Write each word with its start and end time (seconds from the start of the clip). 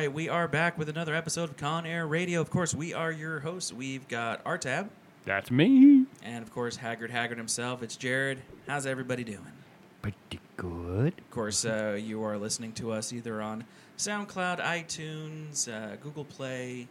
Right, 0.00 0.10
we 0.10 0.30
are 0.30 0.48
back 0.48 0.78
with 0.78 0.88
another 0.88 1.14
episode 1.14 1.50
of 1.50 1.58
Con 1.58 1.84
Air 1.84 2.06
Radio. 2.06 2.40
Of 2.40 2.48
course, 2.48 2.72
we 2.74 2.94
are 2.94 3.12
your 3.12 3.40
hosts. 3.40 3.70
We've 3.70 4.08
got 4.08 4.42
Artab, 4.44 4.88
That's 5.26 5.50
me. 5.50 6.06
and 6.22 6.42
of 6.42 6.50
course, 6.54 6.76
Haggard 6.76 7.10
Haggard 7.10 7.36
himself. 7.36 7.82
It's 7.82 7.96
Jared. 7.96 8.40
How's 8.66 8.86
everybody 8.86 9.24
doing? 9.24 9.52
Pretty 10.00 10.40
good. 10.56 11.12
Of 11.18 11.30
course, 11.30 11.66
uh, 11.66 11.98
you 12.02 12.24
are 12.24 12.38
listening 12.38 12.72
to 12.76 12.92
us 12.92 13.12
either 13.12 13.42
on 13.42 13.66
SoundCloud, 13.98 14.60
iTunes, 14.60 15.70
uh, 15.70 15.96
Google 15.96 16.24
Play, 16.24 16.88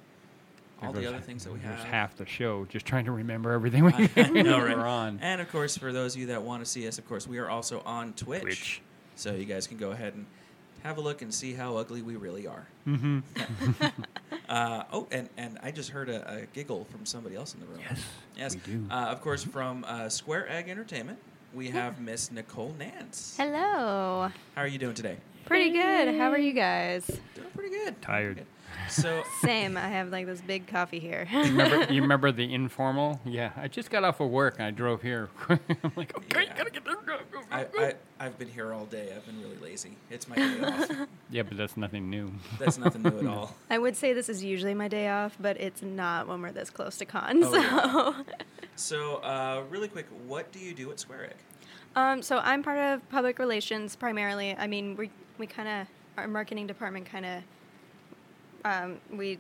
all 0.80 0.94
the 0.94 1.08
other 1.08 1.17
things 1.17 1.45
that 1.45 1.52
we 1.52 1.58
there's 1.58 1.80
have. 1.80 1.86
half 1.86 2.16
the 2.16 2.28
show 2.28 2.66
just 2.66 2.86
trying 2.86 3.05
to 3.05 3.12
remember 3.12 3.53
everything 3.53 3.86
we 3.86 3.91
know, 4.44 4.59
right? 4.64 4.78
we're 4.78 4.86
on. 4.86 5.17
And 5.23 5.41
of 5.41 5.52
course, 5.52 5.76
for 5.76 5.91
those 5.91 6.14
of 6.14 6.22
you 6.22 6.28
that 6.28 6.44
want 6.44 6.64
to 6.64 6.70
see 6.70 6.88
us, 6.88 7.00
of 7.00 7.09
course, 7.09 7.26
we 7.26 7.39
are 7.39 7.50
also 7.50 7.81
on 7.88 8.14
Twitch. 8.14 8.41
Twitch. 8.44 8.81
So 9.16 9.34
you 9.34 9.45
guys 9.45 9.66
can 9.66 9.78
go 9.78 9.89
ahead 9.89 10.14
and 10.14 10.28
have 10.84 10.98
a 10.98 11.02
look 11.02 11.22
and 11.22 11.34
see 11.34 11.54
how 11.54 11.78
ugly 11.78 12.02
we 12.02 12.16
really 12.16 12.48
are. 12.48 12.66
Mm-hmm. 12.88 13.20
Uh, 14.48 14.84
oh, 14.92 15.08
and, 15.12 15.30
and 15.38 15.60
I 15.62 15.70
just 15.70 15.92
heard 15.92 16.10
a, 16.10 16.38
a 16.38 16.42
giggle 16.56 16.86
from 16.86 17.06
somebody 17.06 17.36
else 17.36 17.54
in 17.54 17.60
the 17.60 17.68
room. 17.68 17.80
Yes, 17.88 18.03
Yes. 18.36 18.56
we 18.56 18.62
do. 18.73 18.84
Uh, 18.90 18.95
of 18.95 19.22
course, 19.22 19.44
from 19.44 19.86
uh, 19.88 20.09
Square 20.09 20.50
Egg 20.50 20.70
Entertainment, 20.70 21.20
we 21.53 21.70
have 21.70 22.02
Miss 22.02 22.31
Nicole 22.31 22.73
Nance. 22.80 23.36
Hello. 23.38 24.31
How 24.56 24.62
are 24.64 24.68
you 24.68 24.80
doing 24.80 24.95
today? 24.95 25.18
Pretty 25.45 25.70
good. 25.70 26.16
How 26.16 26.31
are 26.31 26.40
you 26.40 26.53
guys? 26.53 27.06
Doing 27.36 27.48
pretty 27.53 27.70
good. 27.70 28.02
Tired. 28.02 28.38
Pretty 28.38 28.40
good. 28.42 28.48
So, 28.90 29.23
Same. 29.42 29.78
I 29.78 29.88
have 29.88 30.09
like 30.09 30.26
this 30.26 30.42
big 30.42 30.68
coffee 30.68 31.00
here. 31.00 31.28
remember, 31.32 31.84
you 31.94 32.02
remember 32.02 32.32
the 32.32 32.54
informal? 32.54 33.20
Yeah, 33.26 33.52
I 33.56 33.68
just 33.68 33.90
got 33.90 34.04
off 34.04 34.20
of 34.20 34.30
work 34.30 34.56
and 34.58 34.66
I 34.66 34.72
drove 34.72 35.02
here. 35.02 35.30
I'm 35.50 35.59
like, 35.96 36.16
okay, 36.18 36.44
Yeah. 36.46 36.58
gotta 36.58 36.70
get 36.72 36.84
there. 36.86 36.96
Go, 36.96 37.02
go, 37.06 37.18
go, 37.31 37.40
I, 37.52 37.66
I, 37.78 37.94
I've 38.20 38.38
been 38.38 38.50
here 38.50 38.73
all 38.73 38.86
day. 38.86 39.14
I've 39.16 39.26
been 39.26 39.40
really 39.42 39.58
lazy. 39.58 39.96
It's 40.09 40.28
my 40.28 40.36
day 40.36 40.59
off. 40.62 40.90
yeah, 41.30 41.44
but 41.44 41.58
that's 41.58 41.78
nothing 41.78 42.09
new. 42.09 42.31
That's 42.59 42.78
nothing 42.78 43.04
new 43.04 43.20
at 43.20 43.26
all. 43.28 43.56
I 43.70 43.78
would 43.78 43.96
say 43.96 44.14
this 44.14 44.30
is 44.30 44.44
usually 44.44 44.73
my 44.73 44.88
day 44.88 45.08
off, 45.09 45.38
but 45.40 45.58
it's 45.59 45.81
not 45.81 46.28
when 46.28 46.42
we're 46.42 46.52
this 46.52 46.70
close 46.70 46.98
to 46.98 47.06
con. 47.06 47.44
Oh, 47.44 47.52
so, 47.52 48.16
yeah. 48.28 48.36
So, 48.76 49.16
uh, 49.18 49.64
really 49.70 49.88
quick, 49.88 50.08
what 50.26 50.52
do 50.52 50.59
you 50.59 50.74
do 50.74 50.90
at 50.92 51.00
Square 51.00 51.26
Egg? 51.26 51.36
um, 51.96 52.22
so 52.22 52.38
I'm 52.38 52.64
part 52.64 52.78
of 52.78 53.08
public 53.09 53.40
relations 53.40 53.96
primarily. 53.96 54.56
I 54.56 54.68
mean, 54.68 54.96
we 54.96 55.09
we 55.38 55.48
kind 55.48 55.68
of 55.68 55.88
our 56.18 56.28
marketing 56.28 56.68
department 56.68 57.06
kind 57.06 57.26
of 57.26 57.44
um, 58.66 58.98
we 59.12 59.40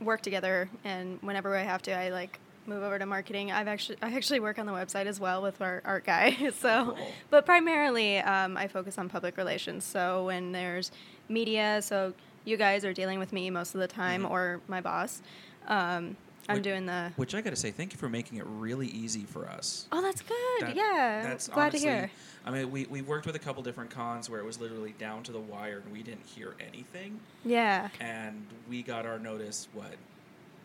work 0.00 0.20
together, 0.22 0.68
and 0.84 1.18
whenever 1.22 1.56
I 1.56 1.62
have 1.62 1.82
to, 1.82 1.92
I 1.92 2.10
like 2.10 2.38
move 2.66 2.82
over 2.82 2.98
to 2.98 3.06
marketing. 3.06 3.50
I've 3.50 3.66
actually 3.68 3.96
I 4.02 4.12
actually 4.14 4.40
work 4.40 4.58
on 4.58 4.66
the 4.66 4.72
website 4.72 5.06
as 5.06 5.18
well 5.18 5.40
with 5.42 5.60
our 5.62 5.80
art 5.84 6.04
guy. 6.04 6.50
so, 6.58 6.94
Cool. 6.96 7.08
but 7.30 7.46
primarily 7.46 8.18
um, 8.18 8.56
I 8.56 8.68
focus 8.68 8.98
on 8.98 9.08
public 9.08 9.36
relations. 9.36 9.84
So 9.84 10.26
when 10.26 10.52
there's 10.52 10.90
media, 11.28 11.80
so 11.82 12.12
you 12.44 12.56
guys 12.56 12.84
are 12.84 12.92
dealing 12.92 13.18
with 13.18 13.32
me 13.32 13.50
most 13.50 13.74
of 13.74 13.80
the 13.80 13.88
time, 13.88 14.22
Mhm. 14.24 14.30
or 14.30 14.60
my 14.68 14.80
boss. 14.80 15.22
Um, 15.66 16.16
I'm 16.48 16.56
Which- 16.56 16.64
doing 16.64 16.86
the. 16.86 17.12
Which 17.16 17.34
I 17.34 17.40
got 17.42 17.50
to 17.50 17.56
say, 17.56 17.70
thank 17.70 17.92
you 17.92 17.98
for 17.98 18.08
making 18.08 18.38
it 18.38 18.44
really 18.46 18.86
easy 18.88 19.24
for 19.24 19.46
us. 19.48 19.86
Oh, 19.92 20.00
that's 20.00 20.22
good. 20.22 20.36
That- 20.60 20.76
yeah, 20.76 21.22
That's 21.24 21.48
glad 21.48 21.68
honestly, 21.68 21.80
to 21.88 21.94
hear. 21.96 22.10
I 22.46 22.50
mean, 22.50 22.70
we, 22.70 22.86
we 22.86 23.02
worked 23.02 23.26
with 23.26 23.36
a 23.36 23.38
couple 23.38 23.62
different 23.62 23.90
cons 23.90 24.30
where 24.30 24.40
it 24.40 24.46
was 24.46 24.58
literally 24.60 24.94
down 24.98 25.22
to 25.24 25.32
the 25.32 25.40
wire 25.40 25.82
and 25.84 25.92
we 25.92 26.02
didn't 26.02 26.24
hear 26.24 26.54
anything. 26.66 27.20
Yeah. 27.44 27.88
And 28.00 28.46
we 28.68 28.82
got 28.82 29.04
our 29.04 29.18
notice, 29.18 29.68
what? 29.74 29.94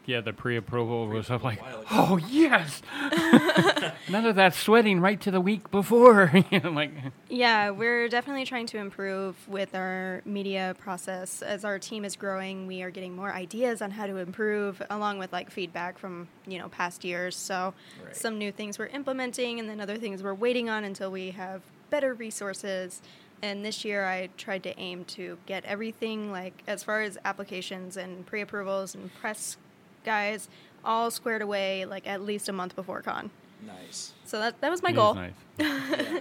Yeah, 0.06 0.22
the 0.22 0.34
pre-approval 0.34 1.08
was 1.08 1.28
Pre-approval 1.28 1.36
up 1.36 1.44
like, 1.44 1.60
a 1.60 1.64
while 1.64 1.80
ago. 1.82 1.88
oh 1.92 2.18
yes, 2.30 2.82
none 4.10 4.26
of 4.26 4.36
that 4.36 4.54
sweating 4.54 5.00
right 5.00 5.20
to 5.22 5.32
the 5.32 5.42
week 5.42 5.72
before. 5.72 6.32
you 6.52 6.60
know, 6.60 6.72
like, 6.72 6.92
Yeah, 7.30 7.70
we're 7.72 8.08
definitely 8.10 8.46
trying 8.46 8.68
to 8.68 8.78
improve 8.78 9.36
with 9.48 9.74
our 9.76 10.22
media 10.26 10.76
process. 10.80 11.42
As 11.42 11.64
our 11.66 11.80
team 11.80 12.06
is 12.06 12.16
growing, 12.16 12.68
we 12.68 12.82
are 12.82 12.92
getting 12.92 13.16
more 13.16 13.32
ideas 13.32 13.82
on 13.82 13.92
how 13.92 14.08
to 14.08 14.18
improve, 14.18 14.82
along 14.90 15.20
with 15.20 15.32
like 15.32 15.52
feedback 15.52 15.98
from 15.98 16.28
you 16.48 16.58
know 16.60 16.70
past 16.70 17.04
years. 17.04 17.36
So 17.36 17.74
Right. 18.04 18.16
some 18.16 18.38
new 18.38 18.52
things 18.52 18.78
we're 18.80 18.88
implementing, 18.88 19.60
and 19.60 19.70
then 19.70 19.80
other 19.80 19.98
things 19.98 20.22
we're 20.24 20.34
waiting 20.34 20.70
on 20.70 20.84
until 20.84 21.12
we 21.12 21.32
have 21.32 21.62
better 21.90 22.14
resources. 22.14 23.02
And 23.42 23.64
this 23.66 23.84
year, 23.84 24.06
I 24.06 24.30
tried 24.38 24.64
to 24.64 24.80
aim 24.80 25.04
to 25.06 25.38
get 25.46 25.66
everything 25.66 26.32
like 26.32 26.64
as 26.66 26.82
far 26.84 27.02
as 27.02 27.18
applications 27.26 27.98
and 27.98 28.26
pre-approvals 28.26 28.96
and 28.96 29.14
press 29.16 29.58
guys 30.04 30.48
all 30.86 31.10
squared 31.12 31.42
away 31.42 31.86
like 31.86 32.08
at 32.08 32.22
least 32.22 32.50
a 32.50 32.54
month 32.54 32.76
before 32.76 33.02
con. 33.02 33.30
Nice. 33.66 34.14
So 34.26 34.40
that 34.40 34.60
that 34.62 34.70
was 34.70 34.82
my 34.84 34.90
it 34.90 34.94
is 34.94 34.98
goal. 34.98 35.14
nice. 35.16 35.32
yeah. 35.58 36.20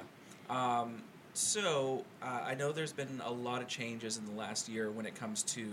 Um, 0.50 1.02
so 1.34 2.04
uh, 2.22 2.40
I 2.46 2.54
know 2.54 2.72
there's 2.72 2.92
been 2.92 3.20
a 3.24 3.32
lot 3.32 3.62
of 3.62 3.68
changes 3.68 4.18
in 4.18 4.26
the 4.26 4.32
last 4.32 4.68
year 4.68 4.90
when 4.90 5.06
it 5.06 5.14
comes 5.14 5.42
to 5.44 5.66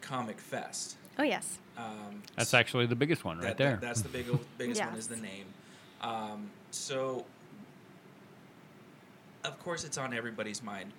Comic 0.00 0.38
Fest. 0.40 0.96
Oh 1.18 1.22
yes. 1.22 1.58
Um, 1.78 2.22
That's 2.36 2.54
actually 2.54 2.86
the 2.86 2.96
biggest 2.96 3.24
one 3.24 3.38
right 3.38 3.46
that, 3.48 3.56
there. 3.58 3.70
that- 3.72 3.80
that's 3.80 4.02
the 4.02 4.08
big, 4.08 4.26
biggest 4.58 4.84
one 4.84 4.94
is 4.96 5.06
the 5.08 5.16
name. 5.30 5.46
Um, 6.00 6.50
so, 6.70 7.24
of 9.44 9.58
course, 9.62 9.84
it's 9.84 9.96
on 9.98 10.12
everybody's 10.14 10.62
mind, 10.62 10.92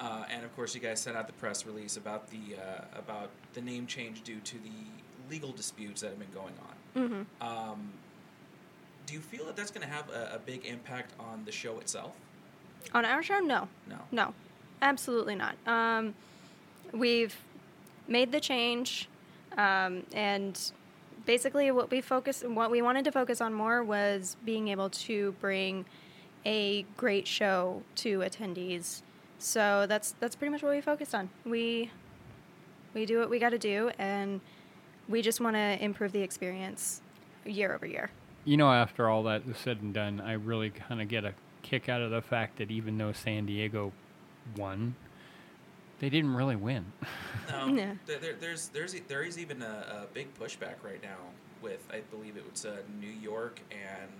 uh, 0.00 0.24
and 0.30 0.44
of 0.44 0.54
course, 0.56 0.74
you 0.74 0.80
guys 0.80 1.00
sent 1.00 1.16
out 1.16 1.26
the 1.26 1.32
press 1.34 1.66
release 1.66 1.96
about 1.96 2.30
the 2.30 2.56
uh, 2.56 2.98
about 2.98 3.30
the 3.54 3.60
name 3.60 3.86
change 3.86 4.22
due 4.22 4.40
to 4.40 4.54
the 4.58 4.70
legal 5.30 5.52
disputes 5.52 6.00
that 6.02 6.10
have 6.10 6.18
been 6.18 6.28
going 6.34 6.54
on. 6.68 7.26
hmm 7.38 7.44
Um, 7.46 7.92
do 9.06 9.14
you 9.14 9.20
feel 9.20 9.44
that 9.46 9.56
that's 9.56 9.70
going 9.70 9.86
to 9.86 9.92
have 9.92 10.08
a, 10.10 10.34
a 10.36 10.38
big 10.38 10.64
impact 10.66 11.12
on 11.18 11.44
the 11.44 11.52
show 11.52 11.78
itself? 11.78 12.16
On 12.94 13.04
our 13.04 13.22
show, 13.22 13.38
no. 13.38 13.68
No. 13.88 13.96
No, 14.10 14.34
absolutely 14.82 15.34
not. 15.34 15.54
Um, 15.66 16.14
we've 16.92 17.36
made 18.08 18.32
the 18.32 18.40
change, 18.40 19.08
um, 19.56 20.04
and 20.12 20.58
basically, 21.26 21.70
what 21.70 21.90
we 21.90 22.00
focus, 22.00 22.42
what 22.46 22.70
we 22.70 22.82
wanted 22.82 23.04
to 23.04 23.12
focus 23.12 23.40
on 23.40 23.52
more 23.52 23.82
was 23.82 24.36
being 24.44 24.68
able 24.68 24.90
to 24.90 25.32
bring 25.40 25.84
a 26.46 26.82
great 26.96 27.26
show 27.26 27.82
to 27.96 28.20
attendees. 28.20 29.02
So 29.38 29.86
that's 29.88 30.14
that's 30.20 30.34
pretty 30.36 30.52
much 30.52 30.62
what 30.62 30.72
we 30.72 30.80
focused 30.80 31.14
on. 31.14 31.28
We 31.44 31.90
we 32.94 33.06
do 33.06 33.18
what 33.18 33.28
we 33.30 33.38
got 33.38 33.50
to 33.50 33.58
do, 33.58 33.90
and 33.98 34.40
we 35.10 35.20
just 35.20 35.40
want 35.40 35.56
to 35.56 35.84
improve 35.84 36.12
the 36.12 36.22
experience 36.22 37.02
year 37.44 37.74
over 37.74 37.86
year. 37.86 38.10
You 38.44 38.56
know, 38.56 38.72
after 38.72 39.08
all 39.08 39.24
that 39.24 39.42
is 39.48 39.58
said 39.58 39.82
and 39.82 39.92
done, 39.92 40.20
I 40.20 40.32
really 40.32 40.70
kind 40.70 41.02
of 41.02 41.08
get 41.08 41.24
a 41.24 41.34
kick 41.62 41.88
out 41.88 42.00
of 42.00 42.10
the 42.10 42.22
fact 42.22 42.56
that 42.58 42.70
even 42.70 42.96
though 42.96 43.12
San 43.12 43.44
Diego 43.44 43.92
won, 44.56 44.94
they 45.98 46.08
didn't 46.08 46.34
really 46.34 46.56
win. 46.56 46.86
No. 47.50 47.66
No. 47.70 47.98
There, 48.06 48.18
there, 48.18 48.34
there's 48.40 48.68
there's 48.68 48.94
there 49.08 49.22
is 49.22 49.38
even 49.38 49.60
a, 49.62 50.04
a 50.04 50.14
big 50.14 50.32
pushback 50.38 50.76
right 50.82 51.02
now 51.02 51.16
with 51.60 51.86
I 51.92 52.00
believe 52.10 52.36
it 52.36 52.44
was 52.50 52.64
uh, 52.64 52.76
New 52.98 53.10
York 53.10 53.60
and 53.70 54.10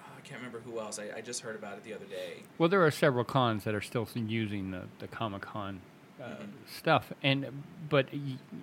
uh, 0.00 0.04
I 0.16 0.20
can't 0.20 0.38
remember 0.40 0.60
who 0.60 0.78
else. 0.78 1.00
I, 1.00 1.18
I 1.18 1.20
just 1.20 1.40
heard 1.40 1.56
about 1.56 1.78
it 1.78 1.82
the 1.84 1.92
other 1.94 2.04
day. 2.04 2.42
well, 2.58 2.68
there 2.68 2.84
are 2.84 2.90
several 2.92 3.24
cons 3.24 3.64
that 3.64 3.74
are 3.74 3.80
still 3.80 4.06
using 4.14 4.70
the, 4.70 4.82
the 5.00 5.08
Comic 5.08 5.42
Con 5.42 5.80
uh, 6.22 6.26
stuff, 6.66 7.12
and 7.22 7.46
but 7.88 8.06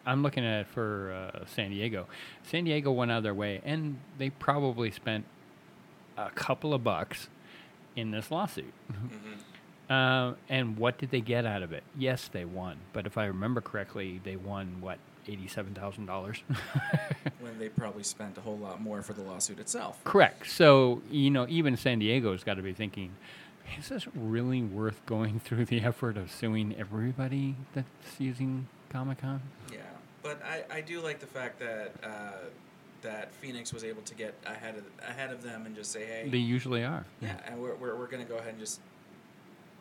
I'm 0.05 0.23
looking 0.23 0.45
at 0.45 0.61
it 0.61 0.67
for 0.67 1.11
uh, 1.33 1.45
San 1.45 1.71
Diego. 1.71 2.07
San 2.43 2.63
Diego 2.63 2.91
went 2.91 3.11
out 3.11 3.17
of 3.17 3.23
their 3.23 3.33
way, 3.33 3.61
and 3.65 3.97
they 4.17 4.29
probably 4.29 4.91
spent 4.91 5.25
a 6.17 6.29
couple 6.31 6.73
of 6.73 6.83
bucks 6.83 7.27
in 7.95 8.11
this 8.11 8.31
lawsuit. 8.31 8.73
hmm 8.91 9.33
Uh, 9.93 10.33
and 10.49 10.77
what 10.77 10.99
did 10.99 11.09
they 11.09 11.19
get 11.21 11.45
out 11.47 11.63
of 11.63 11.71
it? 11.73 11.81
Yes, 11.97 12.29
they 12.31 12.45
won. 12.45 12.77
But 12.93 13.07
if 13.07 13.17
I 13.17 13.25
remember 13.25 13.59
correctly, 13.59 14.21
they 14.23 14.35
won 14.35 14.77
what 14.81 14.99
eighty-seven 15.27 15.73
thousand 15.73 16.05
dollars. 16.05 16.43
When 17.39 17.57
they 17.57 17.69
probably 17.69 18.03
spent 18.03 18.37
a 18.37 18.41
whole 18.41 18.57
lot 18.57 18.81
more 18.81 19.01
for 19.01 19.13
the 19.13 19.21
lawsuit 19.23 19.59
itself. 19.59 19.97
Correct. 20.03 20.49
So 20.51 21.01
you 21.09 21.29
know, 21.31 21.45
even 21.49 21.75
San 21.77 21.97
Diego's 21.99 22.43
got 22.43 22.55
to 22.55 22.61
be 22.61 22.73
thinking, 22.73 23.11
is 23.77 23.89
this 23.89 24.07
really 24.15 24.61
worth 24.61 25.05
going 25.05 25.39
through 25.43 25.65
the 25.65 25.81
effort 25.81 26.17
of 26.17 26.31
suing 26.31 26.75
everybody 26.77 27.55
that's 27.73 27.87
using 28.19 28.67
Comic 28.89 29.19
Con? 29.19 29.41
Yeah, 29.71 29.79
but 30.23 30.41
I, 30.43 30.77
I 30.77 30.81
do 30.81 31.01
like 31.01 31.19
the 31.19 31.27
fact 31.27 31.59
that 31.59 31.93
uh, 32.03 32.31
that 33.01 33.31
Phoenix 33.33 33.71
was 33.73 33.83
able 33.83 34.01
to 34.03 34.15
get 34.15 34.33
ahead 34.45 34.75
of 34.77 34.83
ahead 35.07 35.31
of 35.31 35.41
them 35.43 35.65
and 35.65 35.75
just 35.75 35.91
say, 35.91 36.05
hey, 36.05 36.27
They 36.29 36.37
usually 36.37 36.83
are. 36.83 37.05
yeah, 37.21 37.37
and 37.45 37.61
we're, 37.61 37.75
we're, 37.75 37.95
we're 37.95 38.07
going 38.07 38.23
to 38.23 38.29
go 38.29 38.37
ahead 38.37 38.49
and 38.49 38.59
just 38.59 38.79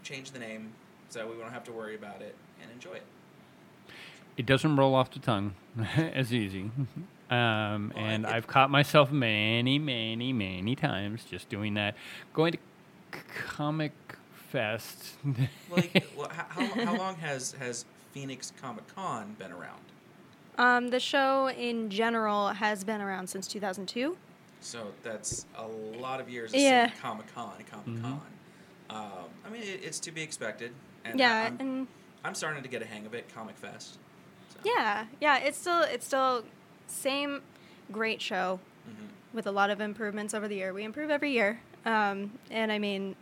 change 0.02 0.31
the 0.31 0.38
name 0.38 0.73
so 1.08 1.26
we 1.26 1.37
won't 1.37 1.52
have 1.52 1.64
to 1.64 1.73
worry 1.73 1.94
about 1.94 2.20
it 2.23 2.35
and 2.62 2.70
enjoy 2.70 2.93
it. 2.93 3.02
it 4.37 4.46
doesn't 4.46 4.76
roll 4.76 4.94
off 4.94 5.11
the 5.11 5.19
tongue 5.19 5.55
as 5.96 6.32
easy. 6.32 6.70
Um, 7.31 7.93
Well, 7.94 8.06
and 8.06 8.26
I've 8.26 8.46
caught 8.46 8.70
myself 8.70 9.12
many, 9.12 9.79
many, 9.79 10.32
many 10.32 10.75
times 10.75 11.25
just 11.25 11.50
doing 11.50 11.75
that. 11.75 11.94
Going 12.32 12.52
to 12.52 12.58
Comic 13.46 13.93
Fest. 14.50 15.14
Like, 15.70 16.06
well, 16.16 16.28
how, 16.31 16.44
how, 16.49 16.84
how 16.84 16.96
long 16.96 17.16
has 17.16 17.52
has 17.52 17.84
Phoenix 18.12 18.52
Comic 18.60 18.84
Con 18.94 19.34
been 19.38 19.52
around? 19.52 19.81
Um, 20.56 20.88
the 20.88 20.99
show 21.00 21.49
in 21.50 21.88
general 21.90 22.49
has 22.49 22.82
been 22.84 23.00
around 23.00 23.28
since 23.28 23.46
2002. 23.46 24.16
So 24.60 24.88
that's 25.05 25.46
a 25.56 25.66
lot 25.66 26.20
of 26.20 26.28
years 26.28 26.52
of 26.52 26.58
Yeah. 26.60 26.90
Comic 27.00 27.32
Con, 27.32 27.52
Comic 27.70 28.02
Con. 28.02 28.20
Um, 28.90 29.06
I 29.46 29.50
mean, 29.50 29.62
it, 29.62 29.81
it's 29.84 30.00
to 30.00 30.11
be 30.11 30.22
expected. 30.22 30.72
And 31.04 31.14
I- 31.14 31.19
yeah, 31.19 31.46
I'm, 31.46 31.56
and 31.61 31.87
I'm 32.25 32.34
starting 32.34 32.62
to 32.64 32.69
get 32.69 32.82
a 32.82 32.87
hang 32.87 33.06
of 33.06 33.14
it, 33.14 33.32
Comic 33.32 33.56
Fest. 33.56 33.99
So. 34.52 34.58
yeah, 34.64 35.04
yeah, 35.20 35.38
it's 35.38 35.58
still 35.58 35.82
it's 35.82 36.06
still 36.06 36.43
same 36.88 37.43
great 37.93 38.20
show 38.20 38.58
Mhm. 38.88 39.08
with 39.34 39.46
a 39.46 39.52
lot 39.52 39.70
of 39.70 39.81
improvements 39.81 40.34
over 40.34 40.49
the 40.49 40.56
year. 40.56 40.72
We 40.72 40.82
improve 40.84 41.11
every 41.11 41.31
year, 41.31 41.61
um, 41.84 42.32
and 42.50 42.70
I 42.72 42.78
mean, 42.78 43.16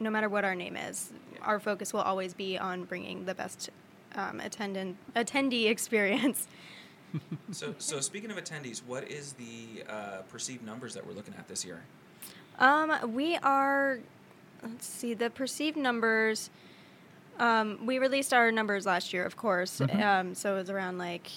no 0.00 0.10
matter 0.10 0.28
what 0.28 0.44
our 0.44 0.54
name 0.54 0.76
is, 0.76 1.12
our 1.42 1.58
focus 1.58 1.92
will 1.92 2.00
always 2.00 2.34
be 2.34 2.58
on 2.58 2.84
bringing 2.84 3.24
the 3.24 3.34
best 3.34 3.70
um, 4.14 4.40
attendant 4.40 4.96
attendee 5.14 5.66
experience. 5.70 6.48
So, 7.50 7.74
so 7.78 8.00
speaking 8.00 8.30
of 8.30 8.36
attendees, 8.36 8.82
what 8.86 9.10
is 9.10 9.34
the 9.34 9.84
uh, 9.88 10.22
perceived 10.28 10.64
numbers 10.64 10.92
that 10.94 11.06
we're 11.06 11.14
looking 11.14 11.34
at 11.38 11.48
this 11.48 11.64
year? 11.64 11.82
Um, 12.58 13.14
we 13.14 13.36
are, 13.36 14.00
let's 14.62 14.86
see, 14.86 15.14
the 15.14 15.30
perceived 15.30 15.76
numbers. 15.76 16.50
Um, 17.38 17.86
we 17.86 17.98
released 17.98 18.34
our 18.34 18.50
numbers 18.50 18.86
last 18.86 19.12
year, 19.12 19.24
of 19.24 19.36
course. 19.36 19.80
Mhm. 19.80 20.02
Um, 20.02 20.34
so 20.34 20.54
it 20.54 20.58
was 20.58 20.70
around 20.70 20.98
like 20.98 21.30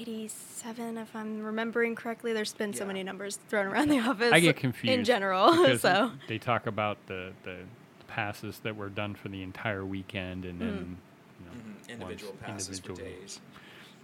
87, 0.00 0.98
if 0.98 1.14
I'm 1.16 1.42
remembering 1.42 1.94
correctly. 1.94 2.32
There's 2.32 2.52
been 2.52 2.74
so 2.74 2.84
many 2.86 3.02
numbers 3.02 3.38
thrown 3.48 3.66
around 3.66 3.88
the 3.88 4.00
office. 4.00 4.32
I 4.32 4.40
get 4.40 4.56
confused 4.56 4.92
in 4.98 5.04
general. 5.04 5.76
so 5.78 6.12
they 6.28 6.38
talk 6.38 6.66
about 6.66 6.98
the, 7.06 7.32
the 7.44 7.56
passes 8.08 8.58
that 8.60 8.76
were 8.76 8.88
done 8.88 9.14
for 9.14 9.28
the 9.28 9.42
entire 9.42 9.84
weekend 9.84 10.44
and 10.44 10.60
then 10.60 10.96
you 11.40 11.46
know, 11.46 11.52
Mhm. 11.52 11.88
Individual 11.92 12.32
ones 12.32 12.42
passes 12.44 12.80
for 12.80 12.88
individually. 12.90 13.20
days. 13.20 13.40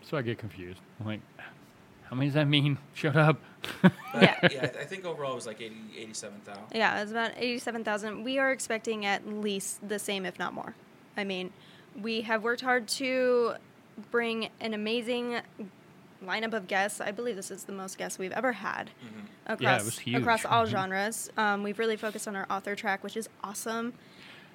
So 0.04 0.16
I 0.16 0.22
get 0.22 0.38
confused. 0.38 0.80
I'm 1.00 1.06
like, 1.06 1.20
how 2.04 2.16
many 2.16 2.26
does 2.28 2.34
that 2.34 2.46
mean? 2.48 2.78
Shut 2.94 3.16
up. 3.16 3.40
But, 3.80 3.92
Yeah. 4.22 4.36
yeah, 4.50 4.62
I 4.78 4.84
think 4.84 5.04
overall 5.04 5.32
it 5.32 5.36
was 5.36 5.46
like 5.46 5.60
80, 5.60 5.74
87,000. 5.98 6.62
yeah, 6.74 6.98
it 6.98 7.02
was 7.02 7.10
about 7.10 7.32
87,000. 7.36 8.22
We 8.24 8.38
are 8.38 8.50
expecting 8.52 9.06
at 9.06 9.26
least 9.26 9.86
the 9.88 9.98
same, 9.98 10.26
if 10.26 10.38
not 10.38 10.52
more. 10.52 10.74
I 11.16 11.24
mean, 11.24 11.52
we 12.00 12.22
have 12.22 12.42
worked 12.42 12.60
hard 12.62 12.88
to 12.88 13.54
bring 14.10 14.48
an 14.60 14.74
amazing 14.74 15.40
lineup 16.26 16.52
of 16.54 16.66
guests. 16.68 17.00
I 17.00 17.10
believe 17.10 17.36
this 17.36 17.50
is 17.50 17.64
the 17.64 17.72
most 17.72 17.98
guests 17.98 18.18
we've 18.18 18.32
ever 18.32 18.52
had 18.52 18.90
Mhm. 19.04 19.26
across 19.46 19.60
Yeah, 19.60 19.76
it 19.78 19.84
was 19.84 19.98
huge. 19.98 20.20
across 20.20 20.44
all 20.44 20.64
Mhm. 20.66 20.70
genres. 20.70 21.30
Um, 21.36 21.62
we've 21.62 21.78
really 21.78 21.96
focused 21.96 22.26
on 22.28 22.36
our 22.36 22.46
author 22.50 22.74
track, 22.74 23.02
which 23.04 23.16
is 23.16 23.28
awesome. 23.42 23.92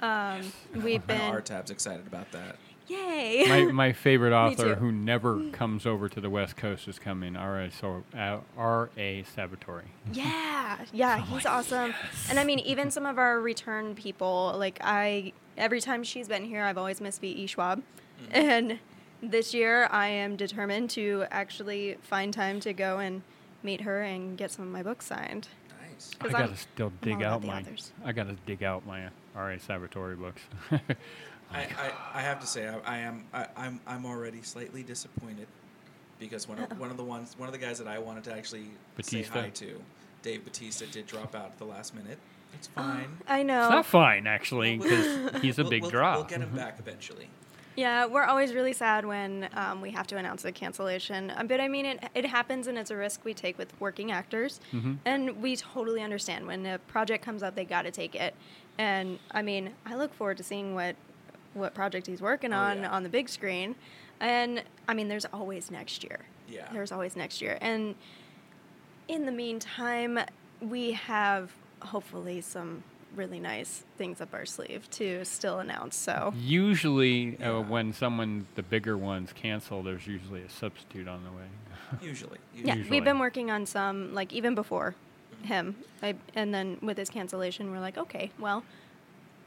Um, 0.02 0.52
we've 0.75 1.02
I 1.04 1.06
been 1.06 1.31
Artab's 1.34 1.72
excited 1.72 2.06
about 2.06 2.31
that. 2.31 2.58
yay. 2.88 3.46
my, 3.48 3.72
my 3.72 3.92
favorite 4.08 4.31
author 4.34 4.75
who 4.75 4.92
never 4.92 5.50
comes 5.52 5.86
over 5.88 6.08
to 6.08 6.22
the 6.22 6.30
West 6.30 6.56
Coast 6.56 6.88
is 6.88 7.00
coming, 7.00 7.36
R.A. 7.36 7.72
So, 7.72 8.04
uh, 8.16 8.38
R.A. 8.56 9.24
Salvatore. 9.24 9.86
Yeah, 10.14 10.78
yeah, 10.94 11.18
he's 11.18 11.46
awesome. 11.48 11.94
And 12.30 12.40
I 12.40 12.44
mean, 12.44 12.60
even 12.60 12.92
some 12.92 13.06
of 13.08 13.18
our 13.18 13.40
return 13.42 13.96
people, 13.96 14.54
like 14.58 14.78
I, 14.84 15.34
every 15.58 15.81
time 15.81 16.04
she's 16.04 16.28
been 16.28 16.46
here, 16.46 16.64
I've 16.64 16.78
always 16.78 17.02
missed 17.02 17.19
V.E. 17.22 17.48
Schwab. 17.48 17.81
And 18.31 18.80
this 19.22 19.54
year, 19.54 19.88
I 19.92 20.08
am 20.08 20.36
determined 20.36 20.90
to 20.92 21.25
actually 21.31 21.98
find 22.04 22.34
time 22.34 22.60
to 22.62 22.74
go 22.74 23.00
and 23.00 23.22
meet 23.64 23.81
her 23.81 24.02
and 24.04 24.38
get 24.38 24.52
some 24.52 24.66
of 24.66 24.72
my 24.72 24.84
books 24.84 25.06
signed. 25.06 25.48
Nice. 25.81 26.12
I 26.19 26.24
'Cause 26.24 26.31
gotta 26.31 26.44
I'm- 26.46 26.56
still 26.56 26.94
dig 27.02 27.22
out 27.24 27.44
my. 27.44 27.62
authors. 27.62 27.92
I 28.06 28.12
gotta 28.12 28.36
dig 28.46 28.64
out 28.64 28.86
my 28.86 29.10
R.A. 29.36 29.60
Salvatore 29.60 30.16
books. 30.16 30.42
I, 31.52 31.60
I, 31.62 31.92
I 32.16 32.22
have 32.22 32.40
to 32.42 32.48
say 32.48 32.68
I, 32.68 32.80
I 32.80 32.98
am 33.00 33.25
I, 33.34 33.48
I'm 33.56 33.80
I'm 33.88 34.06
already 34.06 34.42
slightly 34.42 34.84
disappointed 34.84 35.48
because 36.19 36.48
one 36.48 36.60
of, 36.60 36.80
one 36.80 36.92
of 36.92 36.98
the 36.98 37.04
ones 37.04 37.36
one 37.38 37.48
of 37.48 37.54
the 37.54 37.60
guys 37.60 37.78
that 37.80 37.88
I 37.88 38.00
wanted 38.00 38.24
to 38.25 38.34
actually 38.34 38.66
say 39.02 39.24
hi 39.24 39.50
to, 39.50 39.81
Dave 40.24 40.44
Batista, 40.44 40.86
did 40.92 41.08
drop 41.08 41.36
out 41.36 41.46
at 41.46 41.58
the 41.58 41.66
last 41.66 41.96
minute. 41.96 42.18
It's 42.54 42.68
fine. 42.75 43.18
I 43.28 43.44
know. 43.44 43.64
It's 43.64 43.72
not 43.72 43.86
fine 43.86 44.28
actually 44.28 44.78
because 44.78 45.42
he's 45.42 45.58
a 45.58 45.64
we'll- 45.64 45.69
big 45.72 45.81
we'll, 45.84 45.92
draw. 45.92 46.16
We'll 46.16 46.24
get 46.25 46.40
him 46.42 46.48
mm-hmm. 46.48 46.58
back 46.58 46.78
eventually. 46.80 47.30
Yeah, 47.77 48.07
we're 48.07 48.24
always 48.24 48.56
really 48.56 48.74
sad 48.74 49.06
when 49.06 49.47
um, 49.53 49.81
we 49.81 49.91
have 49.91 50.07
to 50.07 50.18
announce 50.18 50.44
a 50.45 50.51
cancellation. 50.51 51.31
Um, 51.35 51.45
but 51.45 51.62
I 51.62 51.68
mean, 51.68 51.85
it, 51.85 52.00
it 52.15 52.25
happens 52.25 52.65
and 52.65 52.75
it's 52.75 52.89
a 52.89 52.97
risk 52.97 53.24
we 53.24 53.35
take 53.35 53.56
with 53.57 53.71
working 53.79 54.12
actors. 54.12 54.59
Mhm. 54.74 54.97
And 55.06 55.41
we 55.44 55.56
totally 55.56 56.01
understand 56.01 56.47
when 56.47 56.65
a 56.65 56.79
project 56.79 57.24
comes 57.24 57.44
up, 57.44 57.53
they 57.53 57.65
got 57.65 57.83
to 57.83 57.91
take 57.91 58.15
it. 58.15 58.33
And 58.79 59.19
I 59.31 59.44
mean, 59.44 59.74
I 59.85 59.94
look 59.95 60.12
forward 60.13 60.38
to 60.38 60.44
seeing 60.44 60.74
what 60.74 60.95
what 61.53 61.74
project 61.75 62.07
he's 62.07 62.21
working 62.21 62.51
Oh, 62.51 62.57
on 62.57 62.79
yeah. 62.79 62.89
on 62.89 63.03
the 63.03 63.09
big 63.09 63.29
screen. 63.29 63.75
And 64.19 64.63
I 64.88 64.95
mean, 64.95 65.07
there's 65.07 65.25
always 65.25 65.69
next 65.69 66.03
year. 66.03 66.21
Yeah. 66.50 66.68
There's 66.73 66.91
always 66.91 67.15
next 67.15 67.41
year. 67.44 67.59
And 67.62 67.94
in 69.07 69.25
the 69.27 69.31
meantime, 69.31 70.19
we 70.62 70.94
have 70.94 71.51
hopefully 71.81 72.41
some 72.41 72.83
really 73.18 73.40
nice 73.40 73.84
things 73.98 74.22
up 74.22 74.34
our 74.34 74.46
sleeve 74.46 74.90
to 74.92 75.25
still 75.25 75.60
announce. 75.60 75.96
So. 75.96 76.34
Usually, 76.38 77.36
Yeah. 77.40 77.58
uh, 77.58 77.62
when 77.62 77.92
someone 77.94 78.48
the 78.56 78.64
bigger 78.64 78.98
ones 78.98 79.34
cancel, 79.34 79.84
there's 79.84 80.08
usually 80.08 80.44
a 80.44 80.50
substitute 80.50 81.08
on 81.08 81.24
the 81.24 81.31
way. 81.31 81.46
Usually. 82.02 82.38
Yeah, 82.54 82.60
usually. 82.60 82.78
Usually. 82.80 82.90
we've 82.98 83.04
been 83.06 83.19
working 83.19 83.50
on 83.50 83.66
some 83.66 84.14
like 84.14 84.31
even 84.34 84.56
before 84.56 84.94
him, 85.44 85.75
I, 86.04 86.16
and 86.36 86.54
then 86.54 86.78
with 86.81 86.98
his 86.98 87.10
cancellation, 87.10 87.72
we're 87.72 87.80
like, 87.80 87.98
okay, 87.98 88.31
well, 88.40 88.64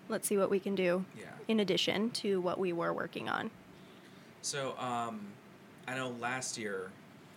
let's 0.08 0.26
see 0.26 0.38
what 0.38 0.48
we 0.50 0.58
can 0.58 0.74
do 0.74 1.04
Yeah. 1.18 1.24
in 1.48 1.60
addition 1.60 2.10
to 2.12 2.40
what 2.40 2.58
we 2.58 2.72
were 2.72 2.92
working 2.94 3.28
on. 3.28 3.50
So, 4.42 4.74
um, 4.78 5.20
I 5.86 5.94
know 5.96 6.14
last 6.20 6.56
year, 6.56 6.90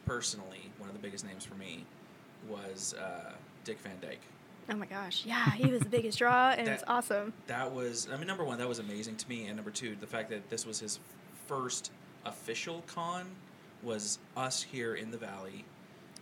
personally, 0.06 0.72
one 0.78 0.88
of 0.90 0.96
the 0.96 1.02
biggest 1.02 1.26
names 1.26 1.44
for 1.44 1.56
me 1.56 1.84
was 2.48 2.94
uh, 2.94 3.34
Dick 3.66 3.80
Van 3.80 3.98
Dyke. 4.02 4.22
Oh 4.70 4.76
my 4.76 4.86
gosh, 4.86 5.24
yeah, 5.26 5.52
he 5.52 5.70
was 5.70 5.82
the 5.82 5.90
biggest 5.90 6.18
draw, 6.18 6.52
and 6.52 6.68
it's 6.68 6.82
That- 6.84 6.90
awesome. 6.90 7.34
That 7.48 7.72
was, 7.74 8.08
I 8.12 8.18
mean, 8.18 8.28
number 8.28 8.44
one, 8.46 8.58
that 8.60 8.68
was 8.68 8.80
amazing 8.80 9.18
to 9.18 9.30
me, 9.30 9.48
and 9.48 9.56
number 9.58 9.72
two, 9.72 9.96
the 10.00 10.08
fact 10.08 10.30
that 10.30 10.50
this 10.50 10.66
was 10.66 10.80
his 10.80 11.00
first 11.48 11.92
official 12.26 12.82
con 12.88 13.26
was 13.82 14.20
us 14.38 14.64
here 14.64 14.96
in 14.96 15.12
the 15.12 15.18
valley. 15.18 15.66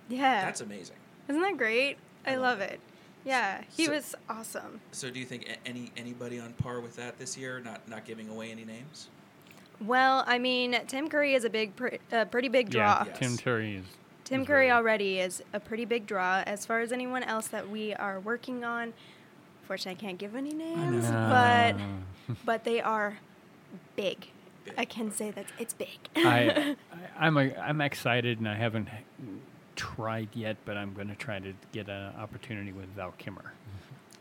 Yeah, 0.10 0.42
That's 0.44 0.62
amazing. 0.62 0.96
isn't 1.28 1.42
that 1.42 1.58
great? 1.58 1.98
I 2.26 2.32
I 2.32 2.36
love 2.36 2.60
love 2.60 2.62
it. 2.62 2.80
Yeah, 3.24 3.62
he 3.70 3.86
So- 3.86 3.92
was 3.94 4.16
awesome. 4.28 4.82
So, 4.92 5.12
do 5.12 5.20
you 5.20 5.26
think 5.26 5.48
any 5.64 5.92
anybody 5.96 6.40
on 6.40 6.54
par 6.54 6.80
with 6.80 6.96
that 6.96 7.20
this 7.20 7.38
year? 7.38 7.60
Not 7.60 7.88
not 7.88 8.04
giving 8.06 8.28
away 8.30 8.50
any 8.52 8.66
names. 8.66 9.10
Well, 9.80 10.24
I 10.28 10.40
mean, 10.40 10.76
Tim 10.88 11.08
Curry 11.10 11.34
is 11.36 11.44
a 11.44 11.50
big, 11.50 11.76
pre- 11.76 12.00
a 12.12 12.26
pretty 12.26 12.50
big 12.50 12.70
draw. 12.72 13.04
Yeah, 13.04 13.06
Yes. 13.08 13.20
Tim 13.20 13.38
Curry 13.38 13.76
is. 13.78 13.86
Tim 14.32 14.46
Curry 14.46 14.68
very- 14.68 14.72
already 14.72 15.20
is 15.20 15.44
a 15.54 15.60
pretty 15.60 15.86
big 15.86 16.08
draw. 16.08 16.44
As 16.46 16.66
far 16.66 16.80
as 16.80 16.92
anyone 16.92 17.24
else 17.24 17.48
that 17.50 17.70
we 17.70 17.94
are 17.94 18.20
working 18.20 18.64
on, 18.64 18.94
fortunately, 19.68 20.00
I 20.00 20.02
can't 20.08 20.18
give 20.18 20.36
any 20.36 20.54
names, 20.54 21.10
but 21.10 21.76
but 22.46 22.64
they 22.64 22.82
are 22.82 23.18
big. 23.96 24.28
Big, 24.64 24.76
I 24.78 24.86
can 24.86 25.12
say 25.12 25.32
that 25.32 25.46
it's 25.60 25.74
big. 25.74 25.98
I, 26.16 26.20
I 26.20 26.76
I'm 27.20 27.38
a, 27.38 27.54
I'm 27.56 27.82
excited 27.82 28.40
and 28.40 28.48
I 28.48 28.56
haven't 28.56 28.90
tried 29.76 30.30
yet, 30.34 30.58
but 30.66 30.78
I'm 30.78 30.94
going 30.94 31.08
to 31.08 31.16
try 31.16 31.40
to 31.40 31.54
get 31.72 31.90
an 31.90 32.14
opportunity 32.16 32.72
with 32.72 32.86
Val 32.96 33.14
Kilmer. 33.18 33.54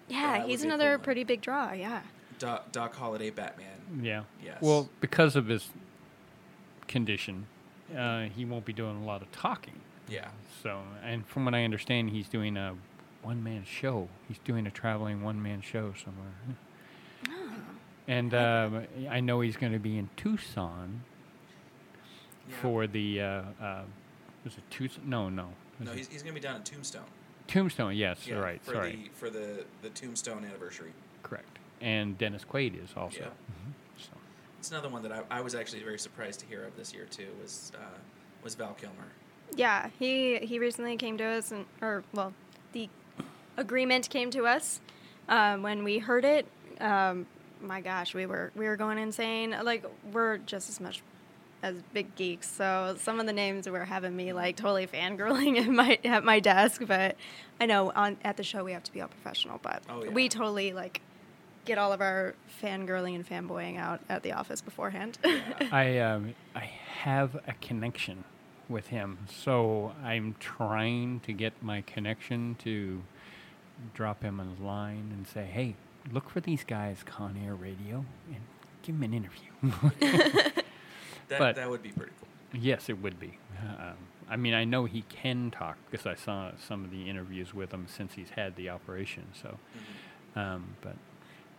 yeah, 0.08 0.38
that 0.38 0.48
he's 0.48 0.60
would 0.60 0.64
be 0.66 0.70
a 0.70 0.74
another 0.74 0.96
cool 0.96 1.04
pretty 1.04 1.24
big 1.24 1.40
draw. 1.42 1.72
Yeah. 1.72 2.00
Doc, 2.38 2.72
Doc 2.72 2.94
Holliday, 2.94 3.28
Batman. 3.28 3.66
Yeah. 4.02 4.22
Yes. 4.42 4.56
Well, 4.62 4.88
because 5.00 5.36
of 5.36 5.46
his 5.48 5.68
condition, 6.88 7.46
uh, 7.94 8.22
he 8.22 8.46
won't 8.46 8.64
be 8.64 8.72
doing 8.72 8.96
a 8.96 9.04
lot 9.04 9.20
of 9.20 9.30
talking. 9.30 9.74
Yeah. 10.10 10.28
So, 10.62 10.80
and 11.04 11.26
from 11.26 11.44
what 11.44 11.54
I 11.54 11.64
understand, 11.64 12.10
he's 12.10 12.28
doing 12.28 12.56
a 12.56 12.74
one 13.22 13.42
man 13.42 13.64
show. 13.64 14.08
He's 14.28 14.38
doing 14.40 14.66
a 14.66 14.70
traveling 14.70 15.22
one 15.22 15.40
man 15.42 15.60
show 15.62 15.94
somewhere. 16.02 16.32
Oh. 17.28 17.52
And 18.08 18.34
um, 18.34 18.86
I 19.08 19.20
know 19.20 19.40
he's 19.40 19.56
going 19.56 19.72
to 19.72 19.78
be 19.78 19.96
in 19.98 20.08
Tucson 20.16 21.02
Yeah. 22.48 22.56
for 22.60 22.86
the. 22.86 23.20
Uh, 23.20 23.42
uh, 23.62 23.82
was 24.44 24.56
it 24.56 24.64
Tucson? 24.70 25.02
No, 25.08 25.28
no. 25.28 25.48
Was 25.78 25.88
No, 25.88 25.92
he's, 25.94 26.08
he's 26.08 26.22
gonna 26.22 26.34
be 26.34 26.40
down 26.40 26.56
in 26.56 26.62
Tombstone. 26.62 27.04
Tombstone. 27.46 27.94
Yes, 27.96 28.26
Yeah, 28.26 28.36
right. 28.36 28.62
For 28.64 28.72
Sorry, 28.72 28.92
the 28.92 29.10
for 29.14 29.30
the 29.30 29.64
the 29.82 29.90
Tombstone 29.90 30.44
anniversary. 30.44 30.92
correct. 31.22 31.58
And 31.80 32.16
Dennis 32.18 32.44
Quaid 32.50 32.82
is 32.82 32.90
also. 32.96 33.20
Yeah. 33.20 33.26
Mhm. 33.26 33.72
So, 33.98 34.10
It's 34.58 34.70
another 34.70 34.88
one 34.88 35.02
that 35.02 35.12
I, 35.12 35.22
I 35.30 35.40
was 35.40 35.54
actually 35.54 35.82
very 35.82 35.98
surprised 35.98 36.40
to 36.40 36.46
hear 36.46 36.64
of 36.64 36.76
this 36.76 36.92
year 36.94 37.04
too. 37.06 37.28
Was 37.42 37.72
uh, 37.74 37.98
was 38.42 38.54
Val 38.54 38.74
Kilmer? 38.74 38.94
Yeah, 39.56 39.88
he 39.98 40.38
he 40.38 40.58
recently 40.58 40.96
came 40.96 41.18
to 41.18 41.24
us, 41.24 41.50
and 41.52 41.66
or 41.82 42.02
well, 42.14 42.32
the 42.72 42.88
agreement 43.56 44.08
came 44.08 44.30
to 44.30 44.46
us 44.46 44.80
um, 45.28 45.62
when 45.62 45.84
we 45.84 45.98
heard 45.98 46.24
it. 46.24 46.46
Um, 46.80 47.26
my 47.60 47.80
gosh, 47.80 48.14
we 48.14 48.26
were 48.26 48.52
we 48.54 48.66
were 48.66 48.76
going 48.76 48.98
insane. 48.98 49.54
Like 49.62 49.84
we're 50.12 50.38
just 50.38 50.68
as 50.68 50.80
much 50.80 51.02
as 51.62 51.76
big 51.92 52.14
geeks, 52.14 52.48
so 52.50 52.96
some 52.98 53.20
of 53.20 53.26
the 53.26 53.32
names 53.34 53.68
were 53.68 53.84
having 53.84 54.16
me 54.16 54.32
like 54.32 54.56
totally 54.56 54.86
fangirling 54.86 55.58
at 55.60 55.68
my 55.68 55.98
at 56.04 56.24
my 56.24 56.40
desk. 56.40 56.82
But 56.86 57.16
I 57.60 57.66
know 57.66 57.90
on 57.94 58.16
at 58.24 58.36
the 58.36 58.44
show 58.44 58.64
we 58.64 58.72
have 58.72 58.84
to 58.84 58.92
be 58.92 59.00
all 59.02 59.08
professional, 59.08 59.58
but 59.62 59.82
Oh, 59.90 60.04
yeah. 60.04 60.10
we 60.10 60.28
totally 60.28 60.72
like 60.72 61.02
get 61.66 61.76
all 61.76 61.92
of 61.92 62.00
our 62.00 62.34
fangirling 62.62 63.14
and 63.14 63.28
fanboying 63.28 63.78
out 63.78 64.00
at 64.08 64.22
the 64.22 64.32
office 64.32 64.62
beforehand. 64.62 65.18
I 65.72 65.98
um, 65.98 66.34
I 66.54 66.70
have 67.02 67.34
a 67.46 67.52
connection 67.60 68.24
with 68.70 68.86
him, 68.88 69.18
so 69.28 69.92
I'm 70.02 70.36
trying 70.40 71.20
to 71.20 71.32
get 71.32 71.62
my 71.62 71.82
connection 71.82 72.56
to 72.64 73.02
drop 73.94 74.22
him 74.22 74.38
a 74.40 74.62
line 74.64 75.10
and 75.12 75.26
say, 75.26 75.44
"Hey, 75.44 75.74
look 76.12 76.30
for 76.30 76.40
these 76.40 76.64
guys, 76.64 77.02
Con 77.04 77.36
Air 77.44 77.54
Radio, 77.54 78.04
and 78.28 78.40
give 78.82 78.94
him 78.94 79.02
an 79.02 79.14
interview." 79.14 79.50
That 81.28 81.38
But- 81.38 81.56
that 81.56 81.70
would 81.70 81.82
be 81.82 81.90
pretty 81.90 82.12
cool. 82.18 82.28
yes, 82.60 82.88
it 82.88 83.00
would 83.00 83.20
be. 83.20 83.38
Um, 83.78 83.94
I 84.28 84.36
mean, 84.36 84.52
I 84.54 84.64
know 84.64 84.84
he 84.84 85.02
can 85.02 85.50
talk 85.52 85.76
because 85.88 86.04
I 86.06 86.14
saw 86.16 86.50
some 86.58 86.84
of 86.84 86.90
the 86.90 87.08
interviews 87.08 87.54
with 87.54 87.72
him 87.72 87.86
since 87.88 88.14
he's 88.14 88.30
had 88.30 88.56
the 88.56 88.68
operation. 88.70 89.26
So, 89.40 89.58
um, 90.34 90.74
but 90.82 90.96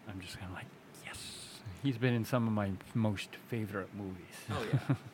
I'm 0.10 0.20
just 0.20 0.38
kind 0.40 0.50
of 0.52 0.56
like, 0.58 0.66
yes, 1.06 1.62
he's 1.84 1.98
been 1.98 2.14
in 2.14 2.26
some 2.26 2.48
of 2.48 2.54
my 2.54 2.72
most 2.94 3.30
favorite 3.48 3.90
movies. 3.96 4.36
Oh 4.50 4.66
yeah. 4.74 4.96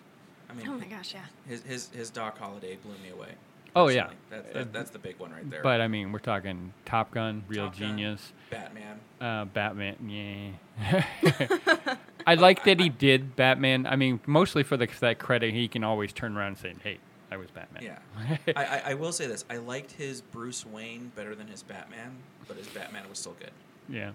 I 0.57 0.63
mean, 0.63 0.69
oh 0.75 0.77
my 0.79 0.85
gosh, 0.85 1.13
yeah. 1.13 1.21
his 1.47 1.61
his 1.63 1.89
his 1.89 2.09
Doc 2.09 2.37
Holliday 2.37 2.77
blew 2.83 2.93
me 3.03 3.09
away. 3.09 3.29
Oh, 3.75 3.89
yeah. 3.89 4.03
personally. 4.05 4.17
That's 4.31 4.47
Uh, 4.49 4.53
that, 4.59 4.73
that's 4.73 4.89
the 4.89 4.97
big 4.99 5.19
one 5.19 5.31
right 5.31 5.47
there. 5.51 5.61
But 5.61 5.81
I 5.81 5.87
mean, 5.87 6.11
we're 6.11 6.17
talking 6.19 6.73
Top 6.85 7.11
Gun, 7.11 7.43
Real 7.47 7.65
Top 7.65 7.77
Gun, 7.77 7.89
Genius, 7.89 8.31
Batman. 8.49 8.99
uh, 9.21 9.45
Batman. 9.45 9.95
Yeah. 10.81 11.05
I 12.25 12.35
like 12.35 12.63
that 12.65 12.79
he 12.79 12.89
did 12.89 13.35
Batman. 13.35 13.85
I 13.85 13.95
mean, 13.95 14.19
mostly 14.25 14.63
for 14.63 14.75
the, 14.77 14.87
that 14.99 15.19
credit, 15.19 15.53
he 15.53 15.67
can 15.67 15.83
always 15.83 16.11
turn 16.11 16.35
around 16.35 16.47
and 16.47 16.57
say, 16.57 16.75
"Hey, 16.83 16.97
I 17.31 17.37
was 17.37 17.49
Batman." 17.51 17.83
Yeah. 17.83 18.37
I, 18.55 18.65
I, 18.65 18.81
I 18.85 18.93
will 18.95 19.11
say 19.13 19.27
this. 19.27 19.45
I 19.49 19.57
liked 19.57 19.91
his 19.93 20.21
Bruce 20.21 20.65
Wayne 20.65 21.11
better 21.15 21.35
than 21.35 21.47
his 21.47 21.61
Batman, 21.63 22.15
but 22.47 22.57
his 22.57 22.67
Batman 22.67 23.03
was 23.09 23.19
still 23.19 23.35
good. 23.39 23.51
yeah. 23.89 24.11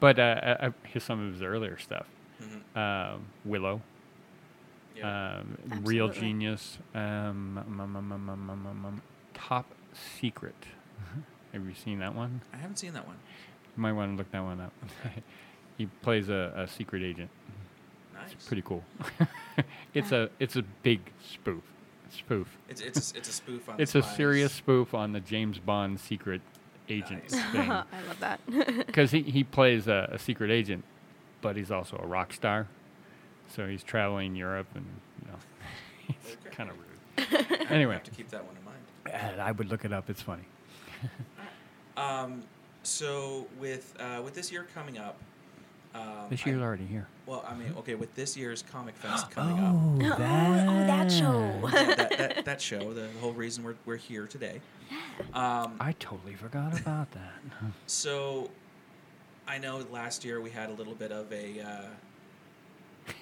But 0.00 0.18
uh, 0.18 0.22
uh, 0.22 0.56
uh, 0.60 0.70
here's 0.84 1.02
some 1.04 1.26
of 1.26 1.32
his 1.34 1.42
earlier 1.42 1.76
stuff. 1.78 2.06
hmm 2.40 2.78
Um, 2.78 3.26
Willow, 3.44 3.82
um, 5.02 5.58
real 5.82 6.08
genius. 6.08 6.78
Um, 6.94 7.64
mm, 7.68 7.92
mm, 7.92 8.92
mm, 8.92 9.00
top 9.34 9.66
secret. 10.20 10.54
Have 11.52 11.64
you 11.64 11.74
seen 11.74 11.98
that 12.00 12.14
one? 12.14 12.40
I 12.52 12.56
haven't 12.56 12.78
seen 12.78 12.92
that 12.92 13.06
one. 13.06 13.16
You 13.76 13.82
might 13.82 13.92
want 13.92 14.12
to 14.12 14.16
look 14.16 14.30
that 14.32 14.42
one 14.42 14.60
up. 14.60 14.72
he 15.78 15.86
plays 16.02 16.28
a, 16.28 16.52
a 16.56 16.68
secret 16.68 17.02
agent. 17.02 17.30
Nice. 18.14 18.32
It's 18.32 18.46
pretty 18.46 18.62
cool. 18.62 18.82
it's 19.94 20.12
a 20.12 20.28
it's 20.38 20.56
a 20.56 20.62
big 20.82 21.00
spoof. 21.22 21.62
Spoof. 22.10 22.48
It's 22.68 22.80
it's 22.80 23.12
a, 23.12 23.18
it's 23.18 23.28
a 23.28 23.32
spoof 23.32 23.68
on. 23.68 23.80
it's 23.80 23.94
a 23.94 24.02
spies. 24.02 24.16
serious 24.16 24.52
spoof 24.52 24.94
on 24.94 25.12
the 25.12 25.20
James 25.20 25.58
Bond 25.58 26.00
secret 26.00 26.40
agent 26.88 27.30
nice. 27.30 27.44
thing. 27.52 27.70
I 27.70 27.84
love 28.08 28.20
that. 28.20 28.40
Because 28.86 29.10
he, 29.10 29.22
he 29.22 29.44
plays 29.44 29.88
a, 29.88 30.08
a 30.12 30.18
secret 30.18 30.50
agent, 30.50 30.84
but 31.42 31.56
he's 31.56 31.70
also 31.70 32.00
a 32.02 32.06
rock 32.06 32.32
star. 32.32 32.66
So 33.54 33.66
he's 33.66 33.82
traveling 33.82 34.34
Europe 34.36 34.68
and, 34.74 34.84
you 35.24 35.30
know, 35.32 35.38
he's 36.06 36.36
Okay. 36.46 36.54
kind 36.54 36.70
of 36.70 36.76
rude. 36.76 36.86
Anyway, 37.70 37.92
I 37.92 37.94
have 37.98 38.04
to 38.04 38.10
keep 38.10 38.30
that 38.30 38.44
one 38.44 38.56
in 38.56 38.64
mind. 38.64 38.78
And 39.32 39.40
I 39.42 39.52
would 39.52 39.68
look 39.68 39.84
it 39.84 39.92
up. 39.92 40.08
It's 40.10 40.22
funny. 40.22 40.44
Um, 41.96 42.44
so 42.84 43.48
with 43.58 43.92
uh, 43.98 44.22
with 44.24 44.32
this 44.34 44.52
year 44.52 44.68
coming 44.72 44.98
up, 44.98 45.16
um, 45.96 46.28
This 46.30 46.42
I- 46.46 46.50
year's 46.50 46.62
already 46.62 46.86
here. 46.86 47.08
well, 47.26 47.44
I 47.48 47.54
mean, 47.56 47.74
okay, 47.78 47.96
with 47.96 48.14
this 48.14 48.36
year's 48.36 48.62
Comic 48.62 48.94
Fest 49.02 49.32
coming 49.32 49.58
oh, 49.58 49.98
oh, 50.14 50.18
that 50.18 51.10
show. 51.10 51.58
yeah, 51.72 51.94
that, 51.96 52.16
that 52.18 52.44
that 52.44 52.60
show, 52.60 52.92
the 52.94 53.08
whole 53.20 53.32
reason 53.32 53.64
we're 53.64 53.74
we're 53.84 53.96
here 53.96 54.28
today. 54.28 54.60
Um, 55.34 55.74
I 55.80 55.92
totally 55.98 56.34
forgot 56.34 56.78
about 56.78 57.10
that. 57.10 57.32
So, 57.88 58.48
I 59.48 59.58
know 59.58 59.84
last 59.90 60.24
year 60.24 60.40
we 60.40 60.50
had 60.50 60.70
a 60.70 60.74
little 60.74 60.94
bit 60.94 61.10
of 61.10 61.32
a 61.32 61.60
uh, 61.60 61.82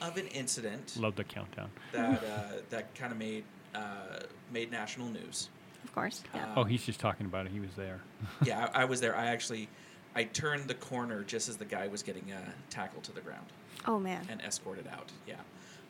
of 0.02 0.16
an 0.16 0.26
incident 0.28 0.96
Love 0.98 1.16
the 1.16 1.24
countdown. 1.24 1.70
that 1.92 2.22
uh, 2.24 2.42
that 2.70 2.94
kind 2.94 3.12
of 3.12 3.18
made 3.18 3.44
uh, 3.74 4.20
made 4.52 4.70
national 4.70 5.08
news. 5.08 5.48
of 5.84 5.94
course. 5.94 6.22
Yeah. 6.34 6.52
Oh, 6.56 6.64
he's 6.64 6.84
just 6.84 7.00
talking 7.00 7.26
about 7.26 7.46
it. 7.46 7.52
He 7.52 7.60
was 7.60 7.70
there. 7.76 8.00
Yeah, 8.44 8.68
I, 8.74 8.82
I 8.82 8.84
was 8.84 9.00
there. 9.00 9.14
I 9.16 9.26
actually 9.26 9.68
I 10.14 10.24
turned 10.24 10.68
the 10.68 10.74
corner 10.74 11.22
just 11.24 11.48
as 11.48 11.56
the 11.56 11.64
guy 11.64 11.88
was 11.88 12.02
getting 12.02 12.32
uh, 12.32 12.38
tackled 12.70 13.04
to 13.04 13.12
the 13.12 13.20
ground 13.20 13.46
Oh 13.86 13.98
man. 13.98 14.26
and 14.30 14.40
escorted 14.40 14.86
out. 14.88 15.10
Yeah, 15.26 15.34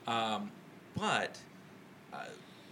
um, 0.07 0.51
but 0.97 1.39
uh, 2.13 2.25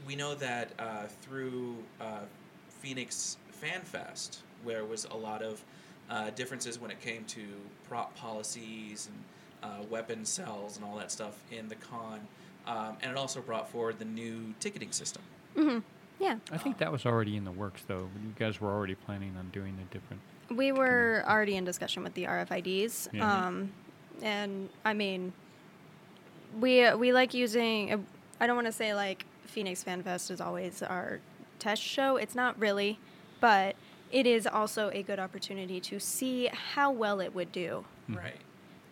we 0.07 0.17
know 0.17 0.35
that 0.35 0.73
uh, 0.79 1.07
through 1.23 1.77
uh, 2.01 2.21
Phoenix 2.69 3.37
Fan 3.53 3.81
Fest, 3.83 4.41
where 4.65 4.85
was 4.85 5.05
a 5.07 5.17
lot 5.17 5.43
of 5.43 5.63
uh, 6.11 6.31
differences 6.31 6.79
when 6.81 6.91
it 6.91 7.01
came 7.01 7.25
to 7.27 7.41
prop 7.89 8.15
policies 8.17 9.09
and 9.11 9.17
uh, 9.65 9.83
weapon 9.91 10.25
cells 10.25 10.77
and 10.77 10.85
all 10.85 10.97
that 10.97 11.11
stuff 11.11 11.35
in 11.51 11.69
the 11.69 11.75
con, 11.77 12.21
um, 12.67 12.97
and 13.03 13.11
it 13.11 13.17
also 13.17 13.41
brought 13.41 13.69
forward 13.71 13.99
the 13.99 14.05
new 14.05 14.55
ticketing 14.61 14.93
system. 14.93 15.23
hmm 15.57 15.79
Yeah. 16.21 16.37
I 16.53 16.59
think 16.59 16.79
that 16.79 16.93
was 16.93 17.05
already 17.07 17.37
in 17.37 17.45
the 17.45 17.51
works, 17.53 17.83
though. 17.89 18.09
You 18.23 18.33
guys 18.39 18.61
were 18.61 18.71
already 18.71 18.95
planning 18.95 19.35
on 19.39 19.49
doing 19.51 19.75
a 19.81 19.93
different. 19.93 20.21
We 20.51 20.71
were 20.73 21.25
already 21.27 21.57
in 21.57 21.65
discussion 21.65 22.03
with 22.05 22.15
the 22.15 22.25
RFIDs, 22.25 23.09
Yeah. 23.13 23.47
um, 23.47 23.73
and 24.23 24.69
I 24.85 24.93
mean, 24.93 25.33
we 26.61 26.93
we 26.95 27.13
like 27.13 27.35
using. 27.35 27.93
uh, 27.93 27.99
I 28.41 28.47
don't 28.47 28.57
want 28.57 28.67
to 28.67 28.73
say 28.73 28.95
like 28.95 29.25
Phoenix 29.47 29.83
Fan 29.83 30.03
Fest 30.03 30.31
is 30.31 30.41
always 30.41 30.83
our 30.83 31.21
test 31.59 31.83
show. 31.83 32.17
It's 32.17 32.35
not 32.35 32.59
really, 32.59 32.99
but 33.41 33.77
it 34.13 34.27
is 34.27 34.47
also 34.47 34.91
a 34.93 35.03
good 35.03 35.19
opportunity 35.19 35.81
to 35.81 35.99
see 35.99 36.49
how 36.53 36.91
well 36.91 37.21
it 37.21 37.35
would 37.35 37.51
do 37.53 37.85
Right. 38.09 38.37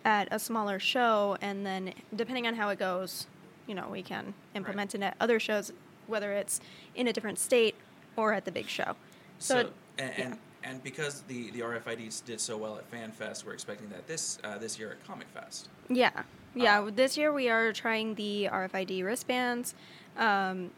At 0.05 0.27
a 0.31 0.39
smaller 0.39 0.79
show, 0.79 1.37
and 1.41 1.65
then 1.65 1.93
depending 2.15 2.47
on 2.47 2.55
how 2.55 2.69
it 2.69 2.79
goes, 2.79 3.27
you 3.67 3.75
know, 3.75 3.87
we 3.89 4.01
can 4.03 4.33
implement 4.55 4.93
it 4.95 5.01
at 5.01 5.15
other 5.19 5.39
shows, 5.39 5.71
whether 6.07 6.33
it's 6.33 6.59
in 6.95 7.07
a 7.07 7.13
different 7.13 7.39
state 7.39 7.75
or 8.17 8.33
at 8.33 8.45
the 8.45 8.51
big 8.51 8.67
show. 8.67 8.95
So, 9.39 9.53
So, 9.55 9.59
it- 9.59 9.73
and, 9.97 10.13
yeah. 10.17 10.25
and 10.25 10.37
and 10.65 10.83
because 10.83 11.21
the 11.23 11.51
the 11.51 11.59
RFIDs 11.59 12.23
did 12.23 12.39
so 12.39 12.57
well 12.57 12.77
at 12.77 12.85
Fan 12.89 13.11
Fest, 13.11 13.45
we're 13.45 13.53
expecting 13.53 13.89
that 13.89 14.07
this 14.07 14.39
uh, 14.43 14.57
this 14.57 14.79
year 14.79 14.91
at 14.91 15.05
Comic 15.05 15.27
Fest. 15.33 15.67
Yeah, 15.89 16.11
yeah. 16.55 16.79
Uh, 16.81 16.89
this 16.89 17.17
year 17.17 17.31
we 17.33 17.49
are 17.49 17.73
trying 17.73 18.15
the 18.15 18.49
RFID 18.51 19.03
wristbands, 19.03 19.75
um, 20.17 20.71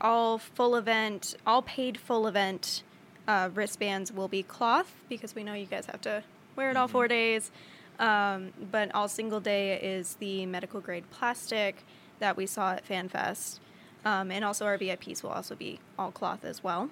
all 0.00 0.38
full 0.38 0.76
event, 0.76 1.36
all 1.46 1.60
paid 1.62 1.98
full 1.98 2.26
event 2.26 2.82
uh, 3.28 3.50
wristbands 3.54 4.10
will 4.12 4.28
be 4.28 4.42
cloth 4.42 4.94
because 5.10 5.34
we 5.34 5.44
know 5.44 5.52
you 5.52 5.66
guys 5.66 5.84
have 5.86 6.00
to 6.02 6.22
wear 6.56 6.70
it 6.70 6.76
all 6.76 6.88
four 6.88 7.06
days. 7.06 7.50
Um, 7.98 8.52
but 8.70 8.94
all 8.94 9.08
single 9.08 9.40
day 9.40 9.78
is 9.80 10.14
the 10.16 10.46
medical 10.46 10.80
grade 10.80 11.10
plastic 11.10 11.84
that 12.20 12.36
we 12.36 12.46
saw 12.46 12.72
at 12.72 12.86
FanFest, 12.88 13.58
um, 14.04 14.30
and 14.30 14.44
also 14.44 14.64
our 14.66 14.78
VIPs 14.78 15.22
will 15.22 15.30
also 15.30 15.54
be 15.54 15.80
all 15.98 16.10
cloth 16.12 16.44
as 16.44 16.62
well. 16.62 16.90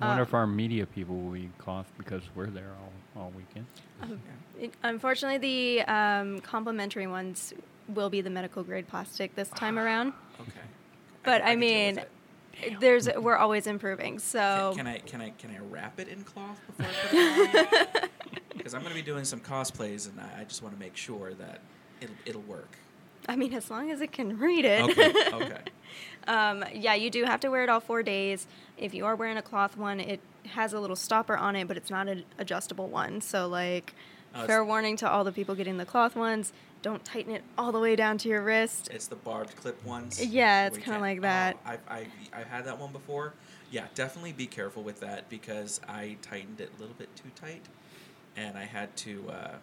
I 0.00 0.08
wonder 0.08 0.22
Um, 0.22 0.28
if 0.28 0.34
our 0.34 0.46
media 0.46 0.86
people 0.86 1.16
will 1.16 1.32
be 1.32 1.50
cloth 1.58 1.90
because 1.98 2.22
we're 2.34 2.46
there 2.46 2.70
all, 3.16 3.22
all 3.22 3.32
weekend. 3.36 3.66
It, 4.58 4.72
unfortunately, 4.82 5.38
the 5.38 5.82
um, 5.82 6.40
complimentary 6.40 7.06
ones 7.06 7.52
will 7.88 8.10
be 8.10 8.20
the 8.20 8.30
medical 8.30 8.62
grade 8.62 8.88
plastic 8.88 9.34
this 9.34 9.48
time 9.54 9.78
around. 9.78 10.12
Okay. 10.40 10.50
But 11.24 11.42
can- 11.42 11.48
I, 11.48 11.50
can 11.52 11.60
deal 11.60 11.68
mean, 11.68 11.94
with 11.96 12.80
there's 12.80 13.08
we're 13.16 13.36
always 13.36 13.66
improving. 13.66 14.18
So 14.18 14.72
can, 14.76 14.84
can 14.84 14.86
I 14.94 14.98
can 14.98 15.20
I 15.20 15.30
can 15.30 15.50
I 15.50 15.58
wrap 15.70 15.98
it 16.00 16.08
in 16.08 16.22
cloth 16.24 16.60
before 16.66 16.86
I 16.86 17.08
put 17.08 17.14
it 17.94 18.02
on? 18.04 18.08
Because 18.62 18.74
I'm 18.74 18.82
going 18.82 18.94
to 18.94 18.98
be 18.98 19.04
doing 19.04 19.24
some 19.24 19.40
cosplays, 19.40 20.08
and 20.08 20.20
I, 20.20 20.42
I 20.42 20.44
just 20.44 20.62
want 20.62 20.72
to 20.74 20.78
make 20.80 20.96
sure 20.96 21.34
that 21.34 21.60
it'll 22.00 22.14
it'll 22.24 22.42
work. 22.42 22.78
I 23.28 23.34
mean, 23.36 23.52
as 23.54 23.70
long 23.70 23.90
as 23.90 24.00
it 24.00 24.12
can 24.12 24.38
read 24.38 24.64
it. 24.64 24.82
Okay. 24.82 25.12
Okay. 25.32 25.60
um, 26.28 26.64
yeah, 26.74 26.94
you 26.94 27.10
do 27.10 27.24
have 27.24 27.40
to 27.40 27.48
wear 27.48 27.64
it 27.64 27.68
all 27.68 27.80
four 27.80 28.02
days. 28.02 28.46
If 28.78 28.94
you 28.94 29.04
are 29.06 29.16
wearing 29.16 29.36
a 29.38 29.42
cloth 29.42 29.76
one, 29.76 29.98
it 29.98 30.20
has 30.50 30.72
a 30.72 30.78
little 30.80 30.94
stopper 30.96 31.36
on 31.36 31.56
it, 31.56 31.66
but 31.66 31.76
it's 31.76 31.90
not 31.90 32.06
an 32.06 32.24
adjustable 32.38 32.88
one. 32.88 33.20
So 33.20 33.48
like, 33.48 33.94
Oh, 34.34 34.46
fair 34.46 34.64
warning 34.64 34.96
to 34.98 35.10
all 35.10 35.24
the 35.24 35.32
people 35.32 35.54
getting 35.54 35.78
the 35.78 35.84
cloth 35.84 36.14
ones: 36.14 36.52
don't 36.82 37.04
tighten 37.04 37.34
it 37.34 37.42
all 37.58 37.72
the 37.72 37.80
way 37.80 37.96
down 37.96 38.18
to 38.18 38.28
your 38.28 38.42
wrist. 38.42 38.88
It's 38.92 39.06
the 39.08 39.16
barbed 39.16 39.56
clip 39.56 39.82
ones. 39.84 40.24
Yeah, 40.24 40.66
it's 40.66 40.78
kinda 40.78 41.00
like 41.00 41.22
that. 41.22 41.56
Oh, 41.66 41.70
I've, 41.70 41.80
I've, 41.88 42.06
I've 42.32 42.46
had 42.46 42.64
that 42.66 42.78
one 42.78 42.92
before. 42.92 43.34
Yeah, 43.70 43.86
definitely 43.94 44.32
be 44.32 44.46
careful 44.46 44.82
with 44.82 45.00
that 45.00 45.28
because 45.28 45.80
I 45.88 46.16
tightened 46.22 46.60
it 46.60 46.70
a 46.76 46.80
little 46.80 46.94
bit 46.96 47.08
too 47.16 47.30
tight, 47.34 47.62
and 48.36 48.56
I 48.56 48.64
had 48.64 48.94
to 48.98 49.24
uh, 49.30 49.54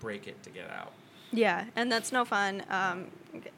break 0.00 0.26
it 0.26 0.42
to 0.42 0.50
get 0.50 0.70
out. 0.70 0.92
Yeah, 1.32 1.64
and 1.74 1.90
that's 1.90 2.12
no 2.12 2.24
fun. 2.24 2.62
Um, 2.70 3.06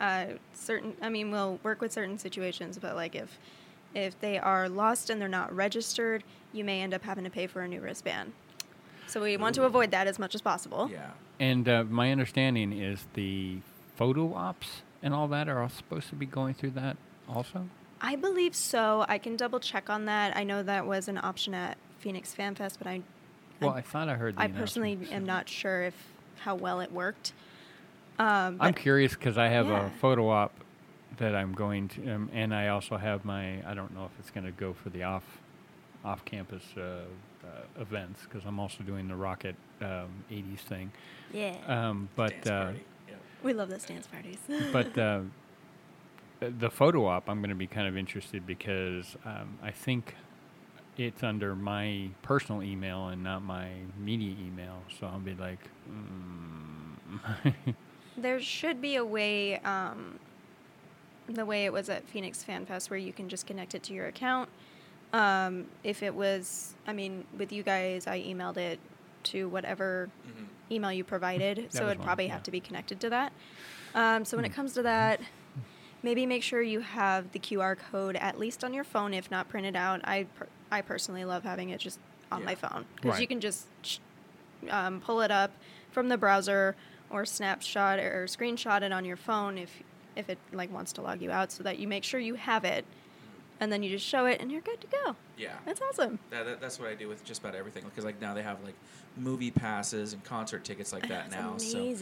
uh, 0.01 0.27
certain, 0.55 0.95
I 1.03 1.09
mean, 1.09 1.31
we'll 1.31 1.61
work 1.63 1.81
with 1.81 1.93
certain 1.93 2.19
situations, 2.19 2.79
but 2.79 2.97
like 2.97 3.15
if 3.15 3.39
if 3.95 4.19
they 4.21 4.39
are 4.39 4.69
lost 4.69 5.11
and 5.11 5.21
they're 5.21 5.29
not 5.29 5.55
registered, 5.55 6.23
you 6.53 6.63
may 6.63 6.83
end 6.83 6.93
up 6.93 7.03
having 7.03 7.25
to 7.25 7.31
pay 7.31 7.47
for 7.47 7.63
a 7.63 7.69
new 7.69 7.81
wristband. 7.81 8.33
So 9.07 9.23
we 9.23 9.37
want 9.39 9.55
to 9.55 9.65
avoid 9.65 9.91
that 9.93 10.07
as 10.07 10.19
much 10.19 10.35
as 10.35 10.43
possible. 10.43 10.91
Yeah. 10.93 11.11
And 11.41 11.67
uh, 11.69 11.85
my 11.85 12.13
understanding 12.13 12.73
is 12.73 13.07
the 13.15 13.61
photo 13.97 14.35
ops 14.35 14.83
and 15.03 15.15
all 15.15 15.29
that 15.29 15.49
are 15.49 15.63
all 15.63 15.69
supposed 15.69 16.09
to 16.11 16.15
be 16.15 16.27
going 16.27 16.55
through 16.55 16.71
that 16.71 16.97
also? 17.29 17.69
I 18.01 18.17
believe 18.17 18.55
so. 18.55 19.05
I 19.09 19.19
can 19.19 19.37
double 19.37 19.61
check 19.61 19.91
on 19.91 20.05
that. 20.05 20.37
I 20.37 20.45
know 20.45 20.63
that 20.63 20.87
was 20.87 21.09
an 21.09 21.19
option 21.19 21.55
at 21.55 21.79
Phoenix 21.99 22.35
Fan 22.35 22.55
Fest, 22.55 22.79
but 22.79 22.87
I, 22.87 23.03
Well, 23.61 23.71
I, 23.75 23.81
thought 23.83 24.09
I 24.09 24.15
heard. 24.15 24.37
The 24.37 24.43
I 24.43 24.49
personally 24.49 24.93
announcement. 24.93 25.15
am 25.15 25.27
not 25.27 25.49
sure 25.49 25.83
if 25.85 25.95
how 26.41 26.55
well 26.55 26.81
it 26.81 26.93
worked. 26.93 27.33
Um, 28.19 28.57
I'm 28.61 28.75
curious 28.75 29.15
because 29.15 29.39
I 29.39 29.49
have 29.49 29.67
Yeah. 29.67 29.87
a 29.87 29.91
photo 30.01 30.29
op 30.29 30.53
that 31.19 31.35
I'm 31.35 31.53
going 31.53 31.89
to, 31.89 32.11
um, 32.15 32.31
and 32.33 32.55
I 32.55 32.69
also 32.69 32.97
have 32.97 33.25
my. 33.25 33.63
I 33.69 33.75
don't 33.75 33.95
know 33.95 34.05
if 34.07 34.13
it's 34.21 34.31
going 34.31 34.45
to 34.45 34.53
go 34.53 34.73
for 34.73 34.91
the 34.91 35.03
off, 35.05 35.25
off 36.05 36.25
campus 36.25 36.63
uh, 36.77 36.81
uh, 36.81 37.47
events 37.81 38.23
because 38.25 38.45
I'm 38.45 38.59
also 38.61 38.83
doing 38.85 39.09
the 39.09 39.17
Rocket 39.17 39.57
um, 39.81 40.25
80s 40.31 40.61
thing. 40.61 40.93
yeah, 41.33 41.57
Um, 41.67 42.09
but 42.17 42.31
Dance 42.31 42.47
uh, 42.47 42.65
party. 42.65 42.85
We 43.43 43.53
love 43.53 43.69
those 43.69 43.85
dance 43.85 44.07
parties. 44.09 44.39
but 44.73 44.99
uh, 44.99 45.21
the 46.41 46.71
photo 46.71 47.07
op, 47.07 47.29
I'm 47.29 47.39
going 47.39 47.51
to 47.51 47.55
be 47.57 47.67
kind 47.69 47.87
of 47.87 47.97
interested 47.97 48.45
because 48.47 49.17
um, 49.25 49.59
I 49.63 49.71
think 49.71 50.15
it's 50.99 51.23
under 51.23 51.55
my 51.55 52.09
personal 52.23 52.63
email 52.63 53.09
and 53.09 53.23
not 53.23 53.43
my 53.43 53.69
media 53.99 54.35
email. 54.45 54.83
So 54.99 55.07
I'll 55.07 55.21
be 55.21 55.35
like, 55.35 55.61
mm. 55.91 57.75
There 58.17 58.41
should 58.41 58.83
be 58.83 58.97
a 58.97 59.05
way, 59.05 59.59
um, 59.61 60.19
the 61.29 61.45
way 61.47 61.65
it 61.67 61.73
was 61.73 61.89
at 61.89 62.07
Phoenix 62.09 62.43
Fan 62.43 62.67
Fest, 62.67 62.91
where 62.91 62.99
you 62.99 63.13
can 63.13 63.29
just 63.29 63.47
connect 63.47 63.77
it 63.77 63.83
to 63.85 63.95
your 63.95 64.07
account. 64.09 64.49
Um, 65.13 65.67
if 65.85 66.03
it 66.03 66.13
was, 66.15 66.75
I 66.87 66.93
mean, 66.93 67.25
with 67.39 67.53
you 67.53 67.63
guys, 67.63 68.09
I 68.09 68.21
emailed 68.21 68.57
it 68.57 68.81
to 69.25 69.49
whatever 69.49 70.11
Mhm. 70.27 70.47
email 70.73 70.93
you 70.93 71.05
provided, 71.05 71.69
so 71.73 71.87
it'd 71.87 71.99
mine, 71.99 72.05
probably 72.07 72.27
yeah. 72.27 72.33
have 72.33 72.43
to 72.43 72.51
be 72.51 72.61
connected 72.61 72.99
to 73.01 73.11
that. 73.11 73.33
Um, 73.95 74.25
so 74.25 74.37
when 74.37 74.45
it 74.45 74.53
comes 74.53 74.75
to 74.75 74.83
that, 74.83 75.21
maybe 76.03 76.27
make 76.27 76.43
sure 76.43 76.61
you 76.61 76.81
have 76.81 77.31
the 77.33 77.39
QR 77.39 77.77
code 77.77 78.17
at 78.17 78.39
least 78.39 78.65
on 78.65 78.75
your 78.75 78.85
phone, 78.85 79.15
if 79.15 79.31
not 79.31 79.49
printed 79.49 79.77
out. 79.77 80.01
I 80.05 80.25
per- 80.35 80.49
I 80.71 80.83
personally 80.83 81.25
love 81.25 81.45
having 81.45 81.71
it 81.71 81.81
just 81.81 81.99
on 82.31 82.45
my 82.45 82.55
phone 82.55 82.85
because 82.97 83.21
you 83.21 83.27
can 83.27 83.41
just 83.41 83.67
um, 84.71 85.01
pull 85.01 85.21
it 85.21 85.31
up 85.31 85.51
from 85.91 86.09
the 86.09 86.19
browser 86.19 86.77
or 87.11 87.25
snapshot 87.25 87.99
or 87.99 88.27
screenshot 88.27 88.83
it 88.83 88.93
on 88.93 89.05
your 89.05 89.17
phone 89.17 89.57
if 89.59 89.83
if 90.17 90.29
it 90.29 90.39
like 90.53 90.73
wants 90.73 90.93
to 90.95 91.03
log 91.03 91.23
you 91.23 91.31
out, 91.31 91.53
so 91.53 91.63
that 91.63 91.79
you 91.79 91.87
make 91.87 92.03
sure 92.03 92.19
you 92.19 92.35
have 92.35 92.65
it, 92.65 92.85
and 93.61 93.71
then 93.71 93.83
you 93.83 93.91
just 93.91 94.05
show 94.05 94.27
it 94.27 94.41
and 94.41 94.51
you're 94.51 94.61
good 94.61 94.81
to 94.81 94.87
go. 94.89 95.17
Yeah. 95.37 95.55
That's 95.65 95.81
awesome. 95.81 96.19
That, 96.31 96.45
that, 96.45 96.61
that's 96.61 96.79
what 96.81 96.89
I 96.89 96.95
do 96.95 97.09
with 97.09 97.25
just 97.25 97.41
about 97.41 97.55
everything 97.55 97.85
because 97.85 98.05
like 98.05 98.21
now 98.21 98.35
they 98.35 98.43
have 98.43 98.63
like 98.65 98.75
movie 99.17 99.53
passes 99.53 100.13
and 100.13 100.23
concert 100.25 100.65
tickets 100.65 100.93
like 100.93 101.07
that 101.09 101.31
now. 101.31 101.57
So 101.57 101.95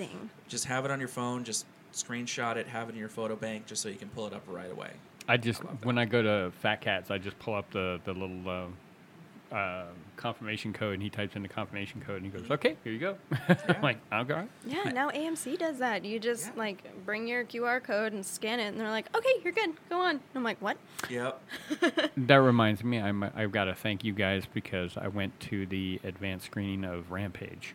just 0.49 0.65
have 0.65 0.85
it 0.87 0.91
on 0.91 0.99
your 0.99 1.09
phone, 1.09 1.45
just 1.45 1.67
screenshot 1.93 2.57
it, 2.57 2.67
have 2.69 2.89
it 2.89 2.93
in 2.93 2.99
your 2.99 3.09
photo 3.09 3.37
bank, 3.37 3.67
just 3.67 3.83
so 3.83 3.89
you 3.89 3.97
can 3.97 4.09
pull 4.09 4.27
it 4.27 4.33
up 4.33 4.43
right 4.47 4.71
away. 4.71 4.93
I 5.29 5.37
just 5.37 5.65
love 5.65 5.85
when 5.85 5.99
I 5.99 6.05
go 6.05 6.23
to 6.23 6.53
Fat 6.61 6.81
Cats, 6.81 7.11
I 7.11 7.19
just 7.19 7.39
pull 7.39 7.55
up 7.55 7.71
the 7.73 8.01
the 8.05 8.13
little 8.13 8.49
uh, 8.49 9.55
uh, 9.55 9.85
confirmation 10.17 10.73
code, 10.73 10.95
and 10.95 11.03
he 11.03 11.11
types 11.11 11.37
in 11.37 11.43
the 11.43 11.49
confirmation 11.49 12.01
code, 12.05 12.23
and 12.23 12.33
he 12.33 12.37
goes, 12.39 12.51
"Okay, 12.51 12.77
here 12.85 12.93
you 12.93 12.99
go." 12.99 13.17
I'm 13.69 13.83
like, 13.83 13.99
"Okay." 14.13 14.45
Yeah, 14.67 14.85
now 14.91 15.11
AMC 15.11 15.59
does 15.59 15.79
that. 15.79 16.05
You 16.05 16.19
just 16.19 16.47
Yeah. 16.47 16.53
like 16.57 17.05
bring 17.05 17.27
your 17.29 17.45
QR 17.45 17.81
code 17.83 18.13
and 18.13 18.25
scan 18.27 18.61
it, 18.61 18.67
and 18.69 18.81
they're 18.81 18.91
like, 18.91 19.15
"Okay, 19.17 19.33
you're 19.45 19.53
good. 19.53 19.71
Go 19.89 20.01
on." 20.01 20.21
I'm 20.35 20.43
like, 20.45 20.61
"What?" 20.61 20.77
Yep. 21.11 21.41
That 22.17 22.37
reminds 22.37 22.83
me, 22.83 22.99
I'm, 22.99 23.23
I've 23.23 23.53
got 23.53 23.65
to 23.67 23.75
thank 23.75 24.03
you 24.03 24.13
guys 24.13 24.45
because 24.53 24.97
I 24.97 25.09
went 25.09 25.39
to 25.41 25.67
the 25.67 26.01
advanced 26.03 26.47
screening 26.47 26.85
of 26.85 27.11
Rampage. 27.13 27.75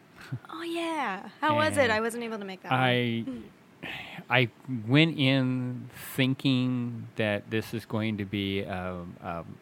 Oh 0.50 0.64
yeah. 0.64 1.30
How 1.42 1.56
was 1.56 1.78
it? 1.78 1.90
I 1.90 2.00
wasn't 2.02 2.24
able 2.24 2.38
to 2.40 2.46
make 2.46 2.64
that. 2.64 2.72
one. 2.72 2.80
I 2.82 3.24
I 4.30 4.50
went 4.88 5.18
in 5.18 5.90
thinking 6.16 7.08
that 7.16 7.50
this 7.50 7.74
is 7.74 7.86
going 7.86 8.18
to 8.18 8.26
be 8.26 8.64
um, 8.66 9.16
um, 9.22 9.58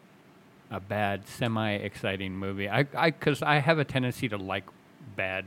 a 0.72 0.80
bad, 0.80 1.28
semi-exciting 1.28 2.34
movie. 2.34 2.70
I 2.70 2.86
I 2.96 3.12
because 3.12 3.42
I 3.42 3.56
have 3.60 3.80
a 3.80 3.86
tendency 3.86 4.30
to 4.30 4.38
like 4.38 4.66
bad 5.16 5.46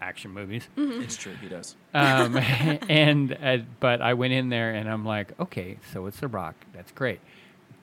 action 0.00 0.32
movies. 0.32 0.68
It's 0.76 1.16
true. 1.16 1.34
He 1.40 1.48
does. 1.48 1.76
um, 1.94 2.36
and 2.88 3.36
uh, 3.42 3.58
but 3.80 4.00
I 4.02 4.14
went 4.14 4.32
in 4.32 4.48
there 4.48 4.72
and 4.72 4.88
I'm 4.88 5.04
like, 5.04 5.38
okay, 5.40 5.78
so 5.92 6.06
it's 6.06 6.20
The 6.20 6.28
Rock. 6.28 6.54
That's 6.72 6.92
great. 6.92 7.20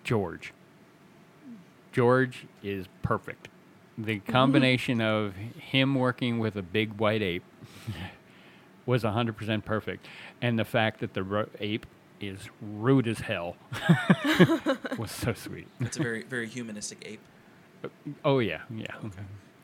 George. 0.04 0.54
George 1.92 2.46
is 2.64 2.88
perfect. 3.02 3.50
The 3.98 4.20
combination 4.20 5.02
of 5.02 5.36
him 5.36 5.96
working 5.96 6.40
with 6.40 6.56
a 6.56 6.62
big 6.62 6.94
white 6.94 7.22
ape 7.22 7.44
was 8.92 9.04
100% 9.04 9.66
perfect, 9.66 10.06
and 10.42 10.60
the 10.60 10.66
fact 10.66 11.00
that 11.00 11.14
the 11.14 11.24
ro- 11.24 11.50
ape 11.60 11.86
is 12.20 12.38
rude 12.62 13.08
as 13.08 13.20
hell 13.20 13.56
was 15.00 15.10
so 15.10 15.34
sweet. 15.34 15.68
It's 15.80 15.98
a 15.98 16.04
very 16.04 16.22
very 16.24 16.46
humanistic 16.48 17.02
ape. 17.06 17.22
Oh 18.24 18.38
yeah, 18.40 18.62
yeah. 18.70 18.94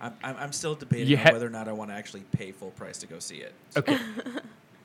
I'm, 0.01 0.13
I'm, 0.23 0.35
I'm 0.37 0.51
still 0.53 0.73
debating 0.73 1.07
You 1.07 1.17
on 1.17 1.23
ha- 1.23 1.31
whether 1.33 1.45
or 1.45 1.51
not 1.51 1.67
I 1.67 1.73
want 1.73 1.91
to 1.91 1.95
actually 1.95 2.21
pay 2.31 2.51
full 2.51 2.71
price 2.71 2.97
to 2.99 3.07
go 3.07 3.19
see 3.19 3.37
it. 3.37 3.53
So- 3.69 3.79
Okay. 3.81 3.99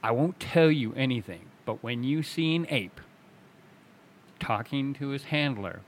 I 0.05 0.11
won't 0.11 0.39
tell 0.41 0.71
you 0.71 0.93
anything, 0.97 1.43
but 1.65 1.83
when 1.83 2.03
you 2.03 2.23
see 2.25 2.57
an 2.57 2.67
ape 2.69 3.01
talking 4.41 4.93
to 4.95 5.09
his 5.11 5.23
handler, 5.25 5.81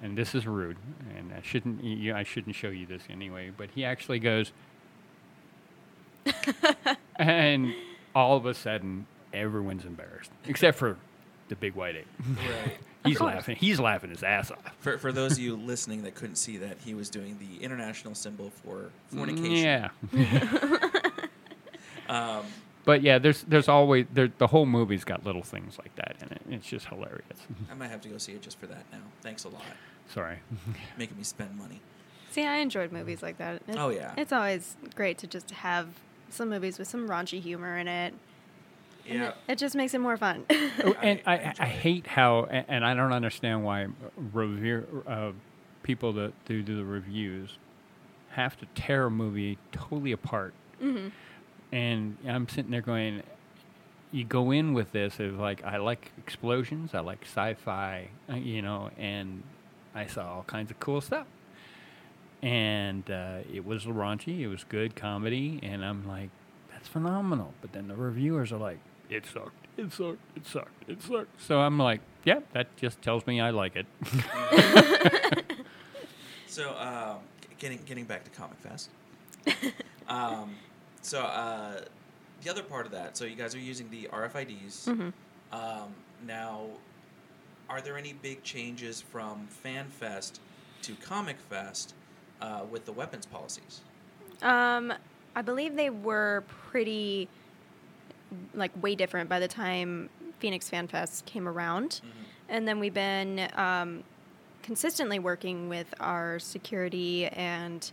and 0.00 0.16
this 0.16 0.32
is 0.34 0.46
rude, 0.46 0.76
and 1.16 1.32
I 1.32 1.42
shouldn't, 1.42 1.82
you, 1.82 2.14
I 2.14 2.22
shouldn't 2.22 2.54
show 2.54 2.68
you 2.68 2.86
this 2.86 3.02
anyway, 3.10 3.50
but 3.56 3.70
he 3.74 3.84
actually 3.84 4.20
goes, 4.20 4.52
and 7.18 7.74
all 8.14 8.36
of 8.36 8.46
a 8.46 8.54
sudden, 8.54 9.06
everyone's 9.32 9.84
embarrassed, 9.84 10.30
except 10.46 10.78
for 10.78 10.96
the 11.48 11.56
big 11.56 11.74
white 11.74 11.96
ape. 11.96 12.06
Right. 12.38 12.76
He's 13.04 13.20
laughing. 13.20 13.54
He's 13.54 13.78
laughing 13.78 14.10
his 14.10 14.24
ass 14.24 14.50
off. 14.50 14.58
For, 14.80 14.98
for 14.98 15.12
those 15.12 15.32
of 15.32 15.38
you 15.38 15.54
listening 15.54 16.02
that 16.02 16.16
couldn't 16.16 16.34
see 16.36 16.56
that, 16.56 16.76
he 16.84 16.92
was 16.92 17.08
doing 17.08 17.38
the 17.38 17.62
international 17.64 18.16
symbol 18.16 18.50
for 18.64 18.90
fornication. 19.14 19.52
Yeah. 19.52 19.90
Um, 22.08 22.44
But 22.84 23.02
yeah, 23.02 23.18
there's 23.18 23.42
there's 23.42 23.68
always 23.68 24.06
there, 24.12 24.28
the 24.38 24.46
whole 24.46 24.64
movie's 24.66 25.02
got 25.02 25.24
little 25.24 25.42
things 25.42 25.76
like 25.76 25.92
that 25.96 26.14
in 26.22 26.28
it. 26.30 26.42
It's 26.50 26.68
just 26.68 26.86
hilarious. 26.86 27.38
I 27.68 27.74
might 27.74 27.88
have 27.90 28.00
to 28.02 28.08
go 28.08 28.16
see 28.18 28.32
it 28.32 28.42
just 28.42 28.60
for 28.60 28.66
that 28.68 28.84
now. 28.92 29.00
Thanks 29.22 29.42
a 29.44 29.48
lot. 29.48 29.62
Sorry. 30.14 30.36
Making 30.96 31.16
me 31.16 31.24
spend 31.24 31.56
money. 31.58 31.80
See, 32.30 32.44
I 32.46 32.58
enjoyed 32.58 32.92
movies 32.92 33.22
like 33.22 33.38
that. 33.38 33.56
It- 33.66 33.76
Oh, 33.76 33.88
yeah. 33.88 34.14
It's 34.16 34.32
always 34.32 34.76
great 34.94 35.18
to 35.18 35.26
just 35.26 35.50
have 35.50 35.88
some 36.30 36.48
movies 36.50 36.78
with 36.78 36.88
some 36.88 37.08
raunchy 37.08 37.40
humor 37.40 37.78
in 37.78 37.88
it. 37.88 38.14
Yeah. 39.08 39.28
It, 39.28 39.34
it 39.52 39.58
just 39.58 39.74
makes 39.76 39.94
it 39.94 40.00
more 40.00 40.16
fun. 40.16 40.44
Oh, 40.50 40.94
and 41.02 41.20
I- 41.26 41.32
I, 41.32 41.34
I 41.34 41.36
I, 41.36 41.48
enjoy 41.50 41.64
it. 41.64 41.68
hate 41.68 42.06
how, 42.06 42.38
a- 42.50 42.64
and 42.70 42.84
I 42.84 42.94
don't 42.94 43.12
understand 43.12 43.64
why 43.64 43.86
revere 44.32 44.84
uh, 45.06 45.30
people 45.82 46.12
that 46.14 46.32
do, 46.46 46.62
do 46.62 46.76
the 46.76 46.84
reviews 46.84 47.58
have 48.30 48.58
to 48.58 48.66
tear 48.74 49.06
a 49.06 49.10
movie 49.10 49.58
totally 49.72 50.12
apart. 50.12 50.52
hmm 50.80 51.08
And 51.72 52.16
I'm 52.26 52.48
sitting 52.48 52.70
there 52.70 52.80
going, 52.82 53.22
you 54.12 54.24
go 54.24 54.50
in 54.50 54.74
with 54.74 54.92
this 54.92 55.20
as 55.20 55.32
like, 55.34 55.64
I 55.64 55.76
like 55.78 56.10
explosions, 56.18 56.94
I 56.94 57.00
like 57.00 57.22
sci-fi, 57.22 58.08
uh, 58.30 58.34
you 58.34 58.62
know, 58.62 58.90
and 58.98 59.42
I 59.94 60.06
saw 60.06 60.34
all 60.36 60.42
kinds 60.46 60.70
of 60.70 60.80
cool 60.80 61.00
stuff. 61.00 61.26
And 62.46 63.10
uh, 63.10 63.38
it 63.52 63.64
was 63.66 63.86
raunchy, 63.86 64.40
it 64.40 64.46
was 64.48 64.62
good 64.64 64.94
comedy, 64.94 65.58
and 65.62 65.84
I'm 65.84 66.06
like, 66.06 66.30
that's 66.70 66.86
phenomenal. 66.86 67.52
But 67.60 67.72
then 67.72 67.88
the 67.88 67.96
reviewers 67.96 68.52
are 68.52 68.58
like, 68.58 68.78
it 69.10 69.26
sucked, 69.26 69.66
it 69.76 69.92
sucked, 69.92 70.20
it 70.36 70.46
sucked, 70.46 70.88
it 70.88 71.02
sucked. 71.02 71.40
So 71.40 71.60
I'm 71.60 71.78
like, 71.78 72.00
yeah, 72.24 72.40
that 72.52 72.76
just 72.76 73.02
tells 73.02 73.26
me 73.26 73.40
I 73.40 73.50
like 73.50 73.74
it. 73.76 73.86
So, 76.46 76.74
um, 76.78 77.18
getting 77.58 77.78
getting 77.84 78.04
back 78.04 78.24
to 78.24 78.30
Comic 78.30 78.58
Fest. 78.58 78.88
um, 80.08 80.54
so, 81.02 81.20
uh, 81.20 81.80
the 82.42 82.50
other 82.50 82.62
part 82.62 82.86
of 82.86 82.92
that, 82.92 83.16
so 83.16 83.24
you 83.24 83.36
guys 83.36 83.54
are 83.54 83.58
using 83.58 83.90
the 83.90 84.08
RFIDs. 84.12 84.84
hmm 84.86 85.10
Um, 85.52 85.94
now, 86.26 86.66
are 87.68 87.80
there 87.80 87.98
any 87.98 88.14
big 88.14 88.42
changes 88.42 89.02
from 89.02 89.46
Fan 89.48 89.86
Fest 89.88 90.40
to 90.82 90.94
Comic 90.94 91.38
Fest 91.40 91.94
uh, 92.40 92.62
with 92.70 92.84
the 92.84 92.92
weapons 92.92 93.26
policies? 93.26 93.80
Um, 94.42 94.92
I 95.34 95.42
believe 95.42 95.76
they 95.76 95.90
were 95.90 96.44
pretty, 96.70 97.28
like, 98.54 98.70
way 98.82 98.94
different 98.94 99.28
by 99.28 99.40
the 99.40 99.48
time 99.48 100.08
Phoenix 100.38 100.68
Fan 100.68 100.88
Fest 100.88 101.24
came 101.26 101.48
around. 101.48 102.00
And 102.48 102.66
then 102.68 102.78
we've 102.78 102.94
been 102.94 103.48
um, 103.54 104.04
consistently 104.62 105.18
working 105.18 105.68
with 105.68 105.92
our 106.00 106.38
security 106.38 107.26
and 107.26 107.90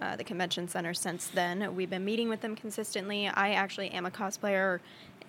uh, 0.00 0.16
the 0.16 0.24
convention 0.24 0.66
center 0.66 0.92
since 0.94 1.28
then. 1.28 1.76
We've 1.76 1.90
been 1.90 2.04
meeting 2.04 2.28
with 2.28 2.40
them 2.40 2.56
consistently. 2.56 3.28
I 3.28 3.52
actually 3.52 3.90
am 3.90 4.04
a 4.06 4.10
cosplayer, 4.10 4.80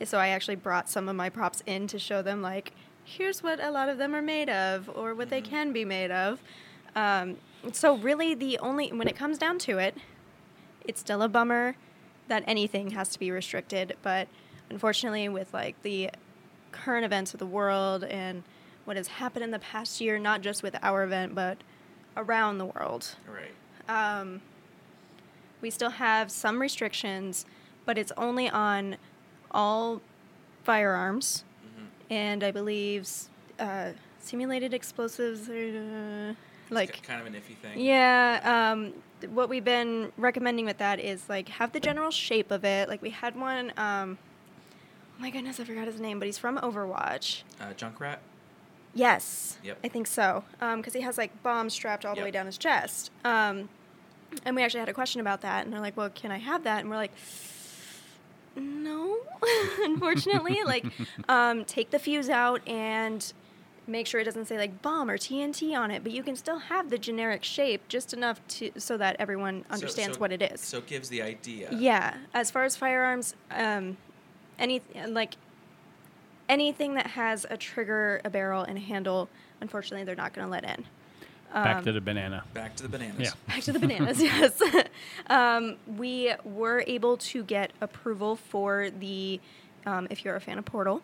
so 0.03 0.17
I 0.17 0.29
actually 0.29 0.55
brought 0.55 0.89
some 0.89 1.07
of 1.07 1.15
my 1.15 1.29
props 1.29 1.61
in 1.65 1.85
to 1.87 1.99
show 1.99 2.21
them, 2.21 2.41
like, 2.41 2.71
here's 3.03 3.43
what 3.43 3.63
a 3.63 3.69
lot 3.69 3.89
of 3.89 3.97
them 3.97 4.15
are 4.15 4.21
made 4.21 4.49
of 4.49 4.89
or 4.95 5.13
what 5.13 5.29
they 5.29 5.41
Mhm. 5.41 5.49
can 5.49 5.73
be 5.73 5.85
made 5.85 6.09
of. 6.09 6.39
Um, 6.95 7.37
so, 7.71 7.95
really, 7.97 8.35
the 8.35 8.57
only, 8.59 8.91
when 8.91 9.07
it 9.07 9.15
comes 9.15 9.37
down 9.37 9.57
to 9.59 9.77
it, 9.77 9.95
it's 10.85 10.99
still 10.99 11.21
a 11.21 11.29
bummer 11.29 11.75
that 12.27 12.43
anything 12.47 12.91
has 12.91 13.09
to 13.09 13.19
be 13.19 13.31
restricted, 13.31 13.95
but 14.01 14.27
unfortunately, 14.69 15.27
with 15.29 15.53
like 15.53 15.81
the 15.83 16.09
current 16.71 17.05
events 17.05 17.33
of 17.33 17.39
the 17.39 17.45
world 17.45 18.03
and 18.03 18.43
what 18.85 18.97
has 18.97 19.07
happened 19.07 19.43
in 19.43 19.51
the 19.51 19.59
past 19.59 20.01
year, 20.01 20.19
not 20.19 20.41
just 20.41 20.63
with 20.63 20.75
our 20.81 21.03
event, 21.03 21.35
but 21.35 21.57
around 22.17 22.57
the 22.57 22.65
world. 22.65 23.15
Right. 23.27 23.51
Um, 23.87 24.41
we 25.61 25.69
still 25.69 25.91
have 25.91 26.31
some 26.31 26.59
restrictions, 26.59 27.45
but 27.85 27.97
it's 27.97 28.11
only 28.17 28.49
on 28.49 28.97
all 29.51 30.01
firearms, 30.63 31.43
Mm-hmm. 31.65 32.13
and 32.13 32.43
I 32.43 32.51
believe 32.51 33.07
uh, 33.59 33.91
simulated 34.19 34.73
explosives. 34.73 35.47
Uh, 35.49 36.33
like 36.73 37.03
kind 37.03 37.19
of 37.21 37.27
an 37.27 37.33
iffy 37.33 37.55
thing. 37.55 37.79
yeah, 37.79 38.73
um, 38.73 38.93
what 39.33 39.47
we've 39.49 39.63
been 39.65 40.11
recommending 40.17 40.65
with 40.65 40.77
that 40.79 40.99
is 40.99 41.27
like 41.29 41.47
have 41.49 41.71
the 41.71 41.79
general 41.79 42.11
shape 42.11 42.51
of 42.51 42.63
it. 42.65 42.89
Like 42.89 43.01
we 43.01 43.09
had 43.11 43.35
one. 43.39 43.71
Um, 43.77 44.17
oh 45.17 45.21
my 45.21 45.29
goodness, 45.29 45.59
I 45.59 45.63
forgot 45.63 45.85
his 45.87 45.99
name, 45.99 46.19
but 46.19 46.25
he's 46.25 46.37
from 46.37 46.57
Overwatch. 46.57 47.43
Uh, 47.61 47.73
Junkrat. 47.73 48.17
Yes. 48.95 49.57
Yep. 49.63 49.79
I 49.83 49.87
think 49.87 50.05
so. 50.07 50.43
Because 50.59 50.93
he 50.93 51.01
has 51.01 51.17
like 51.17 51.41
bombs 51.41 51.73
strapped 51.73 52.05
all 52.05 52.13
the 52.13 52.19
Yep. 52.19 52.25
way 52.25 52.31
down 52.31 52.45
his 52.45 52.57
chest. 52.59 53.09
Um, 53.25 53.69
and 54.45 54.55
we 54.55 54.61
actually 54.63 54.81
had 54.81 54.89
a 54.89 54.93
question 54.93 55.19
about 55.21 55.41
that, 55.41 55.63
and 55.65 55.73
they're 55.73 55.79
like, 55.81 55.95
"Well, 55.97 56.09
can 56.09 56.31
I 56.31 56.37
have 56.39 56.63
that?" 56.63 56.79
And 56.81 56.89
we're 56.89 56.95
like, 56.95 57.11
"No, 58.55 59.17
unfortunately. 59.81 60.59
like, 60.65 60.85
um, 61.29 61.65
take 61.65 61.89
the 61.91 61.99
fuse 61.99 62.29
out 62.29 62.67
and 62.67 63.31
make 63.87 64.07
sure 64.07 64.19
it 64.21 64.23
doesn't 64.23 64.45
say 64.45 64.57
like 64.57 64.81
bomb 64.81 65.09
or 65.09 65.17
TNT 65.17 65.77
on 65.77 65.91
it, 65.91 66.03
but 66.03 66.11
you 66.11 66.23
can 66.23 66.35
still 66.35 66.59
have 66.59 66.89
the 66.89 66.97
generic 66.97 67.43
shape, 67.43 67.87
just 67.87 68.13
enough 68.13 68.39
to 68.47 68.71
so 68.77 68.97
that 68.97 69.15
everyone 69.19 69.65
understands 69.69 70.15
so- 70.17 70.21
what 70.21 70.31
it 70.31 70.41
is." 70.41 70.61
So 70.61 70.77
it 70.79 70.87
gives 70.87 71.09
the 71.09 71.21
idea. 71.21 71.69
Yeah, 71.73 72.15
as 72.33 72.49
far 72.51 72.63
as 72.63 72.75
firearms, 72.75 73.35
um, 73.51 73.97
any 74.59 74.81
like 75.07 75.35
anything 76.49 76.95
that 76.95 77.07
has 77.07 77.45
a 77.49 77.57
trigger, 77.57 78.21
a 78.23 78.29
barrel, 78.29 78.63
and 78.63 78.77
a 78.77 78.81
handle, 78.81 79.29
unfortunately, 79.61 80.03
they're 80.03 80.15
not 80.15 80.33
going 80.33 80.45
to 80.45 80.51
let 80.51 80.63
in. 80.63 80.85
Back 81.53 81.77
Um, 81.77 81.83
to 81.85 81.91
the 81.91 82.01
banana. 82.01 82.43
Back 82.53 82.75
to 82.77 82.83
the 82.83 82.89
bananas. 82.89 83.19
Yeah. 83.19 83.31
Back 83.53 83.63
to 83.63 83.71
the 83.71 83.79
bananas, 83.79 84.21
yes. 84.21 84.59
um, 85.27 85.77
we 85.87 86.33
were 86.43 86.83
able 86.87 87.15
to 87.17 87.43
get 87.43 87.71
approval 87.79 88.35
for 88.35 88.89
the, 88.89 89.39
um, 89.85 90.07
if 90.09 90.25
you're 90.25 90.35
a 90.35 90.41
fan 90.41 90.57
of 90.57 90.65
Portal, 90.65 91.01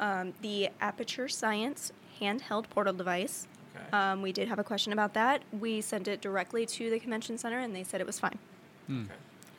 um, 0.00 0.34
the 0.42 0.68
Aperture 0.80 1.28
Science 1.28 1.92
handheld 2.20 2.68
portal 2.70 2.92
device. 2.92 3.46
Okay. 3.76 3.84
Um, 3.96 4.22
we 4.22 4.32
did 4.32 4.48
have 4.48 4.58
a 4.58 4.64
question 4.64 4.92
about 4.92 5.14
that. 5.14 5.42
We 5.58 5.80
sent 5.80 6.06
it 6.08 6.20
directly 6.20 6.64
to 6.66 6.90
the 6.90 6.98
convention 7.00 7.38
center, 7.38 7.58
and 7.58 7.74
they 7.74 7.82
said 7.84 8.00
it 8.00 8.06
was 8.06 8.18
fine. 8.20 8.38
Okay. 8.90 9.08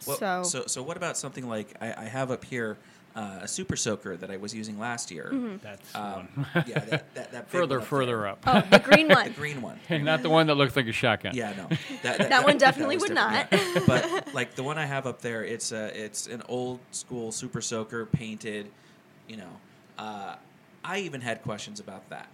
Well, 0.08 0.18
So- 0.18 0.44
so, 0.44 0.66
so 0.68 0.84
what 0.84 0.98
about 0.98 1.18
something 1.18 1.48
like 1.50 1.76
I, 1.82 1.94
I 1.94 2.04
have 2.06 2.32
up 2.32 2.46
here 2.46 2.78
uh, 3.16 3.40
a 3.44 3.48
super 3.48 3.78
soaker 3.78 4.18
that 4.18 4.30
I 4.30 4.36
was 4.36 4.54
using 4.54 4.78
last 4.78 5.10
year. 5.10 5.30
Mm-hmm. 5.32 5.56
That's 5.64 5.96
Um, 5.96 6.28
one. 6.36 6.66
yeah, 6.68 6.80
that, 6.80 7.16
that, 7.16 7.32
that 7.32 7.50
further, 7.50 7.80
up 7.80 7.86
further 7.88 8.18
there. 8.18 8.28
up. 8.28 8.44
Oh, 8.46 8.62
the 8.70 8.80
green 8.80 9.08
one. 9.08 9.24
The 9.30 9.34
green 9.34 9.62
one. 9.62 9.80
and 9.88 10.04
not 10.12 10.22
the 10.22 10.30
one 10.30 10.48
that 10.48 10.56
looks 10.56 10.76
like 10.76 10.88
a 10.88 10.92
shotgun. 10.92 11.34
Yeah, 11.34 11.54
no. 11.56 11.70
That, 12.04 12.30
That 12.30 12.44
one 12.44 12.58
definitely 12.58 12.98
was 12.98 13.04
would 13.04 13.14
not. 13.16 13.48
yeah. 13.54 13.80
but 13.88 14.34
like 14.34 14.56
the 14.56 14.64
one 14.64 14.78
I 14.78 14.86
have 14.86 15.08
up 15.08 15.22
there, 15.22 15.46
it's 15.46 15.72
a 15.72 15.98
it's 15.98 16.28
an 16.28 16.44
old 16.50 16.80
school 16.92 17.32
super 17.32 17.62
soaker 17.62 18.06
painted. 18.06 18.70
You 19.30 19.38
know, 19.38 19.50
uh, 19.98 20.36
I 20.84 21.00
even 21.00 21.22
had 21.22 21.42
questions 21.42 21.80
about 21.80 22.10
that. 22.10 22.28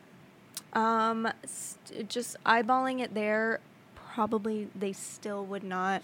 Um, 0.73 1.27
st- 1.45 2.09
just 2.09 2.37
eyeballing 2.45 3.01
it 3.01 3.13
there, 3.13 3.59
probably 3.95 4.67
they 4.75 4.93
still 4.93 5.45
would 5.45 5.63
not 5.63 6.01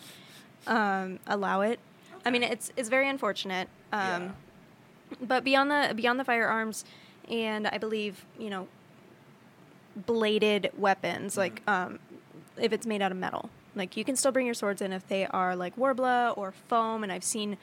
um, 0.65 1.19
allow 1.27 1.61
it. 1.61 1.79
I 2.25 2.31
mean, 2.31 2.43
it's 2.43 2.71
it's 2.75 2.89
very 2.89 3.07
unfortunate. 3.09 3.69
Um, 3.93 4.23
yeah. 4.23 4.31
But 5.21 5.43
beyond 5.43 5.71
the 5.71 5.93
beyond 5.95 6.19
the 6.19 6.25
firearms, 6.25 6.83
and 7.29 7.67
I 7.67 7.77
believe 7.77 8.25
you 8.37 8.49
know, 8.49 8.67
bladed 9.95 10.71
weapons 10.77 11.37
like 11.37 11.61
um, 11.67 11.99
if 12.57 12.73
it's 12.73 12.85
made 12.85 13.01
out 13.01 13.11
of 13.11 13.17
metal, 13.17 13.49
like 13.75 13.95
you 13.95 14.03
can 14.03 14.15
still 14.17 14.31
bring 14.33 14.45
your 14.45 14.55
swords 14.55 14.81
in 14.81 14.91
if 14.91 15.07
they 15.07 15.25
are 15.27 15.55
like 15.55 15.77
Worbla 15.77 16.37
or 16.37 16.51
foam. 16.51 17.03
And 17.03 17.11
I've 17.11 17.23
seen 17.23 17.57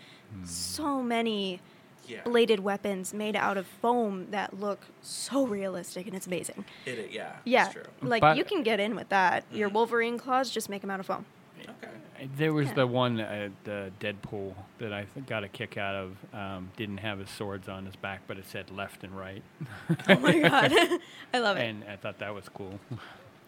so 0.44 1.02
many 1.02 1.60
Yeah. 2.06 2.22
bladed 2.24 2.60
weapons 2.60 3.12
made 3.14 3.36
out 3.36 3.56
of 3.56 3.66
foam 3.66 4.26
that 4.30 4.58
look 4.60 4.80
so 5.02 5.46
realistic, 5.46 6.06
and 6.06 6.14
it's 6.14 6.26
amazing. 6.26 6.64
It, 6.86 6.98
it- 6.98 7.12
yeah. 7.12 7.36
Yeah, 7.44 7.68
true. 7.68 7.82
like 8.02 8.20
But- 8.20 8.36
you 8.36 8.44
can 8.44 8.62
get 8.62 8.80
in 8.80 8.94
with 8.94 9.08
that. 9.10 9.44
Your 9.52 9.68
Mhm. 9.70 9.74
Wolverine 9.74 10.18
claws, 10.18 10.50
just 10.50 10.68
make 10.68 10.80
them 10.82 10.90
out 10.90 11.00
of 11.00 11.06
foam. 11.06 11.24
Okay. 11.60 12.28
There 12.36 12.52
was 12.52 12.68
Yeah. 12.68 12.74
the 12.74 12.86
one, 12.86 13.20
uh, 13.20 13.48
the 13.64 13.90
Deadpool, 14.00 14.54
that 14.78 14.92
I 14.92 15.06
got 15.26 15.44
a 15.44 15.48
kick 15.48 15.76
out 15.76 15.94
of. 15.94 16.16
Um, 16.34 16.70
didn't 16.76 16.98
have 16.98 17.18
his 17.18 17.30
swords 17.30 17.68
on 17.68 17.86
his 17.86 17.96
back, 17.96 18.20
but 18.26 18.36
it 18.38 18.44
said 18.46 18.70
left 18.70 19.02
and 19.02 19.16
right. 19.16 19.42
Oh 20.08 20.18
my 20.18 20.38
god, 20.40 20.72
I 21.34 21.38
love 21.38 21.56
it. 21.56 21.62
and 21.62 21.84
I 21.84 21.96
thought 21.96 22.18
that 22.18 22.34
was 22.34 22.48
cool. 22.50 22.78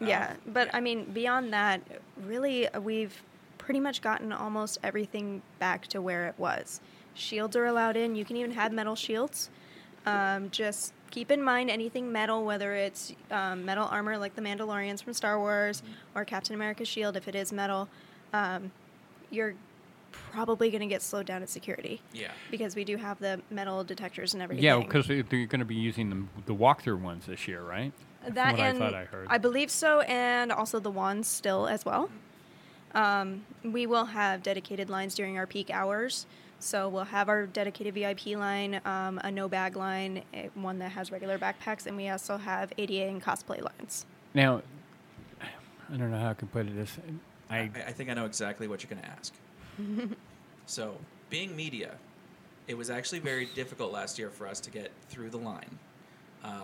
yeah, 0.00 0.30
Um, 0.32 0.36
but 0.52 0.68
yeah. 0.68 0.76
I 0.76 0.80
mean, 0.80 1.04
beyond 1.12 1.52
that, 1.52 1.80
really, 2.24 2.68
uh, 2.68 2.80
we've 2.80 3.22
pretty 3.58 3.80
much 3.80 4.00
gotten 4.02 4.32
almost 4.32 4.78
everything 4.82 5.42
back 5.58 5.86
to 5.88 6.00
where 6.00 6.26
it 6.28 6.34
was. 6.38 6.80
Shields 7.16 7.56
are 7.56 7.64
allowed 7.66 7.96
in. 7.96 8.14
You 8.14 8.24
can 8.24 8.36
even 8.36 8.50
have 8.52 8.72
metal 8.72 8.94
shields. 8.94 9.50
Um, 10.04 10.50
just 10.50 10.92
keep 11.10 11.30
in 11.30 11.42
mind 11.42 11.70
anything 11.70 12.12
metal, 12.12 12.44
whether 12.44 12.74
it's 12.74 13.12
um, 13.30 13.64
metal 13.64 13.88
armor 13.90 14.18
like 14.18 14.36
the 14.36 14.42
Mandalorians 14.42 15.02
from 15.02 15.14
Star 15.14 15.38
Wars 15.38 15.82
or 16.14 16.24
Captain 16.24 16.54
America's 16.54 16.88
shield, 16.88 17.16
if 17.16 17.26
it 17.26 17.34
is 17.34 17.52
metal, 17.52 17.88
um, 18.32 18.70
you're 19.30 19.54
probably 20.12 20.70
going 20.70 20.80
to 20.80 20.86
get 20.86 21.02
slowed 21.02 21.26
down 21.26 21.42
at 21.42 21.48
security 21.48 22.00
Yeah. 22.12 22.30
because 22.50 22.76
we 22.76 22.84
do 22.84 22.96
have 22.96 23.18
the 23.18 23.40
metal 23.50 23.82
detectors 23.82 24.34
and 24.34 24.42
everything. 24.42 24.64
yeah, 24.64 24.78
because 24.78 25.06
they're 25.08 25.22
going 25.22 25.58
to 25.58 25.64
be 25.64 25.74
using 25.74 26.10
the, 26.10 26.22
the 26.46 26.54
walkthrough 26.54 27.00
ones 27.00 27.26
this 27.26 27.48
year, 27.48 27.62
right? 27.62 27.92
That 28.28 28.52
what 28.52 28.60
and 28.60 28.82
I 28.82 28.86
thought 28.86 28.94
I 28.94 29.04
heard. 29.04 29.42
believe 29.42 29.70
so, 29.70 30.00
and 30.02 30.50
also 30.52 30.78
the 30.80 30.90
wands 30.90 31.28
still 31.28 31.66
as 31.66 31.84
well. 31.84 32.10
Um, 32.94 33.44
we 33.62 33.86
will 33.86 34.06
have 34.06 34.42
dedicated 34.42 34.88
lines 34.88 35.14
during 35.14 35.36
our 35.38 35.46
peak 35.46 35.70
hours. 35.70 36.26
So 36.58 36.88
we'll 36.88 37.04
have 37.04 37.28
our 37.28 37.46
dedicated 37.46 37.94
VIP 37.94 38.36
line, 38.36 38.80
um, 38.84 39.20
a 39.22 39.30
no 39.30 39.48
bag 39.48 39.76
line, 39.76 40.22
eh, 40.32 40.48
one 40.54 40.78
that 40.78 40.92
has 40.92 41.12
regular 41.12 41.38
backpacks, 41.38 41.86
and 41.86 41.96
we 41.96 42.08
also 42.08 42.36
have 42.36 42.72
ADA 42.78 43.08
and 43.08 43.22
cosplay 43.22 43.62
lines. 43.62 44.06
now, 44.34 44.62
I 45.40 45.96
don't 45.96 46.10
know 46.10 46.18
how 46.18 46.30
I 46.30 46.34
can 46.34 46.48
put 46.48 46.66
it 46.66 46.74
this. 46.74 46.98
I, 47.48 47.56
I 47.56 47.70
I 47.86 47.92
think 47.92 48.10
I 48.10 48.14
know 48.14 48.24
exactly 48.24 48.66
what 48.66 48.82
you're 48.82 48.90
going 48.90 49.02
to 49.02 49.08
ask. 49.08 49.34
so, 50.66 50.96
being 51.30 51.54
media, 51.54 51.94
it 52.66 52.76
was 52.76 52.90
actually 52.90 53.20
very 53.20 53.46
difficult 53.46 53.92
last 53.92 54.18
year 54.18 54.30
for 54.30 54.46
us 54.46 54.58
to 54.60 54.70
get 54.70 54.90
through 55.08 55.30
the 55.30 55.38
line 55.38 55.78
um, 56.42 56.62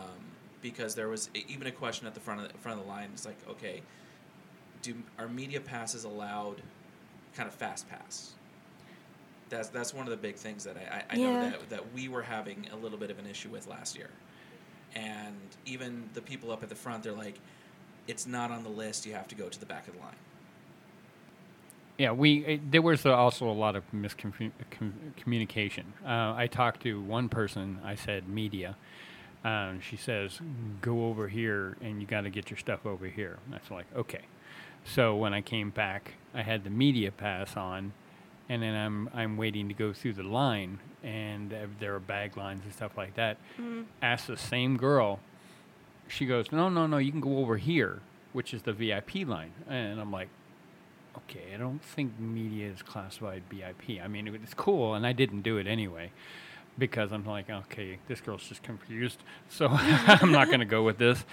because 0.60 0.94
there 0.94 1.08
was 1.08 1.30
even 1.34 1.66
a 1.66 1.72
question 1.72 2.06
at 2.06 2.14
the 2.14 2.20
front 2.20 2.40
of 2.40 2.52
the 2.52 2.58
front 2.58 2.80
of 2.80 2.84
the 2.84 2.90
line. 2.90 3.10
It's 3.12 3.26
like, 3.26 3.38
okay, 3.48 3.82
do 4.82 4.94
are 5.18 5.28
media 5.28 5.60
passes 5.60 6.04
allowed? 6.04 6.62
Kind 7.34 7.48
of 7.48 7.54
fast 7.54 7.88
pass. 7.88 8.32
That's 9.52 9.68
that's 9.68 9.92
one 9.92 10.06
of 10.06 10.10
the 10.10 10.16
big 10.16 10.36
things 10.36 10.64
that 10.64 10.76
I, 10.78 10.96
I, 10.96 11.04
I 11.10 11.16
know 11.18 11.40
that 11.40 11.68
that 11.68 11.92
we 11.92 12.08
were 12.08 12.22
having 12.22 12.66
a 12.72 12.76
little 12.76 12.96
bit 12.96 13.10
of 13.10 13.18
an 13.18 13.26
issue 13.26 13.50
with 13.50 13.66
last 13.66 13.96
year, 13.96 14.08
and 14.94 15.36
even 15.66 16.08
the 16.14 16.22
people 16.22 16.50
up 16.50 16.62
at 16.62 16.70
the 16.70 16.74
front, 16.74 17.02
they're 17.02 17.12
like, 17.12 17.38
it's 18.08 18.26
not 18.26 18.50
on 18.50 18.62
the 18.62 18.70
list. 18.70 19.04
You 19.04 19.12
have 19.12 19.28
to 19.28 19.34
go 19.34 19.50
to 19.50 19.60
the 19.60 19.66
back 19.66 19.86
of 19.88 19.94
the 19.94 20.00
line. 20.00 20.14
Yeah, 21.98 22.12
we 22.12 22.46
eh, 22.46 22.58
there 22.70 22.80
was 22.80 23.04
uh, 23.04 23.12
also 23.14 23.46
a 23.46 23.52
lot 23.52 23.76
of 23.76 23.84
miscommunication. 23.94 25.84
Uh, 26.02 26.34
I 26.34 26.48
talked 26.50 26.82
to 26.84 27.02
one 27.02 27.28
person. 27.28 27.78
I 27.84 27.94
said 27.94 28.28
media. 28.28 28.76
Um, 29.44 29.80
she 29.80 29.96
says, 29.96 30.40
"Go 30.80 31.08
over 31.08 31.28
here, 31.28 31.76
and 31.82 32.00
you 32.00 32.06
got 32.06 32.22
to 32.22 32.30
get 32.30 32.50
your 32.50 32.58
stuff 32.58 32.86
over 32.86 33.06
here." 33.06 33.38
And 33.44 33.54
I 33.54 33.58
was 33.58 33.70
like, 33.70 33.86
"Okay." 33.94 34.22
So 34.84 35.14
when 35.14 35.34
I 35.34 35.42
came 35.42 35.70
back, 35.70 36.14
I 36.34 36.42
had 36.42 36.64
the 36.64 36.70
media 36.70 37.12
pass 37.12 37.56
on, 37.56 37.92
and 38.48 38.62
then 38.62 38.74
I'm 38.74 39.10
I'm 39.14 39.36
waiting 39.36 39.68
to 39.68 39.74
go 39.74 39.92
through 39.92 40.14
the 40.14 40.22
line, 40.22 40.78
and 41.02 41.54
there 41.80 41.94
are 41.94 42.00
bag 42.00 42.36
lines 42.36 42.62
and 42.64 42.72
stuff 42.72 42.96
like 42.96 43.14
that. 43.14 43.38
Mm-hmm. 43.54 43.82
Ask 44.00 44.26
the 44.26 44.36
same 44.36 44.76
girl. 44.76 45.20
She 46.08 46.26
goes, 46.26 46.52
"No, 46.52 46.68
no, 46.68 46.86
no. 46.86 46.98
You 46.98 47.10
can 47.10 47.20
go 47.20 47.38
over 47.38 47.56
here, 47.56 48.00
which 48.32 48.52
is 48.52 48.62
the 48.62 48.72
VIP 48.72 49.26
line." 49.26 49.52
And 49.68 50.00
I'm 50.00 50.10
like, 50.10 50.28
okay, 51.16 51.54
I 51.54 51.58
don't 51.58 51.82
think 51.82 52.18
media 52.18 52.68
is 52.70 52.82
classified 52.82 53.42
VIP. 53.50 54.02
I 54.02 54.08
mean, 54.08 54.28
it's 54.42 54.54
cool, 54.54 54.94
and 54.94 55.06
I 55.06 55.12
didn't 55.12 55.42
do 55.42 55.58
it 55.58 55.66
anyway 55.66 56.10
because 56.78 57.12
I'm 57.12 57.26
like, 57.26 57.50
okay, 57.50 57.98
this 58.08 58.20
girl's 58.20 58.48
just 58.48 58.62
confused, 58.62 59.22
so 59.48 59.68
I'm 59.70 60.32
not 60.32 60.48
going 60.48 60.60
to 60.60 60.66
go 60.66 60.82
with 60.82 60.98
this. 60.98 61.24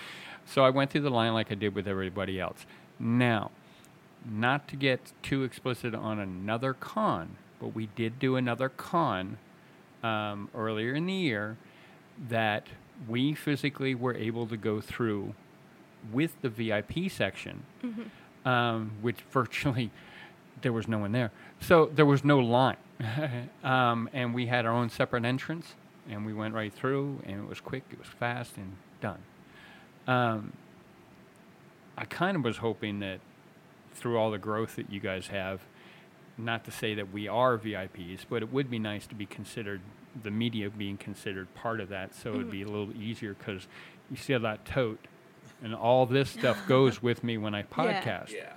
So 0.45 0.63
I 0.63 0.69
went 0.69 0.91
through 0.91 1.01
the 1.01 1.09
line 1.09 1.33
like 1.33 1.51
I 1.51 1.55
did 1.55 1.75
with 1.75 1.87
everybody 1.87 2.39
else. 2.39 2.65
Now, 2.99 3.51
not 4.25 4.67
to 4.69 4.75
get 4.75 5.13
too 5.21 5.43
explicit 5.43 5.95
on 5.95 6.19
another 6.19 6.73
con, 6.73 7.37
but 7.59 7.75
we 7.75 7.87
did 7.95 8.19
do 8.19 8.35
another 8.35 8.69
con 8.69 9.37
um, 10.03 10.49
earlier 10.55 10.93
in 10.93 11.05
the 11.05 11.13
year 11.13 11.57
that 12.29 12.67
we 13.07 13.33
physically 13.33 13.95
were 13.95 14.13
able 14.15 14.45
to 14.47 14.57
go 14.57 14.81
through 14.81 15.33
with 16.11 16.41
the 16.41 16.49
VIP 16.49 17.09
section 17.09 17.63
um, 18.45 18.91
which 19.01 19.17
virtually 19.31 19.91
there 20.61 20.73
was 20.73 20.87
no 20.87 20.99
one 20.99 21.11
there. 21.11 21.31
So 21.61 21.89
there 21.93 22.05
was 22.05 22.23
no 22.23 22.39
line, 22.39 22.77
um, 23.63 24.09
and 24.13 24.33
we 24.33 24.47
had 24.47 24.65
our 24.65 24.73
own 24.73 24.89
separate 24.89 25.25
entrance, 25.25 25.75
and 26.09 26.25
we 26.25 26.33
went 26.33 26.53
right 26.53 26.73
through, 26.73 27.19
and 27.25 27.43
it 27.43 27.47
was 27.47 27.59
quick, 27.59 27.83
it 27.91 27.99
was 27.99 28.07
fast, 28.07 28.57
and 28.57 28.75
done. 29.01 29.19
Um, 30.07 30.53
I 31.97 32.05
kind 32.05 32.35
of 32.37 32.43
was 32.43 32.57
hoping 32.57 32.99
that 32.99 33.19
through 33.93 34.17
all 34.17 34.31
the 34.31 34.37
growth 34.37 34.75
that 34.75 34.91
you 34.91 34.99
guys 34.99 35.27
have, 35.27 35.61
not 36.37 36.63
to 36.65 36.71
say 36.71 36.93
that 36.95 37.11
we 37.11 37.27
are 37.27 37.57
VIPs, 37.57 38.21
but 38.29 38.41
it 38.41 38.51
would 38.51 38.69
be 38.69 38.79
nice 38.79 39.05
to 39.07 39.15
be 39.15 39.25
considered, 39.25 39.81
the 40.23 40.31
media 40.31 40.69
being 40.69 40.97
considered 40.97 41.53
part 41.53 41.79
of 41.79 41.89
that, 41.89 42.15
so 42.15 42.29
it'd 42.29 42.41
mm-hmm. 42.41 42.51
be 42.51 42.61
a 42.61 42.67
little 42.67 42.95
easier 42.95 43.33
because 43.33 43.67
you 44.09 44.17
see 44.17 44.35
that 44.35 44.65
tote, 44.65 44.99
and 45.63 45.75
all 45.75 46.05
this 46.05 46.29
stuff 46.29 46.57
goes 46.67 47.01
with 47.01 47.23
me 47.23 47.37
when 47.37 47.53
I 47.53 47.63
podcast 47.63 48.31
Yeah. 48.31 48.53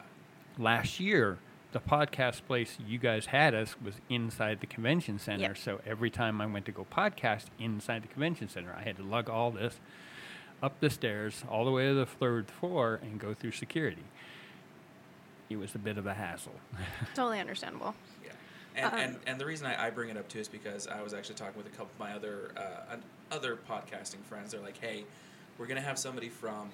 last 0.59 1.01
year, 1.01 1.39
the 1.73 1.81
podcast 1.81 2.45
place 2.47 2.77
you 2.87 2.99
guys 2.99 3.27
had 3.27 3.55
us 3.55 3.77
was 3.83 3.95
inside 4.09 4.61
the 4.61 4.67
convention 4.67 5.19
center. 5.19 5.49
Yep. 5.49 5.59
So 5.59 5.81
every 5.87 6.11
time 6.11 6.41
I 6.41 6.47
went 6.47 6.67
to 6.67 6.73
go 6.73 6.87
podcast 6.91 7.47
inside 7.59 8.03
the 8.03 8.09
convention 8.09 8.49
center, 8.49 8.75
I 8.79 8.83
had 8.83 8.97
to 8.99 9.03
lug 9.03 9.31
all 9.31 9.51
this 9.51 9.81
up 10.63 10.79
the 10.81 10.91
stairs 10.91 11.45
all 11.51 11.65
the 11.65 11.71
way 11.71 11.89
to 11.89 11.95
the 11.95 12.07
third 12.07 12.51
floor 12.51 13.01
and 13.03 13.19
go 13.19 13.35
through 13.35 13.53
security. 13.53 14.05
It 15.53 15.59
was 15.59 15.75
a 15.75 15.79
bit 15.79 15.99
of 15.99 16.07
a 16.07 16.15
hassle. 16.15 16.55
Totally 17.15 17.39
understandable. 17.39 17.95
Yeah. 18.25 18.33
And, 18.75 18.87
Um, 18.87 18.99
and, 19.01 19.17
and 19.27 19.41
the 19.41 19.45
reason 19.45 19.67
I, 19.67 19.87
I 19.87 19.91
bring 19.91 20.09
it 20.09 20.17
up 20.17 20.29
too 20.29 20.39
is 20.39 20.49
because 20.49 20.89
I 20.89 21.03
was 21.03 21.13
actually 21.13 21.35
talking 21.35 21.59
with 21.63 21.67
a 21.67 21.77
couple 21.77 21.91
of 21.93 21.99
my 22.01 22.15
other 22.15 22.53
uh, 22.57 22.97
other 23.31 23.59
podcasting 23.69 24.23
friends. 24.25 24.53
They're 24.53 24.61
like, 24.61 24.79
"Hey, 24.79 25.05
we're 25.59 25.67
gonna 25.67 25.81
have 25.83 25.99
somebody 25.99 26.29
from 26.31 26.71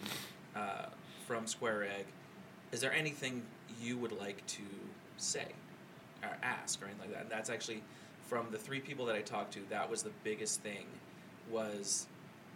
uh, 0.55 0.87
from 1.27 1.47
Square 1.47 1.85
Egg. 1.85 2.07
Is 2.71 2.81
there 2.81 2.93
anything 2.93 3.43
you 3.83 3.99
would 3.99 4.13
like 4.13 4.47
to 4.47 4.63
say 5.17 5.47
or 6.23 6.37
ask 6.43 6.81
or 6.81 6.85
anything 6.87 7.01
like 7.03 7.13
that?" 7.15 7.23
And 7.23 7.31
that's 7.31 7.51
actually 7.51 7.83
from 8.29 8.47
the 8.53 8.59
three 8.59 8.81
people 8.81 9.05
that 9.07 9.17
I 9.17 9.23
talked 9.23 9.53
to. 9.55 9.61
That 9.71 9.91
was 9.91 10.03
the 10.05 10.13
biggest 10.23 10.63
thing 10.63 10.87
was 11.51 12.07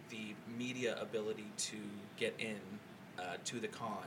the 0.09 0.35
media 0.57 0.97
ability 1.01 1.47
to 1.57 1.77
get 2.15 2.33
in 2.39 2.59
uh, 3.19 3.37
to 3.45 3.59
the 3.59 3.67
con, 3.67 4.05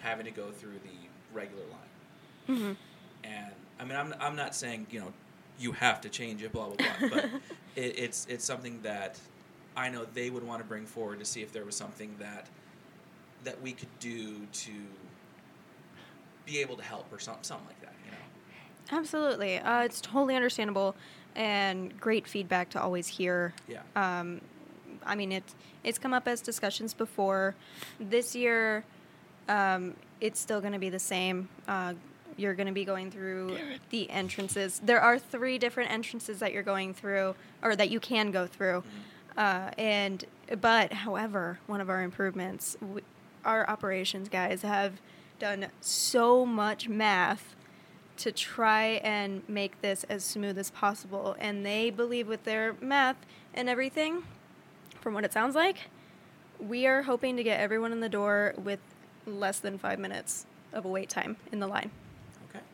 having 0.00 0.24
to 0.24 0.30
go 0.30 0.50
through 0.50 0.78
the 0.84 1.08
regular 1.32 1.62
line. 1.64 2.56
hmm 2.58 2.72
And 3.24 3.52
I 3.80 3.84
mean, 3.84 3.96
I'm, 3.96 4.14
I'm 4.20 4.36
not 4.36 4.54
saying 4.54 4.86
you 4.90 5.00
know 5.00 5.12
you 5.58 5.72
have 5.72 6.00
to 6.02 6.08
change 6.08 6.42
it, 6.42 6.52
blah 6.52 6.68
blah 6.68 6.76
blah. 6.76 7.08
But 7.08 7.24
it, 7.76 7.98
it's 7.98 8.26
it's 8.28 8.44
something 8.44 8.80
that 8.82 9.18
I 9.76 9.88
know 9.88 10.06
they 10.14 10.30
would 10.30 10.46
want 10.46 10.60
to 10.60 10.68
bring 10.68 10.86
forward 10.86 11.18
to 11.20 11.24
see 11.24 11.42
if 11.42 11.52
there 11.52 11.64
was 11.64 11.76
something 11.76 12.14
that 12.18 12.46
that 13.44 13.60
we 13.60 13.72
could 13.72 13.98
do 13.98 14.46
to 14.52 14.72
be 16.46 16.58
able 16.60 16.76
to 16.76 16.82
help 16.82 17.12
or 17.12 17.18
something 17.18 17.44
something 17.44 17.66
like 17.66 17.80
that. 17.80 17.94
You 18.04 18.10
know. 18.12 18.98
Absolutely. 18.98 19.58
Uh, 19.58 19.82
it's 19.82 20.00
totally 20.00 20.36
understandable 20.36 20.94
and 21.34 21.98
great 22.00 22.26
feedback 22.26 22.68
to 22.70 22.82
always 22.82 23.06
hear. 23.08 23.54
Yeah. 23.68 23.80
Um, 23.96 24.40
I 25.04 25.14
mean, 25.14 25.32
it's 25.32 25.54
it's 25.84 25.98
come 25.98 26.12
up 26.12 26.28
as 26.28 26.40
discussions 26.40 26.94
before. 26.94 27.54
This 27.98 28.34
year, 28.34 28.84
um, 29.48 29.94
it's 30.22 30.40
still 30.40 30.60
going 30.60 30.72
to 30.72 30.78
be 30.78 30.88
the 30.88 30.98
same. 31.00 31.48
Uh, 31.66 31.94
you're 32.36 32.54
going 32.54 32.68
to 32.68 32.72
be 32.72 32.84
going 32.84 33.10
through 33.10 33.58
the 33.90 34.08
entrances. 34.08 34.80
There 34.82 35.00
are 35.00 35.18
three 35.18 35.58
different 35.58 35.90
entrances 35.90 36.38
that 36.38 36.52
you're 36.52 36.62
going 36.62 36.94
through, 36.94 37.34
or 37.62 37.76
that 37.76 37.90
you 37.90 38.00
can 38.00 38.30
go 38.30 38.46
through. 38.46 38.84
Uh, 39.36 39.70
and 39.76 40.24
but, 40.60 40.92
however, 40.92 41.58
one 41.66 41.80
of 41.80 41.90
our 41.90 42.02
improvements, 42.02 42.76
w 42.80 43.02
our 43.44 43.68
operations 43.68 44.28
guys 44.28 44.62
have 44.62 45.00
done 45.40 45.66
so 45.80 46.46
much 46.46 46.88
math 46.88 47.56
to 48.16 48.30
try 48.30 49.00
and 49.02 49.42
make 49.48 49.80
this 49.82 50.04
as 50.04 50.22
smooth 50.22 50.56
as 50.56 50.70
possible. 50.70 51.34
And 51.40 51.66
they 51.66 51.90
believe 51.90 52.28
with 52.28 52.44
their 52.44 52.76
math 52.80 53.16
and 53.52 53.68
everything, 53.68 54.22
from 55.00 55.14
what 55.14 55.24
it 55.24 55.32
sounds 55.32 55.56
like, 55.56 55.90
we 56.60 56.86
are 56.86 57.02
hoping 57.02 57.36
to 57.36 57.42
get 57.42 57.58
everyone 57.58 57.90
in 57.90 57.98
the 57.98 58.08
door 58.08 58.54
with 58.56 58.78
less 59.26 59.58
than 59.58 59.78
five 59.78 59.98
minutes 59.98 60.46
of 60.72 60.84
a 60.84 60.88
wait 60.88 61.08
time 61.08 61.36
in 61.52 61.60
the 61.60 61.66
line. 61.66 61.90
Okay. 62.48 62.64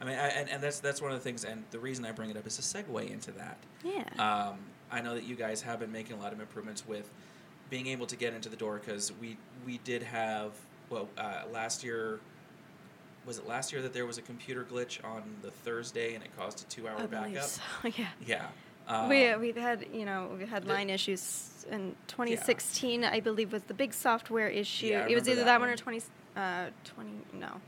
I 0.00 0.04
mean, 0.04 0.18
I, 0.18 0.28
and, 0.28 0.48
and 0.50 0.62
that's 0.62 0.80
that's 0.80 1.00
one 1.02 1.12
of 1.12 1.18
the 1.18 1.24
things, 1.24 1.44
and 1.44 1.64
the 1.70 1.78
reason 1.78 2.04
I 2.04 2.12
bring 2.12 2.30
it 2.30 2.36
up 2.36 2.46
is 2.46 2.58
a 2.58 2.62
segue 2.62 3.10
into 3.10 3.32
that. 3.32 3.58
Yeah. 3.84 4.04
Um, 4.18 4.58
I 4.90 5.00
know 5.00 5.14
that 5.14 5.24
you 5.24 5.36
guys 5.36 5.62
have 5.62 5.80
been 5.80 5.92
making 5.92 6.16
a 6.16 6.20
lot 6.20 6.32
of 6.32 6.40
improvements 6.40 6.86
with 6.86 7.10
being 7.68 7.86
able 7.86 8.06
to 8.06 8.16
get 8.16 8.34
into 8.34 8.48
the 8.48 8.56
door 8.56 8.80
because 8.84 9.12
we 9.20 9.36
we 9.64 9.78
did 9.84 10.02
have 10.02 10.52
well 10.90 11.08
uh, 11.16 11.42
last 11.52 11.84
year 11.84 12.20
was 13.26 13.38
it 13.38 13.46
last 13.46 13.72
year 13.72 13.82
that 13.82 13.92
there 13.92 14.06
was 14.06 14.18
a 14.18 14.22
computer 14.22 14.64
glitch 14.64 15.02
on 15.04 15.22
the 15.42 15.50
Thursday 15.50 16.14
and 16.14 16.24
it 16.24 16.30
caused 16.36 16.62
a 16.62 16.64
two 16.68 16.88
hour 16.88 17.06
backup. 17.06 17.42
so, 17.44 17.62
yeah. 17.96 18.06
Yeah. 18.26 18.46
Um, 18.90 19.08
we, 19.08 19.34
we've 19.36 19.56
had, 19.56 19.86
you 19.92 20.04
know, 20.04 20.28
we've 20.38 20.48
had 20.48 20.64
the- 20.64 20.72
line 20.72 20.90
issues 20.90 21.64
in 21.70 21.94
2016, 22.08 23.04
I 23.04 23.20
believe, 23.20 23.52
was 23.52 23.62
the 23.64 23.74
big 23.74 23.92
software 23.94 24.48
issue. 24.48 24.86
Yeah, 24.86 25.06
it 25.08 25.14
was 25.14 25.28
either 25.28 25.36
that 25.40 25.44
that 25.46 25.60
one 25.60 25.68
one. 25.68 25.74
or 25.74 25.76
20, 25.76 26.02
uh, 26.36 26.66
20, 26.84 27.10
no, 27.34 27.60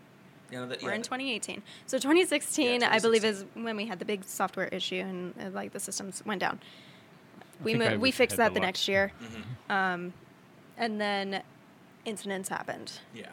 you 0.51 0.59
know, 0.59 0.67
that, 0.67 0.83
We're 0.83 0.91
yeah, 0.91 0.97
in 0.97 1.03
2018. 1.03 1.63
So 1.87 1.99
2016, 1.99 2.81
Yeah, 2.81 2.89
I 2.93 2.99
believe, 2.99 3.25
is 3.25 3.45
when 3.55 3.77
we 3.77 3.87
had 3.87 3.99
the 3.99 4.05
big 4.05 4.25
software 4.25 4.67
issue 4.69 4.97
and 4.97 5.35
uh, 5.41 5.51
like 5.51 5.73
the 5.73 5.81
systems 5.81 6.23
went 6.27 6.41
down. 6.41 6.59
I 7.61 7.65
We 7.65 7.75
mo- 7.75 7.99
we 7.99 8.11
fixed 8.11 8.37
that 8.39 8.49
the 8.49 8.55
the 8.55 8.61
luck. 8.61 8.67
next 8.69 8.89
year, 8.89 9.13
Mhm. 9.23 9.73
um, 9.73 10.13
and 10.77 11.01
then 11.01 11.43
incidents 12.05 12.49
happened, 12.49 12.93
Yeah. 13.15 13.27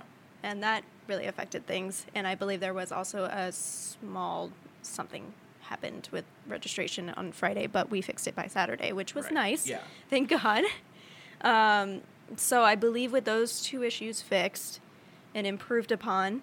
and 0.43 0.61
that 0.61 0.83
really 1.07 1.25
affected 1.25 1.65
things. 1.65 2.05
And 2.13 2.27
I 2.27 2.35
believe 2.35 2.59
there 2.59 2.73
was 2.75 2.91
also 2.91 3.23
a 3.23 3.51
small 3.51 4.51
something 4.83 5.33
happened 5.73 6.09
with 6.11 6.25
registration 6.47 7.09
on 7.11 7.31
Friday, 7.31 7.67
but 7.67 7.89
we 7.91 8.01
fixed 8.01 8.27
it 8.27 8.35
by 8.35 8.47
Saturday, 8.47 8.91
which 8.91 9.13
was 9.13 9.25
Right. 9.25 9.33
nice. 9.35 9.67
Yeah. 9.67 9.81
Thank 10.09 10.29
God. 10.29 10.63
Um, 11.41 12.01
so 12.35 12.63
I 12.63 12.75
believe 12.75 13.11
with 13.11 13.25
those 13.25 13.61
two 13.61 13.83
issues 13.83 14.21
fixed 14.21 14.79
and 15.35 15.45
improved 15.45 15.91
upon, 15.91 16.41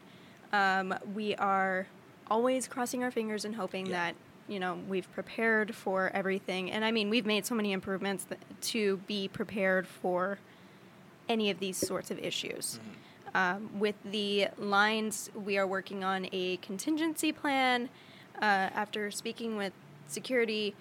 um, 0.53 0.95
we 1.15 1.35
are 1.37 1.87
always 2.31 2.69
crossing 2.69 3.03
our 3.03 3.11
fingers 3.11 3.45
and 3.45 3.57
hoping 3.57 3.87
Yeah. 3.87 3.93
that 3.93 4.15
you 4.49 4.61
know 4.61 4.79
we've 4.89 5.11
prepared 5.13 5.75
for 5.75 6.11
everything. 6.15 6.71
And 6.71 6.85
I 6.85 6.93
mean, 6.93 7.11
we've 7.11 7.27
made 7.27 7.45
so 7.45 7.55
many 7.57 7.73
improvements 7.73 8.25
that, 8.25 8.39
to 8.75 8.99
be 9.09 9.27
prepared 9.29 9.87
for 9.89 10.39
any 11.29 11.51
of 11.51 11.59
these 11.59 11.77
sorts 11.77 12.13
of 12.13 12.19
issues. 12.21 12.79
Um, 13.35 13.79
with 13.79 13.97
the 14.05 14.49
lines, 14.57 15.31
we 15.35 15.59
are 15.59 15.67
working 15.67 16.05
on 16.05 16.29
a 16.33 16.57
contingency 16.59 17.33
plan. 17.33 17.89
Uh, 18.41 18.69
after 18.75 19.11
speaking 19.11 19.57
with 19.57 19.73
security, 20.09 20.75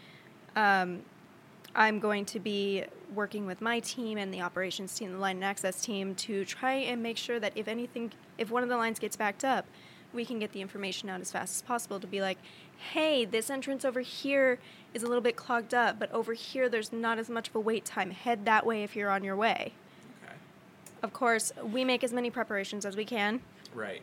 um, 0.55 1.01
I'm 1.75 1.99
going 1.99 2.25
to 2.25 2.39
be 2.39 2.83
working 3.13 3.45
with 3.45 3.61
my 3.61 3.79
team 3.79 4.17
and 4.17 4.33
the 4.33 4.41
operations 4.41 4.93
team, 4.97 5.11
the 5.11 5.17
line 5.17 5.37
and 5.37 5.45
access 5.45 5.81
team, 5.81 6.15
to 6.15 6.45
try 6.45 6.73
and 6.73 7.03
make 7.03 7.17
sure 7.17 7.39
that 7.39 7.53
if 7.55 7.67
anything, 7.67 8.11
if 8.37 8.49
one 8.49 8.63
of 8.63 8.69
the 8.69 8.77
lines 8.77 8.99
gets 8.99 9.15
backed 9.15 9.43
up, 9.43 9.65
we 10.13 10.25
can 10.25 10.39
get 10.39 10.53
the 10.53 10.61
information 10.61 11.09
out 11.09 11.19
as 11.19 11.31
fast 11.31 11.55
as 11.55 11.61
possible 11.61 11.99
to 11.99 12.07
be 12.07 12.21
like, 12.21 12.37
hey, 12.93 13.25
this 13.25 13.49
entrance 13.49 13.83
over 13.83 13.99
here 13.99 14.59
is 14.93 15.03
a 15.03 15.07
little 15.07 15.21
bit 15.21 15.35
clogged 15.35 15.73
up, 15.73 15.99
but 15.99 16.11
over 16.11 16.33
here 16.33 16.69
there's 16.69 16.93
not 16.93 17.19
as 17.19 17.29
much 17.29 17.49
of 17.49 17.55
a 17.55 17.59
wait 17.59 17.83
time. 17.83 18.11
Head 18.11 18.45
that 18.45 18.65
way 18.65 18.83
if 18.83 18.95
you're 18.95 19.09
on 19.09 19.23
your 19.23 19.35
way. 19.35 19.73
Okay. 20.23 20.35
Of 21.03 21.11
course, 21.11 21.51
we 21.61 21.83
make 21.83 22.03
as 22.03 22.13
many 22.13 22.29
preparations 22.29 22.85
as 22.85 22.95
we 22.95 23.03
can. 23.03 23.41
Right. 23.73 24.01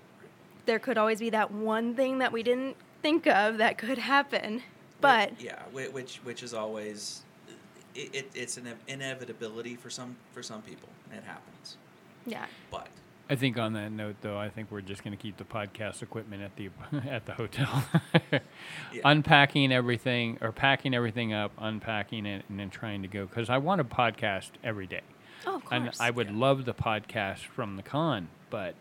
There 0.66 0.78
could 0.78 0.98
always 0.98 1.20
be 1.20 1.30
that 1.30 1.50
one 1.50 1.94
thing 1.94 2.18
that 2.18 2.32
we 2.32 2.42
didn't 2.42 2.76
think 3.02 3.26
of 3.26 3.58
that 3.58 3.76
could 3.78 3.98
happen, 3.98 4.62
but 5.00 5.40
yeah, 5.40 5.62
which 5.72 6.16
which 6.24 6.42
is 6.42 6.54
always 6.54 7.22
it, 7.94 8.14
it, 8.14 8.30
it's 8.34 8.56
an 8.56 8.68
inevitability 8.88 9.74
for 9.76 9.90
some 9.90 10.16
for 10.32 10.42
some 10.42 10.62
people. 10.62 10.88
It 11.12 11.22
happens. 11.24 11.76
yeah. 12.26 12.46
But 12.70 12.88
I 13.30 13.34
think 13.36 13.58
on 13.58 13.72
that 13.74 13.92
note, 13.92 14.16
though, 14.20 14.36
I 14.38 14.48
think 14.48 14.70
we're 14.70 14.80
just 14.80 15.02
going 15.04 15.16
to 15.16 15.22
keep 15.22 15.36
the 15.36 15.44
podcast 15.44 16.02
equipment 16.02 16.42
at 16.42 16.56
the 16.56 16.70
at 17.10 17.26
the 17.26 17.32
hotel, 17.34 17.84
unpacking 19.04 19.72
everything 19.72 20.38
or 20.40 20.52
packing 20.52 20.94
everything 20.94 21.32
up, 21.32 21.52
unpacking 21.58 22.26
it, 22.26 22.44
and 22.48 22.58
then 22.58 22.70
trying 22.70 23.02
to 23.02 23.08
go 23.08 23.26
because 23.26 23.50
I 23.50 23.58
want 23.58 23.80
a 23.80 23.84
podcast 23.84 24.50
every 24.64 24.86
day. 24.86 25.00
Oh, 25.46 25.56
of 25.56 25.62
And 25.72 25.84
course. 25.84 26.00
I 26.00 26.10
would 26.10 26.28
Yeah. 26.30 26.36
love 26.36 26.64
the 26.64 26.74
podcast 26.74 27.40
from 27.40 27.76
the 27.76 27.82
con, 27.82 28.28
but 28.50 28.74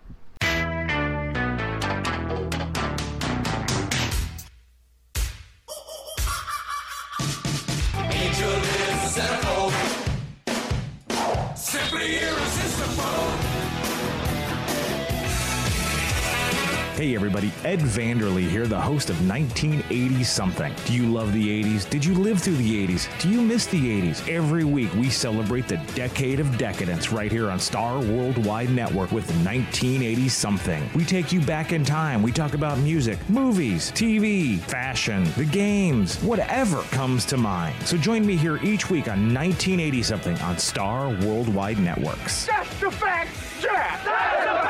everybody, 17.44 17.68
Ed 17.68 17.80
Vanderlee 17.80 18.50
here, 18.50 18.68
the 18.68 18.80
host 18.80 19.10
of 19.10 19.28
1980 19.28 20.24
Something. 20.24 20.74
Do 20.86 20.94
you 20.94 21.06
love 21.08 21.34
the 21.34 21.64
80s? 21.64 21.90
Did 21.90 22.04
you 22.04 22.14
live 22.14 22.42
through 22.42 22.56
the 22.56 22.88
80s? 22.88 23.08
Do 23.20 23.30
you 23.30 23.42
miss 23.42 23.66
the 23.66 23.80
80s? 23.80 24.28
Every 24.30 24.64
week 24.64 24.94
we 24.96 25.10
celebrate 25.10 25.68
the 25.68 25.78
decade 25.96 26.40
of 26.40 26.58
decadence 26.58 27.12
right 27.12 27.32
here 27.32 27.50
on 27.50 27.60
Star 27.60 28.00
Worldwide 28.00 28.70
Network 28.70 29.12
with 29.12 29.28
1980 29.46 30.30
Something. 30.30 30.90
We 30.96 31.06
take 31.06 31.32
you 31.32 31.42
back 31.42 31.74
in 31.74 31.84
time. 31.84 32.22
We 32.22 32.32
talk 32.32 32.54
about 32.54 32.78
music, 32.80 33.18
movies, 33.30 33.92
TV, 33.92 34.60
fashion, 34.60 35.26
the 35.36 35.46
games, 35.46 36.22
whatever 36.22 36.82
comes 36.84 37.26
to 37.26 37.38
mind. 37.38 37.76
So 37.86 37.98
join 37.98 38.26
me 38.26 38.36
here 38.36 38.58
each 38.64 38.90
week 38.90 39.08
on 39.08 39.34
1980 39.34 40.04
Something 40.04 40.38
on 40.40 40.58
Star 40.58 41.10
Worldwide 41.26 41.80
Networks. 41.80 42.46
That's 42.46 42.80
the 42.80 42.92
fact, 42.92 43.30
Jack! 43.62 44.63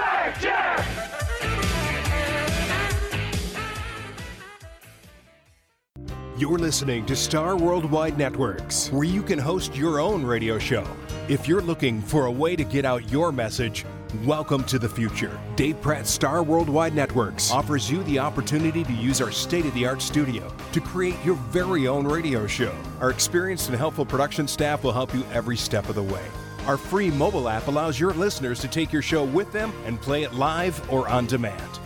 You're 6.35 6.57
listening 6.57 7.05
to 7.05 7.15
Star 7.15 7.55
Worldwide 7.55 8.17
Networks, 8.17 8.91
where 8.91 9.03
you 9.03 9.21
can 9.21 9.37
host 9.37 9.75
your 9.75 9.99
own 9.99 10.25
radio 10.25 10.57
show. 10.57 10.83
If 11.27 11.47
you're 11.47 11.61
looking 11.61 12.01
for 12.01 12.25
a 12.25 12.31
way 12.31 12.55
to 12.55 12.63
get 12.63 12.85
out 12.85 13.07
your 13.11 13.31
message, 13.31 13.85
welcome 14.25 14.63
to 14.63 14.79
the 14.79 14.89
future. 14.89 15.39
Dave 15.55 15.79
Pratt 15.79 16.07
Star 16.07 16.41
Worldwide 16.41 16.95
Networks 16.95 17.51
offers 17.51 17.89
you 17.91 18.01
the 18.05 18.17
opportunity 18.17 18.83
to 18.83 18.93
use 18.93 19.21
our 19.21 19.31
state 19.31 19.67
of 19.67 19.75
the 19.75 19.85
art 19.85 20.01
studio 20.01 20.51
to 20.71 20.81
create 20.81 21.23
your 21.23 21.35
very 21.35 21.87
own 21.87 22.07
radio 22.07 22.47
show. 22.47 22.75
Our 22.99 23.11
experienced 23.11 23.69
and 23.69 23.77
helpful 23.77 24.03
production 24.03 24.47
staff 24.47 24.83
will 24.83 24.91
help 24.91 25.13
you 25.13 25.23
every 25.31 25.55
step 25.55 25.87
of 25.87 25.93
the 25.93 26.01
way. 26.01 26.25
Our 26.65 26.77
free 26.77 27.11
mobile 27.11 27.47
app 27.47 27.67
allows 27.67 27.99
your 27.99 28.11
listeners 28.13 28.59
to 28.61 28.67
take 28.67 28.91
your 28.91 29.03
show 29.03 29.23
with 29.23 29.51
them 29.51 29.71
and 29.85 30.01
play 30.01 30.23
it 30.23 30.33
live 30.33 30.81
or 30.91 31.07
on 31.07 31.27
demand. 31.27 31.79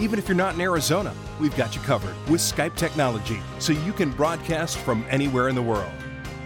Even 0.00 0.18
if 0.18 0.26
you're 0.26 0.36
not 0.36 0.54
in 0.54 0.62
Arizona, 0.62 1.12
we've 1.38 1.54
got 1.58 1.76
you 1.76 1.82
covered 1.82 2.14
with 2.30 2.40
Skype 2.40 2.74
technology 2.74 3.38
so 3.58 3.74
you 3.74 3.92
can 3.92 4.10
broadcast 4.10 4.78
from 4.78 5.04
anywhere 5.10 5.50
in 5.50 5.54
the 5.54 5.60
world. 5.60 5.92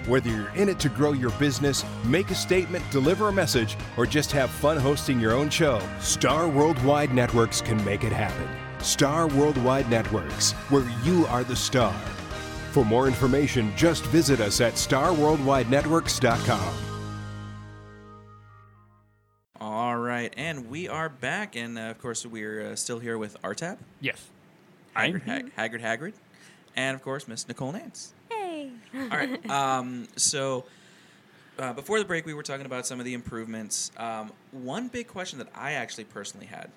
Whether 0.08 0.30
you're 0.30 0.52
in 0.56 0.68
it 0.68 0.80
to 0.80 0.88
grow 0.88 1.12
your 1.12 1.30
business, 1.32 1.84
make 2.04 2.32
a 2.32 2.34
statement, 2.34 2.84
deliver 2.90 3.28
a 3.28 3.32
message, 3.32 3.76
or 3.96 4.06
just 4.06 4.32
have 4.32 4.50
fun 4.50 4.76
hosting 4.76 5.20
your 5.20 5.34
own 5.34 5.50
show, 5.50 5.80
Star 6.00 6.48
Worldwide 6.48 7.14
Networks 7.14 7.60
can 7.60 7.82
make 7.84 8.02
it 8.02 8.12
happen. 8.12 8.48
Star 8.84 9.28
Worldwide 9.28 9.88
Networks, 9.88 10.50
where 10.68 10.84
you 11.04 11.24
are 11.26 11.44
the 11.44 11.54
star. 11.54 11.94
For 12.72 12.84
more 12.84 13.06
information, 13.06 13.72
just 13.76 14.04
visit 14.06 14.40
us 14.40 14.60
at 14.60 14.74
starworldwidenetworks.com. 14.74 16.93
right, 20.04 20.32
and 20.36 20.68
we 20.70 20.88
are 20.88 21.08
back, 21.08 21.56
and 21.56 21.78
uh, 21.78 21.82
of 21.82 21.98
course 22.00 22.24
we're 22.26 22.72
uh, 22.72 22.76
still 22.76 22.98
here 22.98 23.18
with 23.18 23.40
Artab, 23.42 23.78
Yes. 24.00 24.28
Haggard, 24.94 25.22
I'm 25.22 25.28
Hag- 25.28 25.52
Haggard, 25.54 25.80
Haggard, 25.80 26.14
and 26.76 26.94
of 26.94 27.02
course 27.02 27.26
Miss 27.28 27.46
Nicole 27.48 27.72
Nance. 27.72 28.12
Hey. 28.30 28.70
All 28.94 29.08
right. 29.08 29.44
Um, 29.50 30.06
so 30.16 30.64
uh, 31.58 31.72
before 31.72 31.98
the 31.98 32.04
break, 32.04 32.26
we 32.26 32.34
were 32.34 32.42
talking 32.42 32.66
about 32.66 32.86
some 32.86 32.98
of 33.00 33.04
the 33.04 33.14
improvements. 33.14 33.90
Um, 33.96 34.32
one 34.52 34.88
big 34.88 35.08
question 35.08 35.38
that 35.38 35.48
I 35.54 35.72
actually 35.72 36.04
personally 36.04 36.46
had. 36.46 36.70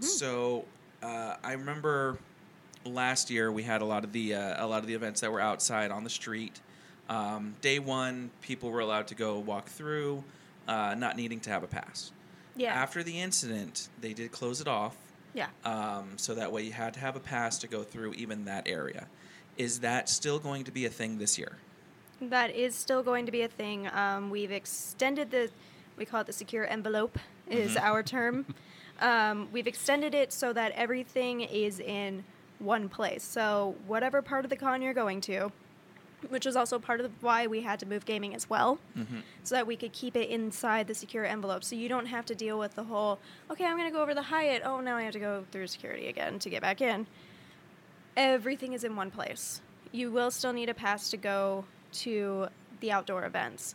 So 0.00 0.64
uh, 1.02 1.36
I 1.44 1.52
remember 1.52 2.18
last 2.86 3.30
year 3.30 3.52
we 3.52 3.62
had 3.62 3.82
a 3.82 3.84
lot 3.84 4.04
of 4.04 4.12
the 4.12 4.34
uh, 4.34 4.64
a 4.64 4.66
lot 4.66 4.80
of 4.80 4.86
the 4.86 4.94
events 4.94 5.20
that 5.20 5.30
were 5.30 5.40
outside 5.40 5.90
on 5.90 6.02
the 6.04 6.10
street. 6.10 6.60
Um, 7.10 7.54
day 7.60 7.78
one, 7.78 8.30
people 8.40 8.70
were 8.70 8.80
allowed 8.80 9.08
to 9.08 9.14
go 9.14 9.38
walk 9.38 9.66
through, 9.66 10.24
uh, 10.66 10.94
not 10.96 11.16
needing 11.16 11.40
to 11.40 11.50
have 11.50 11.62
a 11.62 11.66
pass. 11.66 12.10
Yeah. 12.56 12.74
After 12.74 13.02
the 13.02 13.20
incident, 13.20 13.88
they 14.00 14.12
did 14.12 14.32
close 14.32 14.60
it 14.60 14.68
off. 14.68 14.96
yeah. 15.34 15.48
Um, 15.64 16.12
so 16.16 16.34
that 16.34 16.52
way 16.52 16.62
you 16.62 16.72
had 16.72 16.94
to 16.94 17.00
have 17.00 17.16
a 17.16 17.20
pass 17.20 17.58
to 17.58 17.66
go 17.66 17.82
through 17.82 18.12
even 18.14 18.44
that 18.44 18.68
area. 18.68 19.06
Is 19.56 19.80
that 19.80 20.08
still 20.08 20.38
going 20.38 20.64
to 20.64 20.70
be 20.70 20.84
a 20.86 20.90
thing 20.90 21.18
this 21.18 21.38
year? 21.38 21.56
That 22.20 22.54
is 22.54 22.74
still 22.74 23.02
going 23.02 23.26
to 23.26 23.32
be 23.32 23.42
a 23.42 23.48
thing. 23.48 23.88
Um, 23.92 24.30
we've 24.30 24.52
extended 24.52 25.30
the, 25.30 25.50
we 25.96 26.04
call 26.04 26.20
it 26.20 26.26
the 26.26 26.32
secure 26.32 26.66
envelope, 26.66 27.18
is 27.48 27.76
our 27.76 28.02
term. 28.02 28.46
Um, 29.00 29.48
we've 29.50 29.66
extended 29.66 30.14
it 30.14 30.32
so 30.32 30.52
that 30.52 30.70
everything 30.72 31.40
is 31.40 31.80
in 31.80 32.22
one 32.60 32.88
place. 32.88 33.24
So 33.24 33.74
whatever 33.88 34.22
part 34.22 34.44
of 34.44 34.50
the 34.50 34.56
con 34.56 34.80
you're 34.80 34.94
going 34.94 35.20
to, 35.22 35.50
which 36.28 36.46
was 36.46 36.56
also 36.56 36.78
part 36.78 37.00
of 37.00 37.10
why 37.20 37.46
we 37.46 37.60
had 37.62 37.78
to 37.80 37.86
move 37.86 38.04
gaming 38.04 38.34
as 38.34 38.48
well, 38.48 38.78
so 39.42 39.54
that 39.54 39.66
we 39.66 39.76
could 39.76 39.92
keep 39.92 40.16
it 40.16 40.28
inside 40.30 40.86
the 40.86 40.94
secure 40.94 41.24
envelope. 41.24 41.64
So 41.64 41.74
you 41.76 41.88
don't 41.88 42.06
have 42.06 42.24
to 42.26 42.34
deal 42.34 42.58
with 42.58 42.74
the 42.74 42.84
whole, 42.84 43.18
okay, 43.50 43.64
I'm 43.64 43.76
going 43.76 43.88
to 43.88 43.94
go 43.94 44.02
over 44.02 44.14
the 44.14 44.22
Hyatt. 44.22 44.62
Oh, 44.64 44.80
now 44.80 44.96
I 44.96 45.02
have 45.02 45.12
to 45.14 45.18
go 45.20 45.44
through 45.52 45.66
security 45.66 46.08
again 46.08 46.38
to 46.40 46.50
get 46.50 46.62
back 46.62 46.80
in. 46.80 47.06
Everything 48.16 48.72
is 48.72 48.84
in 48.84 48.94
one 48.96 49.10
place. 49.10 49.60
You 49.90 50.10
will 50.10 50.30
still 50.30 50.52
need 50.52 50.68
a 50.68 50.74
pass 50.74 51.10
to 51.10 51.16
go 51.16 51.64
to 51.92 52.48
the 52.80 52.92
outdoor 52.92 53.24
events. 53.24 53.74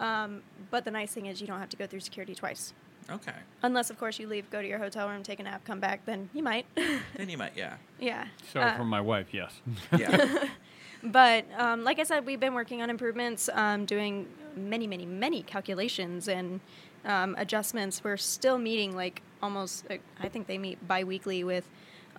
Um, 0.00 0.42
but 0.70 0.84
the 0.84 0.90
nice 0.90 1.12
thing 1.12 1.26
is 1.26 1.40
you 1.40 1.46
don't 1.46 1.58
have 1.60 1.68
to 1.70 1.76
go 1.76 1.86
through 1.86 2.00
security 2.00 2.34
twice. 2.34 2.72
Okay. 3.10 3.34
Unless, 3.62 3.90
of 3.90 3.98
course, 3.98 4.18
you 4.18 4.26
leave, 4.26 4.48
go 4.50 4.62
to 4.62 4.68
your 4.68 4.78
hotel 4.78 5.08
room, 5.10 5.22
take 5.22 5.38
a 5.38 5.42
nap, 5.42 5.62
come 5.66 5.78
back, 5.80 6.06
then 6.06 6.30
you 6.32 6.42
might. 6.42 6.64
Then 6.74 7.28
you 7.28 7.36
might, 7.36 7.52
yeah. 7.54 7.74
yeah. 8.00 8.26
So 8.52 8.60
Uh, 8.60 8.76
from 8.78 8.88
my 8.88 9.00
wife, 9.00 9.26
yes. 9.32 9.52
Yeah. 9.98 10.44
But 11.04 11.44
um, 11.58 11.84
like 11.84 11.98
I 11.98 12.04
said, 12.04 12.24
we've 12.24 12.40
been 12.40 12.54
working 12.54 12.80
on 12.80 12.88
improvements, 12.88 13.50
um, 13.52 13.84
doing 13.84 14.26
many, 14.56 14.86
many, 14.86 15.04
many 15.04 15.42
calculations 15.42 16.28
and 16.28 16.60
um, 17.04 17.34
adjustments. 17.38 18.02
We're 18.02 18.16
still 18.16 18.56
meeting 18.56 18.96
like 18.96 19.20
almost, 19.42 19.84
I 20.18 20.28
think 20.28 20.46
they 20.46 20.56
meet 20.56 20.86
bi 20.88 21.04
weekly 21.04 21.44
with 21.44 21.68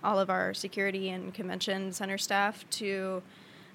all 0.04 0.20
of 0.20 0.30
our 0.30 0.54
security 0.54 1.08
and 1.08 1.34
convention 1.34 1.92
center 1.92 2.16
staff 2.16 2.64
to 2.70 3.22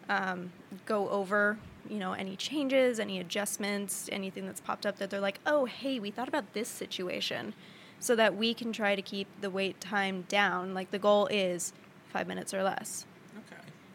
um, 0.07 0.53
go 0.85 1.09
over, 1.09 1.57
you 1.89 1.97
know, 1.97 2.13
any 2.13 2.37
changes, 2.37 2.99
any 2.99 3.19
adjustments, 3.19 4.07
anything 4.13 4.45
that's 4.45 4.61
popped 4.61 4.85
up 4.85 4.97
that 4.97 5.09
they're 5.09 5.19
like, 5.19 5.39
oh, 5.45 5.65
hey, 5.65 5.99
we 5.99 6.09
thought 6.09 6.29
about 6.29 6.53
this 6.53 6.69
situation, 6.69 7.53
so 7.99 8.15
that 8.15 8.35
we 8.35 8.53
can 8.53 8.71
try 8.71 8.95
to 8.95 9.01
keep 9.01 9.27
the 9.41 9.49
wait 9.49 9.81
time 9.81 10.23
down. 10.29 10.73
Like 10.73 10.91
the 10.91 10.99
goal 10.99 11.27
is 11.27 11.73
five 12.07 12.27
minutes 12.27 12.53
or 12.53 12.63
less. 12.63 13.05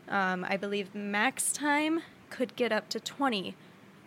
Um, 0.08 0.46
I 0.48 0.56
believe 0.56 0.94
max 0.94 1.52
time 1.52 2.02
could 2.30 2.54
get 2.56 2.72
up 2.72 2.88
to 2.90 3.00
20 3.00 3.54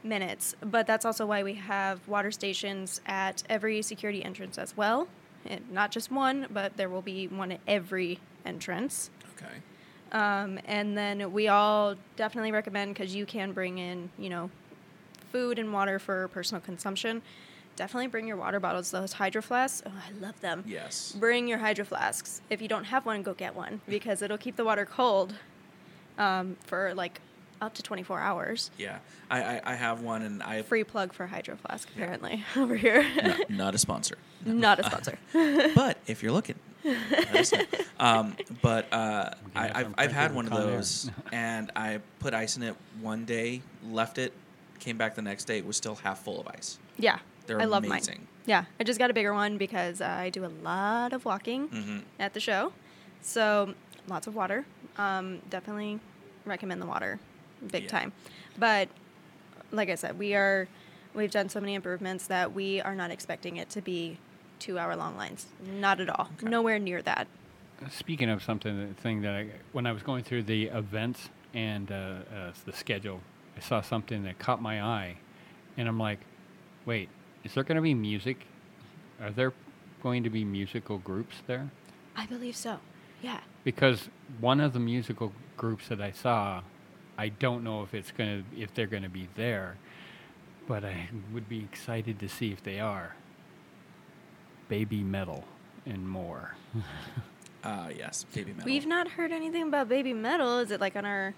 minutes, 0.04 0.56
but 0.62 0.88
that's 0.88 1.06
also 1.06 1.26
why 1.26 1.44
we 1.44 1.56
have 1.56 2.06
water 2.08 2.32
stations 2.32 3.02
at 3.06 3.44
every 3.50 3.82
security 3.82 4.24
entrance 4.24 4.58
as 4.58 4.76
well. 4.78 5.08
And 5.46 5.70
not 5.72 5.92
just 5.92 6.12
one, 6.12 6.48
but 6.50 6.78
there 6.78 6.90
will 6.90 7.02
be 7.02 7.28
one 7.28 7.52
at 7.52 7.60
every 7.68 8.20
entrance. 8.46 9.10
Okay. 9.36 9.54
Um, 10.12 10.60
and 10.66 10.98
then 10.98 11.32
we 11.32 11.48
all 11.48 11.96
definitely 12.16 12.52
recommend 12.52 12.94
because 12.94 13.16
you 13.16 13.26
can 13.26 13.52
bring 13.52 13.78
in, 13.78 14.10
you 14.18 14.30
know, 14.30 14.50
food 15.32 15.60
and 15.60 15.72
water 15.72 16.00
for 16.00 16.28
personal 16.30 16.62
consumption. 16.62 17.22
Definitely 17.76 18.08
bring 18.08 18.28
your 18.28 18.36
water 18.36 18.60
bottles. 18.60 18.92
Those 18.92 19.14
hydro 19.14 19.42
flasks, 19.42 19.84
oh, 19.86 19.92
I 19.92 20.12
love 20.20 20.40
them. 20.42 20.66
Yes. 20.68 21.16
Bring 21.18 21.48
your 21.48 21.60
hydro 21.60 21.86
flasks. 21.86 22.42
If 22.50 22.62
you 22.62 22.68
don't 22.68 22.84
have 22.86 23.06
one, 23.06 23.24
go 23.24 23.34
get 23.34 23.56
one 23.56 23.80
because 23.88 24.22
it'll 24.22 24.38
keep 24.38 24.58
the 24.58 24.66
water 24.66 24.86
cold 24.86 25.36
um, 26.20 26.58
for 26.66 26.94
like 26.94 27.20
up 27.62 27.74
to 27.74 27.84
24 27.84 28.20
hours. 28.22 28.72
Yeah. 28.78 29.00
I, 29.30 29.42
I, 29.44 29.62
I 29.66 29.76
have 29.76 30.02
one 30.02 30.22
and 30.22 30.42
I 30.44 30.62
Free 30.62 30.84
plug 30.86 31.12
for 31.14 31.28
hydro 31.28 31.58
flask 31.58 31.90
apparently 31.94 32.44
over 32.56 32.76
here. 32.76 33.06
not, 33.24 33.50
not 33.50 33.76
a 33.76 33.78
sponsor. 33.78 34.18
Not 34.46 34.80
a 34.80 34.84
sponsor. 34.86 35.18
But 35.76 35.98
if 36.08 36.24
you're 36.24 36.32
looking, 36.32 36.56
Let 36.86 37.36
us 37.36 37.52
know. 37.52 37.60
Um, 38.00 38.38
but 38.62 38.88
uh, 38.94 39.32
I, 39.54 39.68
have 39.68 39.76
I've, 39.76 39.94
I've 39.98 40.12
had 40.14 40.34
one 40.34 40.46
of 40.46 40.54
those, 40.54 41.12
and 41.34 41.70
I 41.76 42.00
put 42.20 42.34
ice 42.34 42.56
in 42.56 42.64
it 42.64 42.76
one 43.02 43.26
day, 43.26 43.62
left 43.92 44.18
it, 44.18 44.32
came 44.80 44.98
back 44.98 45.16
the 45.16 45.22
next 45.22 45.44
day, 45.44 45.58
it 45.58 45.66
was 45.66 45.76
still 45.76 45.96
half 45.96 46.24
full 46.24 46.40
of 46.40 46.48
ice. 46.48 46.80
Yeah, 46.98 47.20
They're 47.48 47.62
I 47.62 47.66
love 47.66 47.84
amazing. 47.84 48.20
mine. 48.20 48.28
Yeah, 48.46 48.64
I 48.80 48.86
just 48.86 48.98
got 48.98 49.10
a 49.12 49.14
bigger 49.14 49.34
one 49.34 49.58
because 49.58 50.00
uh, 50.00 50.06
I 50.08 50.30
do 50.30 50.46
a 50.46 50.54
lot 50.64 51.12
of 51.12 51.26
walking 51.26 51.68
Mhm. 51.68 52.04
at 52.18 52.34
the 52.34 52.40
show, 52.40 52.72
so 53.22 53.74
lots 54.08 54.26
of 54.28 54.36
water. 54.36 54.66
Um, 54.98 55.42
definitely 55.50 56.00
recommend 56.50 56.82
the 56.82 56.86
water, 56.86 57.20
big 57.72 57.84
Yeah. 57.84 57.90
time. 57.90 58.12
But 58.58 58.90
like 59.72 59.90
I 59.90 59.96
said, 59.96 60.18
we 60.20 60.34
are 60.36 60.68
we've 61.16 61.32
done 61.32 61.50
so 61.50 61.60
many 61.60 61.74
improvements 61.74 62.28
that 62.28 62.54
we 62.54 62.82
are 62.82 62.94
not 62.96 63.10
expecting 63.12 63.58
it 63.58 63.70
to 63.72 63.82
be 63.82 64.18
two 64.60 64.78
hour 64.78 64.96
long 64.96 65.16
lines. 65.18 65.48
Not 65.66 66.00
at 66.00 66.10
all. 66.10 66.30
Nowhere 66.42 66.78
near 66.80 67.02
that. 67.02 67.28
Speaking 67.90 68.30
of 68.30 68.44
something, 68.44 68.90
the 68.90 68.94
thing 69.02 69.22
that 69.22 69.34
I, 69.34 69.48
when 69.72 69.86
I 69.88 69.92
was 69.92 70.04
going 70.04 70.24
through 70.24 70.44
the 70.44 70.66
events 70.66 71.30
and 71.54 71.92
uh, 71.92 71.96
uh, 71.96 72.52
the 72.66 72.74
schedule, 72.74 73.22
I 73.58 73.62
saw 73.62 73.82
something 73.82 74.24
that 74.24 74.38
caught 74.38 74.62
my 74.62 74.84
eye, 74.84 75.16
and 75.78 75.88
I'm 75.88 75.98
like, 75.98 76.20
wait, 76.86 77.10
is 77.44 77.54
there 77.54 77.64
going 77.64 77.78
to 77.78 77.82
be 77.82 77.94
music? 77.94 78.46
Are 79.22 79.32
there 79.32 79.54
going 80.04 80.24
to 80.24 80.30
be 80.30 80.44
musical 80.44 80.98
groups 81.00 81.38
there? 81.48 81.72
I 82.16 82.26
believe 82.26 82.56
so. 82.56 82.80
Yeah. 83.22 83.40
Because 83.64 84.10
one 84.42 84.60
of 84.60 84.74
the 84.74 84.80
musical 84.80 85.32
groups 85.60 85.90
that 85.90 86.02
I 86.02 86.12
saw, 86.12 86.62
I 87.18 87.28
don't 87.28 87.64
know 87.64 87.84
if 87.84 87.94
it's 87.94 88.12
going 88.12 88.46
to 88.56 88.62
if 88.62 88.74
they're 88.74 88.88
going 88.88 89.04
to 89.04 89.10
be 89.10 89.28
there, 89.36 89.76
but 90.68 90.84
I 90.84 91.10
would 91.34 91.48
be 91.48 91.60
excited 91.60 92.18
to 92.20 92.30
see 92.30 92.52
if 92.52 92.64
they 92.64 92.80
are. 92.80 93.16
Baby 94.70 95.04
metal 95.04 95.44
and 95.86 96.10
more. 96.10 96.56
Uh, 97.64 97.90
yes, 97.98 98.26
baby 98.34 98.54
metal. 98.54 98.66
We've 98.66 98.88
not 98.88 99.10
heard 99.10 99.32
anything 99.32 99.64
about 99.64 99.90
baby 99.90 100.14
metal. 100.14 100.60
Is 100.60 100.72
it 100.72 100.80
like 100.80 100.96
on 100.96 101.06
our 101.06 101.34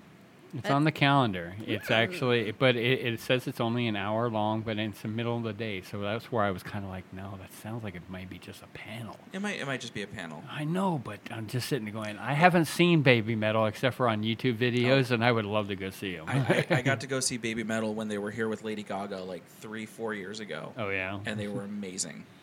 It's 0.54 0.70
on 0.70 0.84
the 0.84 0.92
calendar. 0.92 1.56
It's 1.66 1.90
actually, 1.92 2.52
but 2.52 2.76
it, 2.76 3.06
it 3.06 3.20
says 3.20 3.48
it's 3.48 3.60
only 3.62 3.88
an 3.88 3.96
hour 3.96 4.30
long, 4.30 4.62
but 4.62 4.78
it's 4.78 5.02
the 5.02 5.08
middle 5.08 5.38
of 5.38 5.44
the 5.44 5.54
day. 5.54 5.82
So 5.82 6.00
that's 6.00 6.32
where 6.32 6.44
I 6.44 6.52
was 6.52 6.64
kind 6.64 6.84
of 6.84 6.92
like, 6.92 7.06
no, 7.14 7.38
that 7.40 7.54
sounds 7.54 7.84
like 7.84 7.96
it 7.96 8.02
might 8.10 8.30
be 8.30 8.38
just 8.38 8.62
a 8.62 8.68
panel. 8.68 9.18
it 9.34 9.42
might 9.42 9.60
it 9.60 9.66
might 9.66 9.82
just 9.82 9.94
be 9.94 10.02
a 10.02 10.08
panel. 10.08 10.44
I 10.50 10.64
know, 10.64 11.02
but 11.04 11.20
I'm 11.30 11.48
just 11.48 11.70
sitting 11.70 11.86
there 11.86 11.94
going, 11.94 12.18
I 12.18 12.34
haven't 12.34 12.66
seen 12.66 13.02
Baby 13.02 13.36
Metal 13.36 13.66
except 13.66 13.96
for 13.96 14.08
on 14.10 14.24
YouTube 14.24 14.58
videos, 14.58 15.12
and 15.12 15.24
I 15.24 15.32
would 15.32 15.46
love 15.46 15.68
to 15.70 15.76
go 15.76 15.90
see 15.90 16.16
them. 16.16 16.26
I, 16.28 16.66
I, 16.70 16.78
I 16.78 16.82
got 16.82 17.02
to 17.02 17.08
go 17.08 17.20
see 17.20 17.38
Baby 17.38 17.64
Metal 17.64 17.94
when 17.94 18.08
they 18.08 18.18
were 18.18 18.32
here 18.32 18.48
with 18.48 18.64
Lady 18.64 18.84
Gaga 18.84 19.20
like 19.22 19.46
three, 19.60 19.86
four 19.86 20.14
years 20.14 20.40
ago, 20.40 20.74
oh 20.78 20.90
yeah. 20.90 21.20
and 21.26 21.40
they 21.40 21.48
were 21.48 21.64
amazing. 21.64 22.26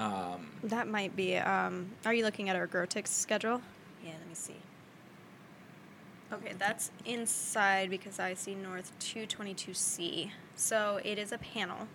Um, 0.00 0.46
That 0.62 0.88
might 0.88 1.14
be. 1.14 1.36
Um, 1.36 1.90
are 2.06 2.14
you 2.14 2.24
looking 2.24 2.48
at 2.48 2.56
our 2.56 2.66
Grotix 2.66 3.08
schedule? 3.08 3.60
Yeah, 4.02 4.12
let 4.12 4.28
me 4.28 4.34
see. 4.34 4.56
Okay, 6.32 6.52
that's 6.58 6.90
inside 7.04 7.90
because 7.90 8.20
I 8.20 8.34
see 8.34 8.54
North 8.54 8.92
222C. 9.00 10.30
So 10.54 11.00
it 11.04 11.18
is 11.18 11.32
a 11.32 11.38
panel. 11.38 11.88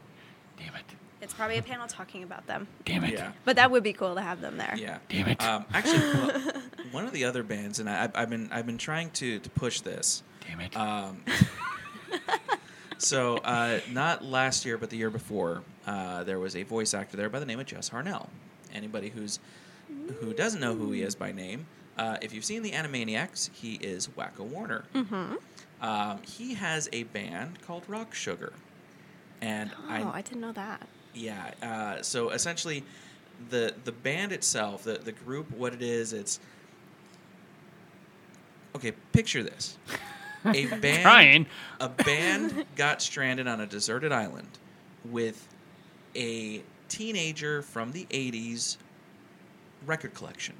Damn 0.58 0.76
it. 0.76 0.84
It's 1.22 1.34
probably 1.34 1.58
a 1.58 1.64
panel 1.64 1.88
talking 1.88 2.24
about 2.24 2.46
them. 2.46 2.68
Damn 2.84 3.04
it. 3.06 3.14
yeah, 3.14 3.32
But 3.46 3.56
that 3.56 3.72
would 3.72 3.84
be 3.84 3.94
cool 3.94 4.16
to 4.16 4.22
have 4.22 4.42
them 4.42 4.58
there. 4.58 4.76
yeah. 4.78 4.98
Damn 5.10 5.30
it. 5.30 5.42
Um, 5.44 5.66
actually, 5.74 6.00
well, 6.14 6.52
one 6.92 7.06
of 7.06 7.14
the 7.14 7.24
other 7.26 7.42
bands, 7.44 7.80
and 7.80 7.90
I, 7.90 8.10
I've 8.14 8.30
been 8.30 8.50
I've 8.52 8.66
been 8.66 8.78
trying 8.78 9.10
to 9.12 9.40
to 9.40 9.50
push 9.52 9.82
this. 9.82 10.22
Damn 10.46 10.60
it. 10.60 10.76
Um, 10.78 11.24
so 12.98 13.38
uh, 13.38 13.80
not 13.92 14.24
last 14.24 14.66
year, 14.66 14.78
but 14.78 14.90
the 14.90 14.98
year 14.98 15.10
before, 15.10 15.64
uh, 15.88 16.24
there 16.26 16.40
was 16.40 16.56
a 16.56 16.64
voice 16.64 16.94
actor 16.94 17.18
there 17.18 17.30
by 17.30 17.40
the 17.40 17.46
name 17.46 17.60
of 17.60 17.66
Jess 17.66 17.90
Harnell. 17.90 18.28
Anybody 18.74 19.10
who's 19.10 19.40
who 20.20 20.34
doesn't 20.34 20.60
know 20.60 20.76
who 20.76 20.92
he 20.92 21.02
is 21.02 21.16
by 21.16 21.32
name, 21.32 21.66
uh, 21.98 22.18
if 22.22 22.34
you've 22.34 22.46
seen 22.46 22.62
the 22.64 22.72
Animaniacs, 22.72 23.50
he 23.54 23.76
is 23.76 24.08
Wakko 24.10 24.40
Warner. 24.42 24.84
Mm-hmm. 24.94 25.36
Um, 25.82 26.20
he 26.24 26.54
has 26.56 26.90
a 26.94 27.04
band 27.04 27.62
called 27.62 27.84
Rock 27.88 28.14
Sugar, 28.14 28.54
and 29.42 29.72
Oh, 29.90 30.12
I 30.14 30.22
didn't 30.22 30.42
know 30.42 30.52
that. 30.54 30.88
yeah. 31.14 31.52
Uh, 31.62 32.02
so 32.02 32.30
essentially, 32.30 32.84
the 33.50 33.74
the 33.84 33.92
band 33.92 34.32
itself, 34.32 34.84
the 34.84 34.94
the 34.94 35.12
group, 35.12 35.52
what 35.52 35.74
it 35.74 35.82
is, 35.82 36.14
it's 36.14 36.40
okay. 38.76 38.92
Picture 39.12 39.44
this: 39.44 39.78
a 40.46 40.66
band, 40.78 41.02
Trying. 41.04 41.46
a 41.80 41.90
band 41.90 42.66
got 42.76 43.02
stranded 43.02 43.48
on 43.48 43.62
a 43.62 43.66
deserted 43.68 44.12
island 44.12 44.48
with 45.04 45.48
a 46.16 46.64
teenager 46.90 47.62
from 47.62 47.92
the 47.92 48.06
'80s 48.10 48.78
record 49.86 50.14
collection, 50.14 50.56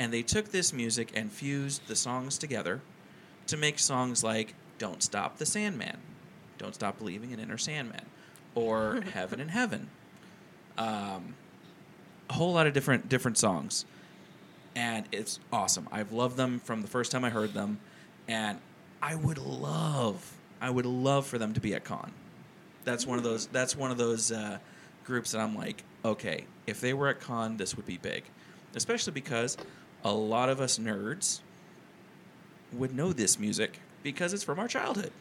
and 0.00 0.14
they 0.14 0.22
took 0.22 0.50
this 0.50 0.72
music 0.72 1.12
and 1.14 1.30
fused 1.30 1.86
the 1.86 1.94
songs 1.94 2.38
together 2.38 2.80
to 3.46 3.56
make 3.58 3.78
songs 3.78 4.24
like 4.24 4.54
"Don't 4.78 5.02
Stop 5.02 5.36
the 5.36 5.44
Sandman," 5.44 5.98
"Don't 6.56 6.74
Stop 6.74 6.98
Believing 6.98 7.32
in 7.32 7.38
Inner 7.38 7.58
Sandman," 7.58 8.06
or 8.54 9.02
"Heaven 9.12 9.40
and 9.40 9.50
Heaven." 9.50 9.90
Um, 10.78 11.34
a 12.30 12.32
whole 12.32 12.54
lot 12.54 12.66
of 12.66 12.72
different 12.72 13.10
different 13.10 13.36
songs, 13.36 13.84
and 14.74 15.04
it's 15.12 15.38
awesome. 15.52 15.86
I've 15.92 16.12
loved 16.12 16.38
them 16.38 16.60
from 16.60 16.80
the 16.80 16.88
first 16.88 17.12
time 17.12 17.22
I 17.22 17.30
heard 17.30 17.52
them, 17.52 17.78
and 18.26 18.58
I 19.02 19.14
would 19.14 19.38
love, 19.38 20.32
I 20.62 20.70
would 20.70 20.86
love 20.86 21.26
for 21.26 21.36
them 21.36 21.52
to 21.52 21.60
be 21.60 21.74
at 21.74 21.84
con. 21.84 22.10
That's 22.84 23.06
one 23.06 23.18
of 23.18 23.24
those. 23.24 23.46
That's 23.52 23.76
one 23.76 23.90
of 23.90 23.98
those 23.98 24.32
uh, 24.32 24.60
groups 25.04 25.32
that 25.32 25.42
I'm 25.42 25.54
like, 25.54 25.84
okay, 26.06 26.46
if 26.66 26.80
they 26.80 26.94
were 26.94 27.08
at 27.08 27.20
con, 27.20 27.58
this 27.58 27.76
would 27.76 27.84
be 27.84 27.98
big, 27.98 28.24
especially 28.74 29.12
because 29.12 29.58
a 30.04 30.12
lot 30.12 30.48
of 30.48 30.60
us 30.60 30.78
nerds 30.78 31.40
would 32.72 32.94
know 32.94 33.12
this 33.12 33.38
music 33.38 33.80
because 34.02 34.32
it's 34.32 34.44
from 34.44 34.58
our 34.58 34.68
childhood. 34.68 35.12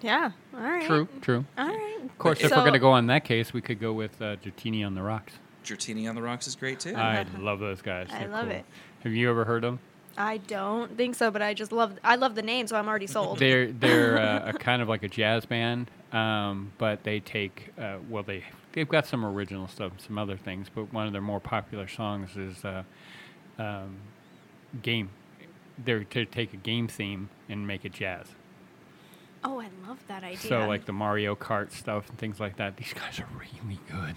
Yeah. 0.00 0.32
All 0.54 0.60
right. 0.60 0.86
True, 0.86 1.08
true. 1.20 1.44
All 1.58 1.66
right. 1.66 1.98
Of 2.04 2.18
course, 2.18 2.40
if 2.40 2.50
we're 2.50 2.56
going 2.58 2.72
to 2.72 2.78
go 2.78 2.90
on 2.90 3.06
that 3.08 3.24
case, 3.24 3.52
we 3.52 3.60
could 3.60 3.80
go 3.80 3.92
with 3.92 4.20
uh, 4.22 4.36
Dratini 4.36 4.86
on 4.86 4.94
the 4.94 5.02
Rocks. 5.02 5.34
Dratini 5.64 6.08
on 6.08 6.14
the 6.14 6.22
Rocks 6.22 6.46
is 6.46 6.56
great 6.56 6.80
too. 6.80 6.94
I 6.96 7.26
love 7.38 7.58
those 7.58 7.82
guys. 7.82 8.08
I 8.10 8.20
They're 8.20 8.28
love 8.28 8.46
cool. 8.46 8.56
it. 8.56 8.64
Have 9.00 9.12
you 9.12 9.28
ever 9.30 9.44
heard 9.44 9.62
them? 9.62 9.78
I 10.16 10.38
don't 10.38 10.96
think 10.96 11.14
so, 11.14 11.30
but 11.30 11.40
I 11.42 11.54
just 11.54 11.72
love. 11.72 11.98
I 12.02 12.16
love 12.16 12.34
the 12.34 12.42
name, 12.42 12.66
so 12.66 12.76
I'm 12.76 12.88
already 12.88 13.06
sold. 13.06 13.38
They're 13.40 13.70
they're 13.72 14.18
uh, 14.18 14.50
a 14.50 14.52
kind 14.52 14.82
of 14.82 14.88
like 14.88 15.02
a 15.02 15.08
jazz 15.08 15.46
band, 15.46 15.90
um, 16.12 16.72
but 16.78 17.04
they 17.04 17.20
take 17.20 17.72
uh, 17.78 17.96
well 18.08 18.22
they 18.22 18.44
they've 18.72 18.88
got 18.88 19.06
some 19.06 19.24
original 19.24 19.68
stuff, 19.68 19.92
some 20.04 20.18
other 20.18 20.36
things, 20.36 20.68
but 20.74 20.92
one 20.92 21.06
of 21.06 21.12
their 21.12 21.22
more 21.22 21.40
popular 21.40 21.88
songs 21.88 22.36
is 22.36 22.64
uh, 22.64 22.82
um, 23.60 23.96
game. 24.82 25.10
They're 25.82 26.04
to 26.04 26.24
take 26.26 26.52
a 26.52 26.56
game 26.58 26.88
theme 26.88 27.28
and 27.48 27.66
make 27.66 27.84
it 27.84 27.92
jazz. 27.92 28.26
oh, 29.42 29.60
I 29.60 29.68
love 29.88 29.98
that 30.08 30.22
idea. 30.22 30.36
So 30.38 30.66
like 30.68 30.84
the 30.84 30.92
Mario 30.92 31.34
Kart 31.34 31.72
stuff 31.72 32.08
and 32.10 32.18
things 32.18 32.38
like 32.38 32.56
that. 32.56 32.76
These 32.76 32.92
guys 32.92 33.18
are 33.20 33.28
really 33.34 33.78
good. 33.90 34.14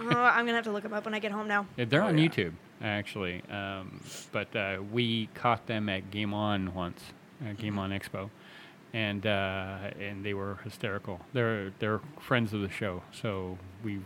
oh, 0.00 0.08
I'm 0.10 0.44
gonna 0.46 0.54
have 0.56 0.64
to 0.64 0.72
look 0.72 0.82
them 0.82 0.92
up 0.92 1.04
when 1.04 1.14
I 1.14 1.20
get 1.20 1.30
home 1.32 1.46
now. 1.46 1.66
Yeah, 1.76 1.84
They're 1.84 2.02
Oh, 2.02 2.06
on 2.08 2.18
yeah. 2.18 2.28
YouTube 2.28 2.52
actually, 2.82 3.42
um, 3.50 4.00
but 4.32 4.54
uh, 4.56 4.78
we 4.92 5.28
caught 5.34 5.66
them 5.66 5.88
at 5.88 6.10
Game 6.10 6.34
On 6.34 6.74
once, 6.74 7.00
uh, 7.42 7.52
Game 7.52 7.74
Mm-hmm. 7.74 7.78
On 7.78 7.90
Expo, 7.90 8.30
and 8.92 9.24
uh, 9.26 9.90
and 10.00 10.24
they 10.24 10.34
were 10.34 10.58
hysterical. 10.64 11.20
They're 11.32 11.70
they're 11.78 12.00
friends 12.20 12.52
of 12.52 12.60
the 12.62 12.68
show, 12.70 13.02
so 13.12 13.56
we've 13.84 14.04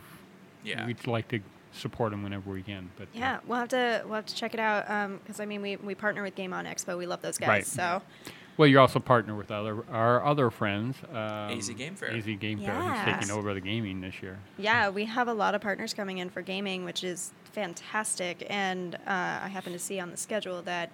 Yeah. 0.63 0.85
we'd 0.85 1.07
like 1.07 1.27
to 1.29 1.39
support 1.73 2.11
them 2.11 2.23
whenever 2.23 2.51
we 2.51 2.61
can. 2.61 2.89
But 2.97 3.03
uh, 3.05 3.13
Yeah, 3.13 3.39
we'll 3.47 3.59
have 3.59 3.69
to 3.69 4.03
we'll 4.05 4.15
have 4.15 4.25
to 4.25 4.35
check 4.35 4.53
it 4.53 4.59
out 4.59 5.19
because 5.19 5.39
I 5.39 5.45
mean 5.45 5.61
we 5.61 5.75
we 5.77 5.95
partner 5.95 6.23
with 6.23 6.35
Game 6.35 6.53
On 6.53 6.65
Expo. 6.65 6.97
We 6.97 7.05
love 7.05 7.21
those 7.21 7.37
guys. 7.37 7.47
Right. 7.47 7.65
So 7.65 8.01
well, 8.57 8.67
you're 8.67 8.81
also 8.81 8.99
partner 8.99 9.35
with 9.35 9.51
other 9.51 9.83
our 9.91 10.23
other 10.23 10.49
friends. 10.49 10.97
Um, 11.09 11.17
AZ 11.17 11.69
Game 11.69 11.95
Fair. 11.95 12.11
AZ 12.11 12.25
Game 12.25 12.59
Fair, 12.59 12.75
who's 12.75 13.05
taking 13.05 13.31
over 13.31 13.53
the 13.53 13.61
gaming 13.61 14.01
this 14.01 14.21
year. 14.21 14.37
yeah, 14.57 14.89
we 14.89 15.05
have 15.05 15.27
a 15.27 15.33
lot 15.33 15.55
of 15.55 15.61
partners 15.61 15.93
coming 15.93 16.17
in 16.19 16.29
for 16.29 16.41
gaming, 16.41 16.85
which 16.85 17.03
is 17.03 17.31
fantastic. 17.53 18.45
And 18.49 18.95
uh, 18.95 19.39
I 19.43 19.47
happen 19.47 19.73
to 19.73 19.79
see 19.79 19.99
on 19.99 20.11
the 20.11 20.17
schedule 20.17 20.61
that 20.63 20.91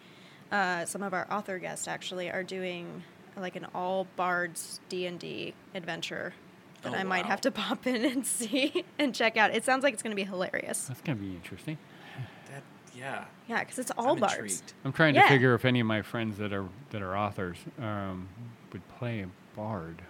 uh, 0.51 0.85
some 0.85 1.03
of 1.03 1.13
our 1.13 1.27
author 1.31 1.59
guests 1.59 1.87
actually 1.87 2.29
are 2.29 2.43
doing 2.43 3.03
like 3.35 3.55
an 3.55 3.67
all 3.75 4.07
bards 4.15 4.79
D 4.89 5.05
and 5.05 5.19
D 5.19 5.53
adventure 5.75 6.33
that 6.83 6.93
Oh, 6.93 6.95
I 6.97 7.03
might 7.03 7.23
wow. 7.23 7.29
have 7.31 7.41
to 7.41 7.51
pop 7.63 7.85
in 7.87 8.05
and 8.05 8.25
see 8.25 8.85
and 8.99 9.13
check 9.13 9.37
out. 9.37 9.53
It 9.55 9.63
sounds 9.65 9.83
like 9.83 9.93
it's 9.93 10.03
going 10.03 10.11
to 10.11 10.15
be 10.15 10.23
hilarious. 10.23 10.85
That's 10.85 11.01
gonna 11.01 11.17
be 11.19 11.27
interesting. 11.35 11.77
That, 12.51 12.63
yeah. 12.95 13.25
Yeah, 13.47 13.59
because 13.61 13.79
it's 13.79 13.91
all 13.97 14.11
I'm 14.13 14.19
bards. 14.19 14.33
intrigued. 14.35 14.73
I'm 14.85 14.93
trying 14.93 15.15
Yeah. 15.15 15.23
to 15.23 15.27
figure 15.29 15.53
if 15.55 15.65
any 15.65 15.79
of 15.79 15.87
my 15.87 16.01
friends 16.01 16.37
that 16.37 16.53
are 16.53 16.65
that 16.91 17.01
are 17.01 17.17
authors 17.17 17.57
um, 17.79 18.27
would 18.73 18.87
play 18.97 19.21
a 19.21 19.27
bard. 19.55 20.01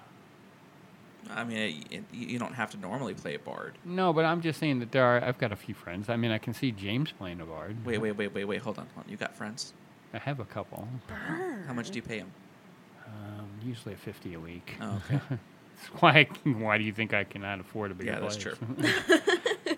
I 1.30 1.44
mean, 1.44 1.58
it, 1.58 1.94
it, 1.96 2.04
you 2.14 2.40
don't 2.40 2.54
have 2.54 2.72
to 2.72 2.78
normally 2.78 3.14
play 3.14 3.36
a 3.36 3.40
bard. 3.40 3.78
No, 3.84 4.14
but 4.14 4.24
I'm 4.24 4.40
just 4.42 4.60
saying 4.62 4.80
that 4.80 4.92
there 4.94 5.04
are. 5.04 5.22
I've 5.22 5.38
got 5.38 5.52
a 5.52 5.58
few 5.58 5.74
friends. 5.76 6.08
I 6.08 6.16
mean, 6.16 6.32
I 6.32 6.38
can 6.38 6.54
see 6.54 6.72
James 6.72 7.12
playing 7.12 7.42
a 7.42 7.46
bard. 7.46 7.76
Wait, 7.86 7.98
wait, 7.98 8.14
wait, 8.14 8.34
wait, 8.34 8.46
wait. 8.46 8.62
Hold 8.62 8.78
on, 8.80 8.88
hold 8.96 9.06
on. 9.06 9.12
You 9.12 9.18
got 9.18 9.36
friends? 9.36 9.74
I 10.14 10.20
have 10.20 10.40
a 10.40 10.46
couple. 10.46 10.88
How 11.68 11.74
much 11.74 11.90
do 11.90 11.98
you 11.98 12.02
pay 12.02 12.20
them? 12.20 12.32
Um, 13.06 13.50
usually 13.62 13.94
a 13.94 13.98
fifty 13.98 14.36
a 14.36 14.40
week. 14.40 14.76
Oh, 14.82 15.02
okay. 15.10 15.20
That's 15.78 16.02
why? 16.02 16.28
Why 16.44 16.78
do 16.78 16.84
you 16.84 16.92
think 16.94 17.14
I 17.14 17.24
cannot 17.24 17.60
afford 17.60 17.92
to 17.92 17.96
be 17.96 18.10
a 18.10 18.14
bigger 18.14 18.18
yeah, 18.18 18.22
that's 18.22 18.38
true. 18.38 18.56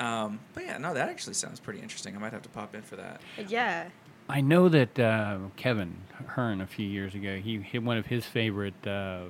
Um, 0.00 0.38
but 0.54 0.64
yeah, 0.64 0.78
no, 0.78 0.94
that 0.94 1.08
actually 1.08 1.34
sounds 1.34 1.58
pretty 1.58 1.80
interesting. 1.80 2.14
I 2.14 2.20
might 2.20 2.32
have 2.32 2.42
to 2.42 2.48
pop 2.48 2.72
in 2.72 2.82
for 2.82 2.94
that. 2.94 3.20
Yeah. 3.48 3.88
I 4.28 4.40
know 4.40 4.68
that 4.68 4.96
uh, 4.96 5.38
Kevin 5.56 5.96
Hearne 6.24 6.60
a 6.60 6.66
few 6.68 6.86
years 6.86 7.16
ago, 7.16 7.38
he, 7.38 7.58
he 7.62 7.80
one 7.80 7.96
of 7.96 8.06
his 8.06 8.24
favorite 8.24 8.86
uh, 8.86 9.22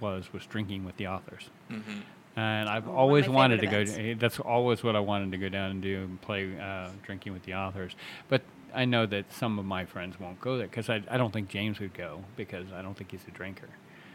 was 0.00 0.30
was 0.32 0.44
drinking 0.44 0.84
with 0.84 0.96
the 0.98 1.06
authors, 1.06 1.48
Mm-hmm. 1.70 2.00
and 2.36 2.68
I've 2.68 2.86
Oh, 2.86 2.90
one 2.90 2.94
of 2.96 3.00
always 3.00 3.28
wanted 3.28 3.60
to 3.62 3.70
favorite 3.70 4.14
go. 4.16 4.20
That's 4.20 4.38
always 4.38 4.82
what 4.82 4.96
I 4.96 5.00
wanted 5.00 5.30
to 5.32 5.38
go 5.38 5.48
down 5.48 5.70
and 5.70 5.80
do 5.80 6.02
and 6.02 6.20
play 6.20 6.58
uh, 6.60 6.88
drinking 7.02 7.32
with 7.32 7.44
the 7.44 7.54
authors. 7.54 7.96
But 8.28 8.42
I 8.74 8.84
know 8.84 9.06
that 9.06 9.32
some 9.32 9.58
of 9.58 9.64
my 9.64 9.86
friends 9.86 10.20
won't 10.20 10.40
go 10.42 10.58
there 10.58 10.66
because 10.66 10.90
I, 10.90 11.02
I 11.10 11.16
don't 11.16 11.32
think 11.32 11.48
James 11.48 11.78
would 11.80 11.94
go 11.94 12.22
because 12.36 12.66
I 12.74 12.82
don't 12.82 12.96
think 12.98 13.12
he's 13.12 13.24
a 13.28 13.30
drinker. 13.30 13.68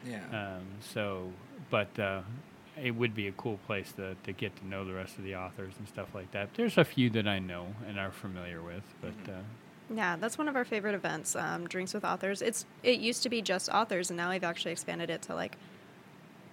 Yeah. 0.06 0.24
Um, 0.58 0.64
so, 0.82 1.32
but 1.70 1.98
uh, 2.00 2.22
it 2.82 2.92
would 2.92 3.16
be 3.16 3.28
a 3.28 3.32
cool 3.34 3.58
place 3.66 3.92
to, 3.94 4.16
to 4.24 4.32
get 4.34 4.56
to 4.58 4.68
know 4.68 4.86
the 4.86 4.94
rest 4.94 5.18
of 5.18 5.24
the 5.24 5.36
authors 5.36 5.74
and 5.80 5.88
stuff 5.88 6.08
like 6.14 6.32
that. 6.32 6.50
There's 6.56 6.78
a 6.78 6.84
few 6.86 7.10
that 7.12 7.28
I 7.28 7.40
know 7.40 7.68
and 7.88 8.00
are 8.00 8.12
familiar 8.12 8.62
with, 8.62 8.84
but 9.02 9.12
Mm-hmm. 9.24 9.32
uh, 9.32 9.96
Yeah, 9.96 10.16
that's 10.18 10.38
one 10.38 10.48
of 10.48 10.56
our 10.56 10.66
favorite 10.66 10.96
events. 10.96 11.36
Um, 11.36 11.68
drinks 11.68 11.94
with 11.94 12.04
authors. 12.06 12.42
It's 12.42 12.66
it 12.84 13.00
used 13.00 13.24
to 13.24 13.30
be 13.30 13.42
just 13.42 13.70
authors, 13.70 14.10
and 14.10 14.18
now 14.18 14.30
we've 14.32 14.44
actually 14.44 14.74
expanded 14.74 15.10
it 15.10 15.22
to 15.24 15.36
like 15.36 15.58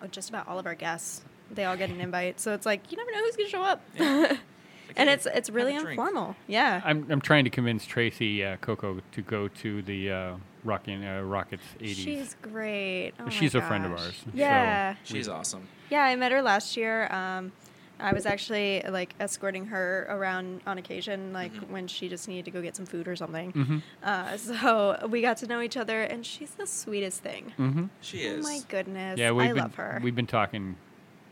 oh, 0.02 0.06
just 0.06 0.28
about 0.28 0.46
all 0.48 0.58
of 0.58 0.66
our 0.66 0.74
guests. 0.76 1.22
They 1.50 1.64
all 1.64 1.76
get 1.76 1.90
an 1.90 2.00
invite, 2.06 2.40
so 2.40 2.54
it's 2.54 2.64
like 2.66 2.90
you 2.90 2.96
never 2.96 3.10
know 3.10 3.18
who's 3.24 3.36
gonna 3.36 3.48
show 3.48 3.62
up. 3.62 3.82
Like, 3.98 4.38
and 4.96 5.10
it's 5.10 5.26
it's 5.26 5.50
really 5.50 5.74
informal. 5.74 6.36
Yeah. 6.46 6.80
I'm, 6.84 7.06
I'm 7.10 7.20
trying 7.20 7.44
to 7.44 7.50
convince 7.50 7.84
Tracy 7.84 8.44
uh, 8.44 8.56
Coco 8.58 9.00
to 9.12 9.22
go 9.22 9.48
to 9.48 9.82
the 9.82 10.10
uh, 10.10 10.36
Rockin' 10.64 11.04
uh, 11.04 11.22
Rockets 11.22 11.62
80s. 11.80 11.94
She's 11.94 12.36
great. 12.42 13.12
Oh 13.20 13.24
my 13.24 13.30
She's 13.30 13.54
a 13.54 13.60
friend 13.60 13.84
of 13.84 13.92
gosh. 13.92 14.00
ours, 14.06 14.14
so 14.24 14.30
Yeah. 14.34 14.96
She's 15.04 15.28
awesome. 15.28 15.68
Yeah, 15.90 16.02
I 16.02 16.16
met 16.16 16.32
her 16.32 16.42
last 16.42 16.76
year. 16.76 17.06
Um, 17.12 17.52
I 18.00 18.12
was 18.12 18.26
actually 18.26 18.82
like 18.88 19.14
escorting 19.20 19.66
her 19.66 20.06
around 20.10 20.62
on 20.66 20.78
occasion, 20.78 21.32
like 21.32 21.52
Mhm. 21.54 21.68
when 21.70 21.86
she 21.86 22.08
just 22.08 22.26
needed 22.26 22.44
to 22.46 22.50
go 22.50 22.60
get 22.60 22.74
some 22.74 22.86
food 22.86 23.06
or 23.06 23.14
something. 23.14 23.52
Mhm. 23.52 23.82
Uh, 24.02 24.36
so 24.36 25.06
we 25.08 25.20
got 25.22 25.36
to 25.38 25.46
know 25.46 25.60
each 25.60 25.76
other, 25.76 26.02
and 26.02 26.26
she's 26.26 26.50
the 26.52 26.66
sweetest 26.66 27.22
thing. 27.22 27.52
hmm 27.56 27.84
She 28.00 28.26
Oh 28.26 28.32
is. 28.32 28.44
Oh 28.46 28.48
my 28.48 28.60
goodness, 28.68 29.18
Yeah, 29.20 29.30
we've 29.30 29.50
I 29.50 29.52
been, 29.52 29.62
love 29.62 29.74
her. 29.76 30.00
We've 30.02 30.14
been 30.16 30.26
talking 30.26 30.76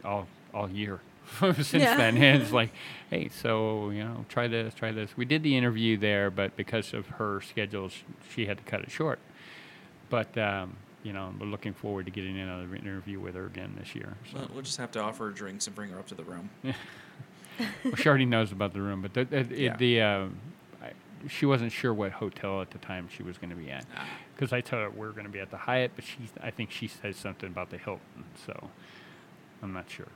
all 0.05 0.29
all 0.55 0.71
year 0.71 1.01
since 1.41 1.73
Yeah. 1.73 1.97
then. 1.97 2.17
And 2.17 2.43
it's 2.43 2.53
like, 2.61 2.71
hey, 3.11 3.29
so 3.29 3.91
you 3.91 4.05
know, 4.05 4.25
try 4.29 4.49
this, 4.49 4.75
try 4.75 4.93
this. 4.93 5.17
We 5.17 5.25
did 5.25 5.43
the 5.43 5.57
interview 5.57 5.97
there, 5.97 6.31
but 6.31 6.57
because 6.57 6.93
of 6.95 7.07
her 7.07 7.41
schedule, 7.41 7.91
she 8.35 8.47
had 8.47 8.59
to 8.59 8.65
cut 8.65 8.81
it 8.83 8.91
short. 8.91 9.19
But 10.11 10.37
um, 10.39 10.77
you 11.03 11.13
know, 11.13 11.33
we're 11.41 11.47
looking 11.47 11.73
forward 11.75 12.05
to 12.07 12.13
getting 12.13 12.39
another 12.39 12.75
interview 12.77 13.19
with 13.21 13.35
her 13.35 13.47
again 13.47 13.75
this 13.79 13.95
year. 13.95 14.15
So. 14.31 14.39
Well, 14.39 14.49
we'll 14.55 14.63
just 14.63 14.77
have 14.79 14.93
to 14.93 15.01
offer 15.01 15.25
her 15.27 15.31
drinks 15.31 15.67
and 15.67 15.75
bring 15.75 15.91
her 15.91 15.99
up 15.99 16.07
to 16.09 16.15
the 16.15 16.25
room. 16.25 16.51
Well, 17.85 17.95
she 17.97 18.09
already 18.09 18.25
knows 18.25 18.51
about 18.51 18.73
the 18.73 18.81
room, 18.81 19.03
but 19.03 19.13
the, 19.13 19.25
the, 19.27 19.37
it- 19.41 19.51
Yeah. 19.59 19.77
the 19.77 20.01
uh, 20.01 20.25
I, 20.83 20.93
she 21.29 21.45
wasn't 21.45 21.71
sure 21.71 21.93
what 21.93 22.11
hotel 22.13 22.63
at 22.63 22.71
the 22.71 22.79
time 22.79 23.09
she 23.15 23.23
was 23.23 23.37
going 23.37 23.51
to 23.51 23.57
be 23.57 23.71
at. 23.71 23.85
Ah. 23.95 24.07
Because 24.35 24.55
I 24.55 24.63
told 24.63 24.83
her 24.83 24.91
we 24.91 25.07
are 25.07 25.13
going 25.13 25.27
to 25.27 25.31
be 25.31 25.39
at 25.39 25.51
the 25.51 25.59
Hyatt, 25.59 25.93
but 25.95 26.03
she, 26.05 26.17
I 26.43 26.51
think 26.51 26.71
she 26.71 26.89
said 26.89 27.15
something 27.15 27.49
about 27.49 27.69
the 27.69 27.77
Hilton, 27.77 28.25
so 28.47 28.71
I'm 29.63 29.75
not 29.75 29.89
sure. 29.91 30.07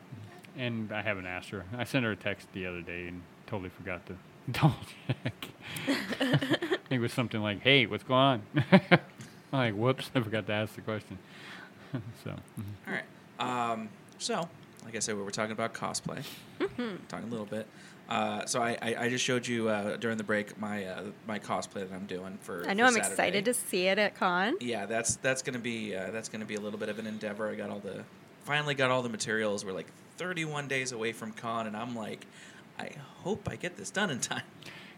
And 0.56 0.90
I 0.92 1.02
haven't 1.02 1.26
asked 1.26 1.50
her. 1.50 1.64
I 1.76 1.84
sent 1.84 2.04
her 2.04 2.12
a 2.12 2.16
text 2.16 2.48
the 2.52 2.66
other 2.66 2.80
day 2.80 3.08
and 3.08 3.22
totally 3.46 3.68
forgot 3.70 4.06
to 4.06 4.16
double 4.52 4.76
check. 5.06 5.48
it 6.90 6.98
was 6.98 7.12
something 7.12 7.42
like, 7.42 7.60
"Hey, 7.60 7.86
what's 7.86 8.04
going 8.04 8.20
on?" 8.20 8.42
I'm 8.72 8.98
like, 9.52 9.74
"Whoops, 9.74 10.10
I 10.14 10.20
forgot 10.20 10.46
to 10.46 10.52
ask 10.52 10.74
the 10.74 10.80
question." 10.80 11.18
so. 12.24 12.30
mhm. 12.30 12.64
All 12.86 12.92
right. 12.94 13.02
Um, 13.72 13.88
so, 14.18 14.48
like 14.84 14.96
I 14.96 15.00
said, 15.00 15.16
we 15.16 15.22
were 15.22 15.30
talking 15.30 15.52
about 15.52 15.74
cosplay. 15.74 16.24
Talking 17.08 17.28
a 17.28 17.30
little 17.30 17.46
bit. 17.46 17.66
Uh, 18.08 18.46
so 18.46 18.62
I, 18.62 18.78
I, 18.80 18.96
I 19.00 19.08
just 19.08 19.24
showed 19.24 19.46
you 19.48 19.68
uh, 19.68 19.96
during 19.96 20.16
the 20.16 20.22
break 20.24 20.56
my 20.60 20.84
uh, 20.86 21.02
my 21.26 21.38
cosplay 21.40 21.88
that 21.88 21.92
I'm 21.92 22.06
doing 22.06 22.38
for. 22.40 22.64
I 22.68 22.72
know 22.72 22.84
for 22.84 22.88
I'm 22.88 22.94
Saturday. 22.94 23.10
excited 23.12 23.44
to 23.46 23.54
see 23.54 23.86
it 23.88 23.98
at 23.98 24.14
con. 24.14 24.54
Yeah, 24.60 24.86
that's 24.86 25.16
that's 25.16 25.42
gonna 25.42 25.58
be 25.58 25.94
uh, 25.94 26.10
that's 26.12 26.28
gonna 26.28 26.44
be 26.44 26.54
a 26.54 26.60
little 26.60 26.78
bit 26.78 26.88
of 26.88 26.98
an 27.00 27.06
endeavor. 27.06 27.48
I 27.50 27.56
got 27.56 27.68
all 27.68 27.80
the 27.80 28.04
finally 28.44 28.74
got 28.74 28.90
all 28.92 29.02
the 29.02 29.08
materials. 29.08 29.64
We're 29.64 29.72
like 29.72 29.88
31 30.16 30.68
days 30.68 30.92
away 30.92 31.12
from 31.12 31.32
con, 31.32 31.66
and 31.66 31.76
I'm 31.76 31.94
like, 31.94 32.26
I 32.78 32.90
hope 33.22 33.48
I 33.50 33.56
get 33.56 33.76
this 33.76 33.90
done 33.90 34.10
in 34.10 34.20
time. 34.20 34.42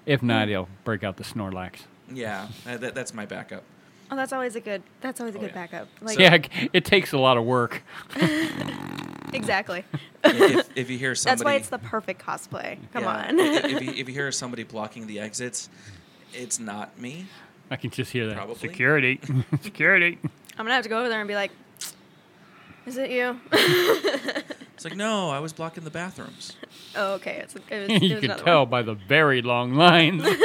If 0.07 0.23
not, 0.23 0.49
he'll 0.49 0.69
break 0.85 1.05
out 1.05 1.17
the 1.17 1.25
Snorlax. 1.25 1.81
Yeah, 2.13 2.49
uh, 2.67 2.77
that, 2.79 2.95
that's 2.95 3.13
my 3.13 3.27
backup. 3.27 3.63
Oh, 4.11 4.17
that's 4.17 4.33
always 4.33 4.57
a 4.57 4.61
good. 4.61 4.83
That's 5.03 5.21
always 5.21 5.35
a 5.35 5.39
Oh, 5.39 5.43
good 5.43 5.51
yeah. 5.51 5.55
backup. 5.67 5.89
Like 6.01 6.19
yeah, 6.21 6.39
it 6.73 6.85
takes 6.87 7.13
a 7.13 7.19
lot 7.19 7.37
of 7.37 7.45
work. 7.45 7.83
exactly. 9.35 9.85
if, 10.25 10.69
if 10.77 10.91
you 10.91 10.97
hear 10.99 11.15
somebody, 11.15 11.37
That's 11.39 11.45
why 11.45 11.55
it's 11.55 11.69
the 11.69 11.79
perfect 11.79 12.23
cosplay. 12.25 12.79
Come 12.93 13.03
Yeah, 13.05 13.27
on. 13.29 13.39
if, 13.39 13.65
if 13.67 13.83
you, 13.83 13.91
if 13.91 14.09
you 14.09 14.15
hear 14.15 14.33
somebody 14.33 14.63
blocking 14.63 15.07
the 15.07 15.21
exits, 15.21 15.69
it's 16.33 16.59
not 16.59 16.99
me. 16.99 17.27
I 17.71 17.77
can 17.77 17.91
just 17.91 18.11
hear 18.13 18.27
that. 18.29 18.37
Probably. 18.37 18.55
Security. 18.57 19.21
Security. 19.61 20.19
I'm 20.25 20.65
gonna 20.65 20.73
have 20.75 20.85
to 20.85 20.89
go 20.89 20.99
over 21.01 21.11
there 21.11 21.21
and 21.21 21.29
be 21.29 21.35
like, 21.35 21.51
"Is 22.87 22.97
it 22.97 23.11
you?" 23.11 23.39
It's 24.79 24.85
like, 24.85 24.95
no, 24.97 25.29
I 25.29 25.41
was 25.41 25.53
blocking 25.53 25.83
the 25.83 25.91
bathrooms. 25.91 26.55
oh, 26.97 27.15
okay. 27.15 27.41
It's, 27.43 27.57
it 27.57 27.63
was, 27.69 27.71
it 27.91 28.03
you 28.03 28.15
was 28.15 28.25
can 28.25 28.39
tell 28.39 28.61
one. 28.61 28.71
by 28.71 28.83
the 28.83 28.95
very 28.95 29.43
long 29.43 29.75
lines. 29.75 30.25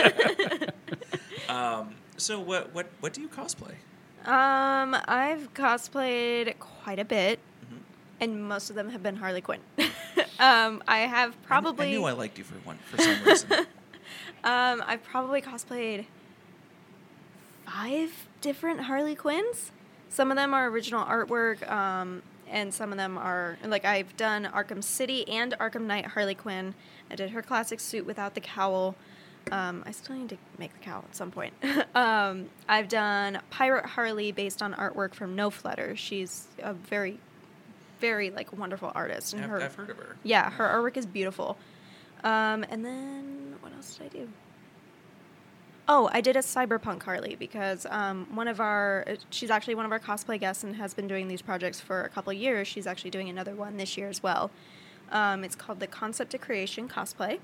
Um, 1.49 1.93
so 2.17 2.39
what 2.39 2.73
what 2.73 2.87
what 2.99 3.13
do 3.13 3.21
you 3.21 3.27
cosplay? 3.27 3.73
Um, 4.25 4.95
I've 5.07 5.53
cosplayed 5.53 6.57
quite 6.57 6.97
a 6.97 7.05
bit, 7.05 7.39
Mm-hmm. 7.65 7.77
and 8.21 8.47
most 8.47 8.69
of 8.69 8.75
them 8.75 8.89
have 8.89 9.03
been 9.03 9.17
Harley 9.17 9.41
Quinn. 9.41 9.59
um, 10.39 10.81
I 10.87 10.99
have 10.99 11.29
I 11.29 11.31
kn- 11.33 11.33
probably. 11.45 11.87
I, 11.87 11.91
knew 11.91 12.05
I 12.05 12.13
liked 12.13 12.37
you 12.39 12.43
for 12.43 12.55
one 12.65 12.79
for 12.89 12.97
some 12.99 13.23
reason. 13.23 13.51
Um, 14.43 14.83
I've 14.87 15.03
probably 15.03 15.41
cosplayed 15.41 16.05
five 17.65 18.27
different 18.41 18.81
Harley 18.81 19.15
Quinns. 19.15 19.71
Some 20.09 20.31
of 20.31 20.37
them 20.37 20.53
are 20.53 20.67
original 20.69 21.03
artwork, 21.05 21.69
um, 21.71 22.21
and 22.53 22.73
some 22.73 22.91
of 22.91 22.97
them 22.97 23.17
are 23.17 23.57
like 23.65 23.83
I've 23.83 24.15
done 24.15 24.45
Arkham 24.45 24.83
City 24.83 25.27
and 25.27 25.53
Arkham 25.59 25.81
Knight 25.81 26.05
Harley 26.05 26.35
Quinn. 26.35 26.75
I 27.11 27.15
did 27.15 27.31
her 27.31 27.41
classic 27.41 27.79
suit 27.79 28.05
without 28.05 28.35
the 28.35 28.41
cowl. 28.41 28.95
Um, 29.51 29.83
I 29.85 29.91
still 29.91 30.15
need 30.15 30.29
to 30.29 30.37
make 30.57 30.71
the 30.71 30.79
cowl 30.79 31.03
at 31.09 31.15
some 31.15 31.31
point. 31.31 31.53
um, 31.95 32.45
I've 32.69 32.87
done 32.87 33.39
Pirate 33.49 33.85
Harley 33.85 34.31
based 34.31 34.61
on 34.61 34.73
artwork 34.73 35.13
from 35.13 35.35
No 35.35 35.49
Flutter. 35.49 35.97
She's 35.97 36.47
a 36.59 36.73
very, 36.73 37.19
very 37.99 38.29
like 38.29 38.57
wonderful 38.57 38.91
artist, 38.95 39.33
and 39.33 39.43
I've, 39.43 39.49
her 39.49 39.61
I've 39.61 39.75
heard 39.75 39.89
of 39.89 39.97
her. 39.97 40.15
yeah, 40.23 40.49
her 40.51 40.65
artwork 40.65 40.95
is 40.95 41.05
beautiful. 41.05 41.57
Um, 42.23 42.63
and 42.69 42.85
then 42.85 43.55
what 43.59 43.73
else 43.73 43.95
did 43.95 44.05
I 44.05 44.09
do? 44.09 44.29
Oh, 45.87 46.09
I 46.13 46.21
did 46.21 46.37
a 46.37 46.39
cyberpunk 46.39 47.03
Harley 47.03 47.35
because 47.35 47.85
um, 47.89 48.25
one 48.33 48.47
of 48.47 48.61
our 48.61 49.05
she's 49.31 49.49
actually 49.49 49.75
one 49.75 49.85
of 49.85 49.91
our 49.91 49.99
cosplay 49.99 50.39
guests 50.39 50.63
and 50.63 50.77
has 50.77 50.93
been 50.93 51.07
doing 51.07 51.27
these 51.27 51.41
projects 51.41 51.81
for 51.81 52.03
a 52.03 52.09
couple 52.09 52.31
years. 52.31 52.69
She's 52.69 52.87
actually 52.87 53.11
doing 53.11 53.27
another 53.27 53.53
one 53.53 53.75
this 53.75 53.97
year 53.97 54.07
as 54.07 54.23
well. 54.23 54.49
Um, 55.11 55.43
it's 55.43 55.55
called 55.55 55.81
the 55.81 55.87
Concept 55.87 56.31
to 56.31 56.37
Creation 56.37 56.87
Cosplay 56.87 57.39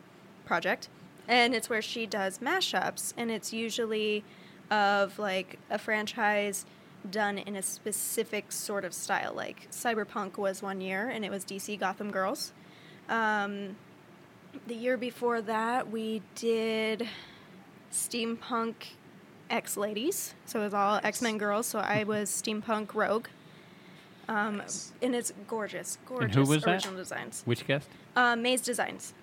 Project, 0.45 0.87
and 1.27 1.53
it's 1.53 1.69
where 1.69 1.81
she 1.81 2.05
does 2.05 2.37
mashups, 2.37 3.13
and 3.17 3.29
it's 3.29 3.51
usually 3.51 4.23
of 4.71 5.19
like 5.19 5.59
a 5.69 5.77
franchise 5.77 6.65
done 7.09 7.37
in 7.37 7.57
a 7.57 7.61
specific 7.61 8.53
sort 8.53 8.85
of 8.85 8.93
style. 8.93 9.33
Like 9.33 9.69
Cyberpunk 9.69 10.37
was 10.37 10.61
one 10.61 10.79
year, 10.79 11.09
and 11.09 11.25
it 11.25 11.29
was 11.29 11.43
DC 11.43 11.77
Gotham 11.77 12.09
Girls. 12.09 12.53
Um, 13.09 13.75
the 14.65 14.75
year 14.75 14.95
before 14.95 15.41
that, 15.41 15.91
we 15.91 16.21
did 16.35 17.05
steampunk 17.91 18.73
X 19.49 19.77
ladies. 19.77 20.33
So 20.45 20.61
it 20.61 20.65
was 20.65 20.73
all 20.73 20.99
X 21.03 21.21
Men 21.21 21.37
girls. 21.37 21.65
So 21.67 21.79
I 21.79 22.03
was 22.03 22.29
steampunk 22.29 22.93
rogue. 22.93 23.27
Um, 24.27 24.57
Nice. 24.57 24.91
And 25.01 25.15
it's 25.15 25.33
gorgeous, 25.47 25.97
gorgeous 26.05 26.35
who 26.35 26.43
was 26.43 26.61
that? 26.63 26.69
original 26.71 26.95
designs. 26.97 27.41
Which 27.45 27.65
guest? 27.65 27.89
Uh, 28.15 28.35
Maze 28.35 28.61
Designs. 28.61 29.13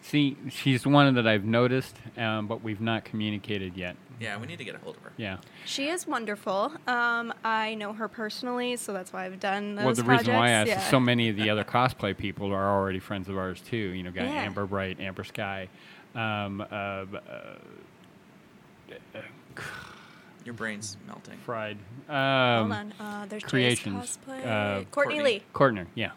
See, 0.00 0.36
she's 0.48 0.84
one 0.86 1.14
that 1.14 1.26
I've 1.28 1.44
noticed, 1.44 1.96
um, 2.16 2.46
but 2.48 2.62
we've 2.62 2.80
not 2.80 3.04
communicated 3.04 3.76
yet. 3.76 3.94
Yeah, 4.18 4.36
we 4.38 4.46
need 4.46 4.58
to 4.58 4.64
get 4.64 4.74
a 4.74 4.78
hold 4.78 4.96
of 4.96 5.02
her. 5.02 5.12
Yeah. 5.16 5.36
She 5.64 5.88
is 5.88 6.06
wonderful. 6.06 6.72
Um, 6.86 7.32
I 7.44 7.74
know 7.74 7.92
her 7.92 8.08
personally, 8.08 8.76
so 8.76 8.92
that's 8.92 9.12
why 9.12 9.26
I've 9.26 9.38
done 9.38 9.74
those 9.76 9.84
well, 9.84 9.94
the 9.94 10.04
projects. 10.04 10.28
reason 10.28 10.40
why 10.40 10.46
I 10.48 10.50
asked 10.50 10.68
yeah. 10.68 10.82
is 10.82 10.88
so 10.90 10.98
many 10.98 11.28
of 11.28 11.36
the 11.36 11.50
other 11.50 11.62
cosplay 11.64 12.16
people 12.16 12.52
are 12.52 12.70
already 12.70 12.98
friends 13.00 13.28
of 13.28 13.36
ours 13.36 13.60
too. 13.60 13.76
You 13.76 14.02
know, 14.02 14.10
got 14.10 14.24
Yeah. 14.24 14.42
Amber 14.42 14.66
Bright, 14.66 14.98
Amber 14.98 15.24
Sky. 15.24 15.68
Um, 16.14 16.60
uh, 16.60 17.04
b- 17.06 17.18
uh, 19.14 19.20
Your 20.44 20.54
brain's 20.54 20.96
melting. 21.06 21.38
fried. 21.38 21.78
Hold 22.08 22.16
Um, 22.16 22.72
on. 22.72 22.94
Uh, 22.98 23.26
there's 23.28 23.42
Jay's 23.42 23.50
Creations. 23.50 24.18
Cosplay. 24.26 24.44
Uh, 24.44 24.84
Courtney, 24.84 24.86
Courtney. 24.90 25.22
Lee. 25.22 25.42
Courtner, 25.54 25.86
yeah. 25.94 26.10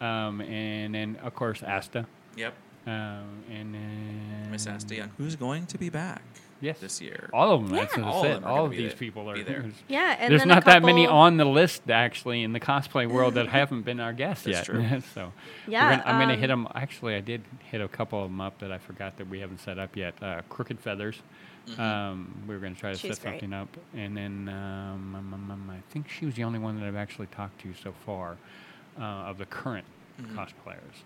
Um, 0.00 0.40
and 0.42 0.94
then 0.94 1.16
of 1.22 1.34
course 1.34 1.62
Asta. 1.62 2.06
Yep, 2.36 2.54
Um, 2.86 3.44
and 3.50 3.74
then 3.74 4.48
Miss 4.50 4.66
Asta 4.66 4.94
Young, 4.96 5.10
who's 5.16 5.36
going 5.36 5.66
to 5.66 5.78
be 5.78 5.88
back. 5.88 6.22
Yes. 6.62 6.78
this 6.78 7.00
year. 7.02 7.28
All 7.32 7.52
of 7.52 7.62
them. 7.68 7.76
That's 7.76 7.94
Yeah. 7.96 8.02
what 8.04 8.08
I 8.08 8.12
All 8.12 8.20
of 8.20 8.26
said. 8.26 8.36
them 8.36 8.44
All 8.50 8.64
of 8.64 8.70
these 8.70 8.90
there- 8.92 8.96
people 8.98 9.28
are 9.30 9.34
be 9.34 9.42
there. 9.42 9.64
Yeah, 9.88 10.16
and 10.18 10.30
There's 10.30 10.42
then 10.42 10.50
a 10.50 10.54
not 10.54 10.64
that 10.64 10.82
many 10.82 11.06
on 11.06 11.36
the 11.36 11.44
list 11.44 11.90
actually 11.90 12.42
in 12.44 12.52
the 12.52 12.60
cosplay 12.60 13.06
world 13.08 13.34
that 13.34 13.48
haven't 13.48 13.82
been 13.82 13.98
our 14.00 14.12
guests 14.12 14.44
That's 14.44 14.58
yet. 14.58 14.64
true. 14.64 15.00
so 15.14 15.32
Yeah, 15.66 15.84
we're 15.84 15.96
gonna, 15.96 16.02
I'm 16.06 16.20
gonna 16.20 16.36
hit 16.36 16.50
um, 16.50 16.64
them. 16.64 16.72
Actually, 16.74 17.16
I 17.16 17.20
did 17.20 17.42
hit 17.70 17.80
a 17.80 17.88
couple 17.88 18.22
of 18.22 18.30
them 18.30 18.40
up 18.40 18.58
that 18.60 18.70
I 18.72 18.78
forgot 18.78 19.16
that 19.18 19.28
we 19.28 19.40
haven't 19.40 19.58
set 19.60 19.78
up 19.78 19.96
yet. 19.96 20.14
Uh, 20.22 20.42
Crooked 20.48 20.78
Feathers. 20.80 21.20
Mm-hmm. 21.68 21.80
Um, 21.80 22.34
we 22.48 22.54
were 22.54 22.60
gonna 22.60 22.74
try 22.74 22.92
to 22.92 22.98
She's 22.98 23.16
set 23.16 23.22
great. 23.22 23.32
something 23.40 23.52
up, 23.52 23.68
and 23.94 24.16
then 24.16 24.48
um, 24.48 25.14
um, 25.14 25.34
um, 25.34 25.50
um, 25.50 25.70
I 25.70 25.80
think 25.92 26.08
she 26.08 26.26
was 26.26 26.34
the 26.34 26.42
only 26.44 26.58
one 26.58 26.78
that 26.80 26.86
I've 26.86 26.96
actually 26.96 27.26
talked 27.28 27.60
to 27.62 27.72
so 27.82 27.92
far 28.06 28.36
uh, 28.98 29.02
of 29.02 29.38
the 29.38 29.46
current 29.46 29.84
Mm-hmm. 30.20 30.38
cosplayers. 30.38 31.02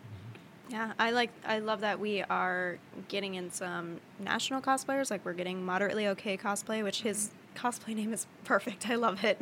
Yeah, 0.69 0.93
I 0.99 1.11
like. 1.13 1.31
I 1.47 1.61
love 1.61 1.81
that 1.83 2.01
we 2.01 2.23
are 2.23 2.79
getting 3.09 3.35
in 3.37 3.51
some 3.53 4.01
national 4.19 4.61
cosplayers. 4.61 5.11
Like 5.11 5.25
we're 5.25 5.33
getting 5.33 5.65
moderately 5.65 6.09
okay 6.09 6.37
cosplay, 6.37 6.83
which 6.83 7.03
his 7.03 7.31
cosplay 7.55 7.95
name 7.95 8.13
is 8.13 8.27
perfect. 8.45 8.89
I 8.91 8.97
love 8.97 9.23
it. 9.25 9.41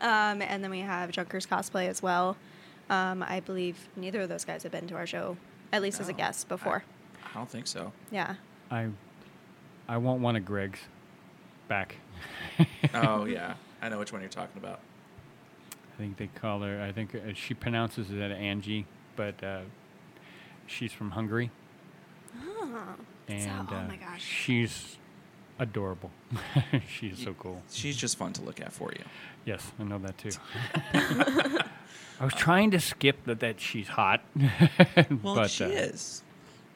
Um, 0.00 0.42
and 0.42 0.62
then 0.64 0.70
we 0.70 0.80
have 0.80 1.10
Junkers 1.12 1.46
cosplay 1.46 1.88
as 1.88 2.02
well. 2.02 2.36
Um, 2.90 3.22
I 3.22 3.40
believe 3.40 3.88
neither 3.96 4.20
of 4.22 4.28
those 4.28 4.44
guys 4.44 4.62
have 4.64 4.72
been 4.72 4.86
to 4.88 4.94
our 4.96 5.06
show, 5.06 5.36
at 5.72 5.82
least 5.82 6.00
as 6.00 6.08
a 6.08 6.12
No, 6.12 6.18
guest 6.18 6.46
I- 6.46 6.54
before. 6.54 6.84
I 7.24 7.38
don't 7.38 7.48
think 7.50 7.66
so. 7.66 7.92
yeah. 8.10 8.34
I 8.70 8.88
I 9.88 9.98
want 9.98 10.20
one 10.20 10.34
of 10.36 10.44
Greg's 10.44 10.80
back. 11.68 11.96
oh 12.94 13.24
yeah, 13.26 13.54
I 13.80 13.88
know 13.88 13.98
which 14.00 14.12
one 14.12 14.20
you're 14.20 14.30
talking 14.30 14.56
about. 14.58 14.80
I 15.94 15.98
think 15.98 16.16
they 16.16 16.26
call 16.28 16.60
her. 16.60 16.82
I 16.82 16.90
think 16.92 17.14
uh, 17.14 17.18
she 17.34 17.54
pronounces 17.54 18.10
it 18.10 18.18
Angie, 18.32 18.84
but 19.14 19.42
uh, 19.44 19.60
she's 20.66 20.92
from 20.92 21.10
Hungary, 21.12 21.50
Oh, 22.44 22.78
and 23.28 23.42
so, 23.42 23.74
oh 23.74 23.76
uh, 23.76 23.88
my 23.88 23.96
gosh. 23.96 24.22
she's 24.22 24.96
adorable. 25.58 26.10
she's 26.88 27.22
so 27.22 27.34
cool. 27.34 27.62
She's 27.70 27.96
just 27.96 28.16
fun 28.18 28.32
to 28.34 28.42
look 28.42 28.60
at 28.60 28.72
for 28.72 28.92
you. 28.92 29.04
Yes, 29.44 29.72
I 29.78 29.84
know 29.84 29.98
that 29.98 30.18
too. 30.18 30.30
I 32.20 32.24
was 32.24 32.34
trying 32.34 32.70
to 32.72 32.80
skip 32.80 33.24
that 33.24 33.40
that 33.40 33.60
she's 33.60 33.88
hot. 33.88 34.22
Well, 35.22 35.34
but, 35.34 35.50
she 35.50 35.64
uh, 35.64 35.68
is, 35.68 36.22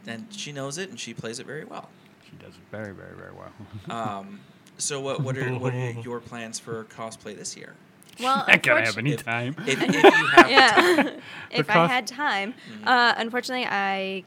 and 0.06 0.26
she 0.30 0.52
knows 0.52 0.78
it, 0.78 0.90
and 0.90 1.00
she 1.00 1.14
plays 1.14 1.38
it 1.38 1.46
very 1.46 1.64
well. 1.64 1.88
She 2.24 2.36
does 2.36 2.54
it 2.54 2.60
very, 2.70 2.94
very, 2.94 3.16
very 3.16 3.32
well. 3.32 3.96
Um, 3.96 4.40
so 4.78 5.00
what 5.00 5.20
what 5.22 5.36
are 5.36 5.52
what 5.58 5.74
are 5.74 5.90
your 5.92 6.20
plans 6.20 6.58
for 6.58 6.84
cosplay 6.84 7.36
this 7.36 7.56
year? 7.56 7.74
Well, 8.24 8.44
Not 8.46 8.62
gonna 8.62 8.84
have 8.84 8.98
any 8.98 9.12
If- 9.12 9.24
time. 9.24 9.54
If, 9.66 9.82
if 9.82 9.94
you 9.94 10.00
have 10.10 10.12
the 10.12 10.42
time. 10.42 10.50
yeah. 10.50 11.10
if 11.50 11.70
I 11.70 11.86
had 11.86 12.06
time, 12.06 12.54
Mm-hmm. 12.72 12.88
uh, 12.88 13.14
unfortunately, 13.16 13.66
I 13.66 14.24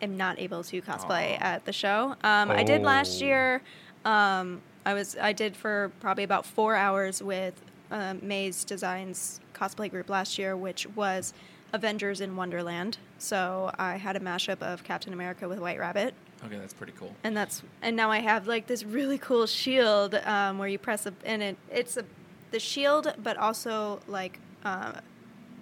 am 0.00 0.16
not 0.16 0.38
able 0.38 0.62
to 0.64 0.82
cosplay 0.82 1.36
Aw. 1.40 1.44
at 1.44 1.64
the 1.64 1.72
show. 1.72 2.14
Um, 2.22 2.50
I 2.50 2.62
did 2.62 2.82
last 2.82 3.20
Oh. 3.22 3.24
year. 3.26 3.62
Um, 4.04 4.60
I 4.84 4.94
was 4.94 5.16
I 5.20 5.32
did 5.32 5.56
for 5.56 5.92
probably 6.00 6.24
about 6.24 6.44
four 6.44 6.74
hours 6.74 7.22
with 7.22 7.54
um, 7.90 8.18
Maze 8.22 8.64
Designs 8.64 9.40
cosplay 9.54 9.88
group 9.90 10.08
last 10.10 10.38
year, 10.38 10.56
which 10.56 10.86
was 10.96 11.32
Avengers 11.72 12.20
in 12.20 12.34
Wonderland. 12.36 12.98
So 13.18 13.70
I 13.78 13.96
had 13.96 14.16
a 14.16 14.20
mashup 14.20 14.60
of 14.60 14.82
Captain 14.82 15.12
America 15.12 15.48
with 15.48 15.60
White 15.60 15.78
Rabbit. 15.78 16.14
Okay, 16.44 16.58
that's 16.58 16.74
pretty 16.74 16.92
cool. 16.98 17.14
and 17.22 17.36
that's 17.36 17.62
and 17.82 17.94
now 17.94 18.10
I 18.10 18.18
have 18.18 18.48
like 18.48 18.66
this 18.66 18.82
really 18.82 19.18
cool 19.18 19.46
shield 19.46 20.16
um, 20.24 20.58
where 20.58 20.66
you 20.66 20.78
press 20.78 21.06
a 21.06 21.12
and 21.24 21.40
it 21.40 21.56
it's 21.70 21.96
a 21.96 22.04
the 22.52 22.60
shield 22.60 23.14
but 23.22 23.36
also 23.36 24.00
like 24.06 24.38
uh, 24.64 24.92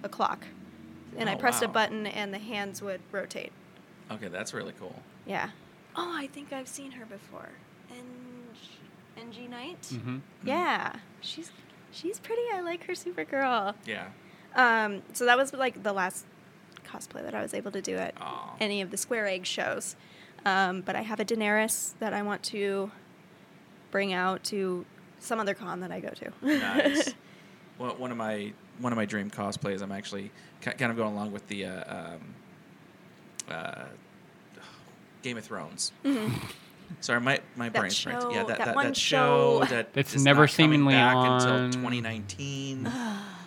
a 0.03 0.09
clock, 0.09 0.45
and 1.17 1.29
I 1.29 1.35
Oh, 1.35 1.39
pressed 1.39 1.63
a 1.63 1.69
button 1.69 2.07
and 2.07 2.35
the 2.35 2.39
hands 2.39 2.83
would 2.83 3.01
rotate. 3.11 3.53
Okay, 4.11 4.29
that's 4.29 4.53
really 4.53 4.75
cool. 4.79 4.95
Yeah. 5.27 5.51
Oh, 5.97 6.15
I 6.17 6.27
think 6.27 6.53
I've 6.53 6.69
seen 6.69 6.93
her 6.93 7.07
before. 7.07 7.49
Enji, 7.93 9.21
Enji 9.21 9.49
Night. 9.49 9.87
hmm 9.87 10.19
Yeah, 10.45 10.95
she's 11.21 11.51
she's 11.93 12.19
pretty. 12.21 12.43
I 12.53 12.61
like 12.61 12.85
her 12.85 12.93
Supergirl. 12.93 13.75
Yeah. 13.87 14.09
Um, 14.55 15.03
so 15.13 15.25
that 15.27 15.37
was 15.37 15.53
like 15.53 15.83
the 15.83 15.93
last 15.93 16.27
cosplay 16.85 17.23
that 17.23 17.35
I 17.35 17.43
was 17.43 17.55
able 17.55 17.71
to 17.73 17.81
do 17.83 17.97
at 17.97 18.15
Aw. 18.21 18.57
any 18.61 18.81
of 18.83 18.91
the 18.91 18.97
Square 18.97 19.29
Egg 19.29 19.47
shows. 19.47 19.95
Um, 20.45 20.81
but 20.81 20.97
I 20.97 21.03
have 21.03 21.21
a 21.21 21.25
Daenerys 21.25 21.93
that 22.01 22.13
I 22.15 22.23
want 22.23 22.43
to 22.45 22.91
bring 23.91 24.13
out 24.13 24.43
to 24.45 24.85
some 25.21 25.39
other 25.41 25.55
con 25.55 25.81
that 25.81 25.93
I 25.93 26.01
go 26.01 26.09
to. 26.11 26.33
Nice. 26.43 27.15
well, 27.79 27.95
one 27.97 28.11
of 28.11 28.17
my 28.17 28.53
one 28.79 28.93
of 28.93 28.97
my 28.97 29.05
dream 29.05 29.31
cosplays. 29.31 29.83
I'm 29.83 29.93
actually 29.93 30.31
kind 30.61 30.91
of 30.91 30.97
going 30.97 31.13
along 31.13 31.33
with 31.33 31.47
the 31.49 31.67
uh, 31.67 31.95
um, 32.15 32.21
uh, 33.51 33.85
Game 35.23 35.37
of 35.37 35.45
Thrones. 35.45 35.93
Sorry, 37.01 37.21
my 37.21 37.39
my 37.57 37.67
Mm-hmm. 37.69 37.73
That 37.73 37.73
brain's 37.81 37.99
franked. 38.01 38.27
Yeah, 38.33 38.39
that, 38.45 38.59
that 38.59 38.65
that, 38.67 38.75
one 38.75 38.87
that 38.87 38.97
show 38.97 39.61
show. 39.61 39.65
that 39.75 39.89
It's 39.95 40.15
is 40.15 40.25
never 40.25 40.43
not 40.43 40.51
seemingly 40.51 40.95
back 40.95 41.15
on- 41.17 41.41
until 41.67 41.81
2019 41.83 42.91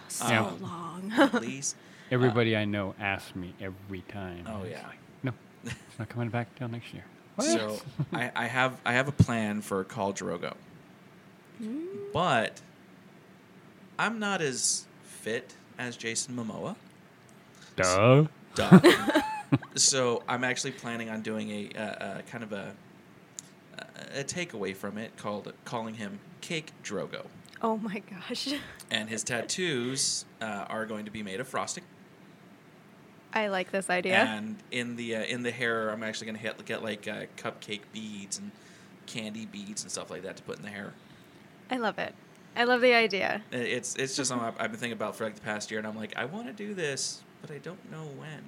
so 0.07 0.27
Yeah. 0.27 0.51
long. 0.61 1.11
at 1.17 1.33
least. 1.41 1.75
Everybody 2.11 2.55
I 2.55 2.65
know 2.65 2.93
asks 2.99 3.35
me 3.35 3.53
every 3.59 4.01
time. 4.01 4.45
Oh, 4.47 4.63
yeah. 4.69 4.85
like, 4.87 4.97
no, 5.23 5.31
it's 5.65 5.75
not 5.97 6.09
coming 6.09 6.29
back 6.29 6.53
till 6.55 6.67
next 6.67 6.93
year. 6.93 7.03
So 7.39 7.79
I, 8.13 8.31
I 8.35 8.45
have 8.45 8.79
I 8.85 8.93
have 8.93 9.07
a 9.07 9.11
plan 9.11 9.61
for 9.61 9.83
Khal 9.83 10.15
Drogo, 10.15 10.53
Mm. 11.63 12.11
but 12.11 12.61
I'm 13.97 14.19
not 14.19 14.41
as 14.41 14.85
fit 15.03 15.53
as 15.77 15.95
Jason 15.95 16.35
Momoa. 16.35 16.75
Duh. 17.75 18.25
Duh. 18.55 18.79
so 19.75 20.23
I'm 20.27 20.43
actually 20.43 20.71
planning 20.71 21.09
on 21.09 21.21
doing 21.21 21.49
a, 21.49 21.69
uh 21.75 21.81
uh 21.81 22.21
kind 22.23 22.43
of 22.43 22.53
a 22.53 22.73
a 24.15 24.23
takeaway 24.23 24.75
from 24.75 24.97
it 24.97 25.15
called 25.17 25.53
calling 25.65 25.95
him 25.95 26.19
Cake 26.41 26.71
Drogo, 26.83 27.25
oh 27.63 27.77
my 27.77 28.01
gosh. 28.09 28.53
and 28.91 29.09
his 29.09 29.23
tattoos 29.23 30.25
uh, 30.41 30.65
are 30.67 30.85
going 30.85 31.05
to 31.05 31.11
be 31.11 31.23
made 31.23 31.39
of 31.39 31.47
frosting. 31.47 31.83
I 33.33 33.47
like 33.47 33.71
this 33.71 33.89
idea. 33.89 34.17
And 34.17 34.57
in 34.69 34.95
the 34.95 35.15
uh, 35.15 35.23
in 35.23 35.41
the 35.41 35.51
hair, 35.51 35.89
I'm 35.89 36.03
actually 36.03 36.27
going 36.27 36.39
to 36.39 36.63
get 36.63 36.83
like 36.83 37.07
uh, 37.07 37.25
cupcake 37.37 37.81
beads 37.91 38.37
and 38.37 38.51
candy 39.07 39.45
beads 39.45 39.81
and 39.81 39.91
stuff 39.91 40.11
like 40.11 40.21
that 40.23 40.37
to 40.37 40.43
put 40.43 40.57
in 40.57 40.63
the 40.63 40.69
hair. 40.69 40.93
I 41.69 41.77
love 41.77 41.99
it. 41.99 42.13
I 42.55 42.65
love 42.65 42.81
the 42.81 42.93
idea. 42.93 43.41
It's 43.51 43.95
it's 43.95 44.15
just 44.15 44.29
something 44.29 44.47
I've 44.47 44.59
I've 44.59 44.71
been 44.71 44.79
thinking 44.79 44.93
about 44.97 45.15
for 45.15 45.23
like 45.23 45.35
the 45.35 45.41
past 45.41 45.71
year, 45.71 45.79
and 45.79 45.87
I'm 45.87 45.97
like, 45.97 46.15
I 46.15 46.25
want 46.25 46.47
to 46.47 46.53
do 46.53 46.73
this, 46.73 47.21
but 47.41 47.51
I 47.51 47.57
don't 47.57 47.91
know 47.91 48.05
when. 48.17 48.43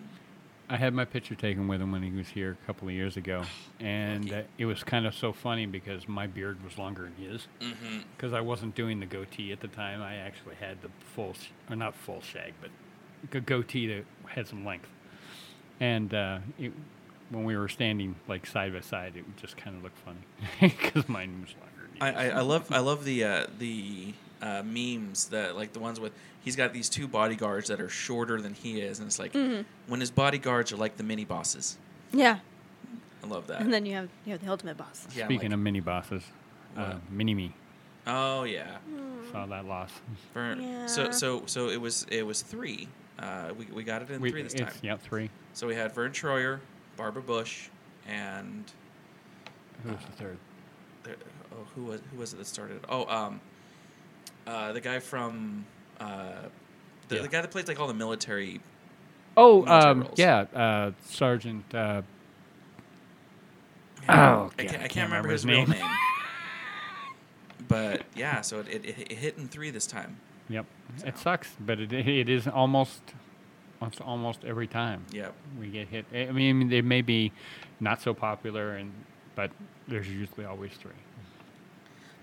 I 0.68 0.78
had 0.78 0.96
my 0.96 1.06
picture 1.06 1.36
taken 1.36 1.68
with 1.68 1.80
him 1.80 1.92
when 1.92 2.02
he 2.02 2.12
was 2.12 2.28
here 2.28 2.58
a 2.64 2.66
couple 2.66 2.88
of 2.88 2.94
years 2.94 3.18
ago, 3.18 3.44
and 3.80 4.32
uh, 4.32 4.42
it 4.58 4.66
was 4.66 4.84
kind 4.84 5.06
of 5.06 5.14
so 5.14 5.32
funny 5.32 5.66
because 5.66 6.08
my 6.08 6.28
beard 6.28 6.64
was 6.64 6.78
longer 6.78 7.04
than 7.04 7.32
his. 7.32 7.48
Mm-hmm. 7.62 8.00
Because 8.16 8.34
I 8.34 8.42
wasn't 8.42 8.76
doing 8.76 9.00
the 9.00 9.06
goatee 9.06 9.52
at 9.52 9.60
the 9.60 9.68
time, 9.68 10.02
I 10.02 10.16
actually 10.16 10.56
had 10.56 10.82
the 10.82 10.90
full, 11.16 11.34
sh- 11.34 11.50
or 11.70 11.76
not 11.76 11.96
full 11.96 12.22
shag, 12.22 12.54
but 12.62 12.70
a 13.36 13.42
goatee 13.42 13.88
that 13.88 14.06
had 14.28 14.48
some 14.48 14.66
length. 14.66 14.90
And 15.80 16.14
uh, 16.14 16.40
it, 16.58 16.72
when 17.30 17.44
we 17.44 17.58
were 17.58 17.70
standing 17.70 18.16
like 18.28 18.46
side 18.46 18.74
by 18.74 18.82
side, 18.82 19.14
it 19.16 19.26
just 19.38 19.58
kind 19.58 19.76
of 19.76 19.84
looked 19.84 19.98
funny 20.00 20.20
because 20.62 21.08
mine 21.10 21.42
was 21.42 21.54
longer. 21.60 21.75
Than 22.00 22.16
I. 22.16 22.30
I, 22.30 22.38
I 22.38 22.42
love 22.42 22.72
I 22.72 22.80
love 22.80 23.06
the 23.06 23.24
uh, 23.24 23.46
the 23.60 24.14
uh, 24.42 24.64
memes 24.64 25.26
that 25.30 25.56
like 25.56 25.74
the 25.74 25.80
ones 25.80 26.00
with 26.00 26.14
he's 26.44 26.56
got 26.56 26.74
these 26.74 26.90
two 26.90 27.08
bodyguards 27.08 27.68
that 27.70 27.80
are 27.82 27.90
shorter 27.90 28.40
than 28.42 28.54
he 28.54 28.82
is, 28.82 29.00
and 29.00 29.08
it's 29.08 29.20
like 29.20 29.34
when 29.34 30.00
his 30.00 30.12
bodyguards 30.12 30.72
are 30.72 30.78
like 30.78 30.98
the 30.98 31.04
mini 31.04 31.26
bosses. 31.26 31.78
Yeah. 32.14 32.40
I 33.24 33.28
love 33.28 33.48
that. 33.48 33.62
And 33.62 33.74
then 33.74 33.86
you 33.86 33.96
have 33.96 34.10
you 34.26 34.34
have 34.34 34.42
the 34.44 34.50
ultimate 34.52 34.78
boss. 34.78 35.08
yeah, 35.16 35.26
Speaking 35.26 35.50
like- 35.50 35.54
of 35.56 35.60
mini 35.60 35.80
bosses, 35.80 36.24
uh, 36.78 36.96
mini 37.10 37.34
me 37.34 37.54
oh 38.08 38.44
yeah, 38.44 38.78
saw 39.32 39.48
that 39.48 39.66
loss. 39.66 39.90
For- 40.32 40.56
Yeah. 40.60 40.86
so 40.86 41.10
so 41.12 41.44
so 41.48 41.70
it 41.70 41.82
was 41.82 42.06
it 42.12 42.24
was 42.26 42.42
three. 42.44 42.88
Uh, 43.18 43.54
we, 43.58 43.66
we 43.74 43.84
got 43.84 44.02
it 44.02 44.10
in 44.12 44.20
We, 44.22 44.30
three 44.30 44.44
this 44.44 44.54
time. 44.54 44.70
Yep, 44.84 45.02
three. 45.02 45.30
So 45.54 45.66
we 45.68 45.74
had 45.74 45.94
Verne 45.96 46.12
Troyer, 46.12 46.60
Barbara 46.98 47.22
Bush, 47.24 47.70
and 48.08 48.66
Who 49.84 49.90
was 49.94 50.02
the 50.06 50.12
third? 50.12 50.38
Oh, 51.56 51.66
who 51.76 51.84
was 51.86 52.02
who 52.12 52.18
was 52.20 52.34
it 52.34 52.38
that 52.38 52.48
started? 52.48 52.82
Oh, 52.90 53.06
um, 53.08 53.42
uh, 54.48 54.74
the 54.74 54.82
guy 54.82 55.00
from 55.00 55.66
uh, 56.00 56.34
the, 57.08 57.16
Yeah. 57.18 57.22
the 57.24 57.28
guy 57.28 57.42
that 57.42 57.52
plays 57.52 57.68
like 57.68 57.80
all 57.80 57.88
the 57.88 57.94
military. 57.94 58.62
Oh, 59.38 59.64
military 59.64 59.92
um, 59.92 60.08
yeah, 60.16 60.40
uh, 60.54 60.92
Sergeant. 61.08 61.74
Uh, 61.74 62.02
Oh, 64.08 64.52
I 64.60 64.64
can't, 64.66 64.82
I 64.82 64.86
I 64.86 64.88
can't 64.88 65.10
remember 65.10 65.30
his, 65.32 65.46
real 65.46 65.66
name. 65.66 65.84
but 67.68 68.04
yeah, 68.16 68.42
so 68.42 68.60
it, 68.60 68.68
it, 68.68 68.86
it 68.86 69.12
hit 69.14 69.38
in 69.38 69.48
three 69.48 69.72
this 69.72 69.88
time. 69.88 70.18
yep, 70.48 70.66
it 71.04 71.18
sucks, 71.18 71.50
but 71.60 71.80
it 71.80 71.92
it 71.92 72.30
is 72.30 72.48
almost, 72.48 73.02
it's 73.82 74.00
almost 74.00 74.46
every 74.46 74.68
time 74.68 75.06
Yep. 75.12 75.34
we 75.60 75.68
get 75.70 75.88
hit. 75.88 76.06
I 76.14 76.32
mean, 76.32 76.70
they 76.70 76.82
may 76.82 77.02
be 77.02 77.32
not 77.80 78.00
so 78.02 78.14
popular, 78.14 78.76
and 78.76 78.92
but 79.36 79.50
there's 79.88 80.08
usually 80.08 80.46
always 80.46 80.74
three. 80.74 80.92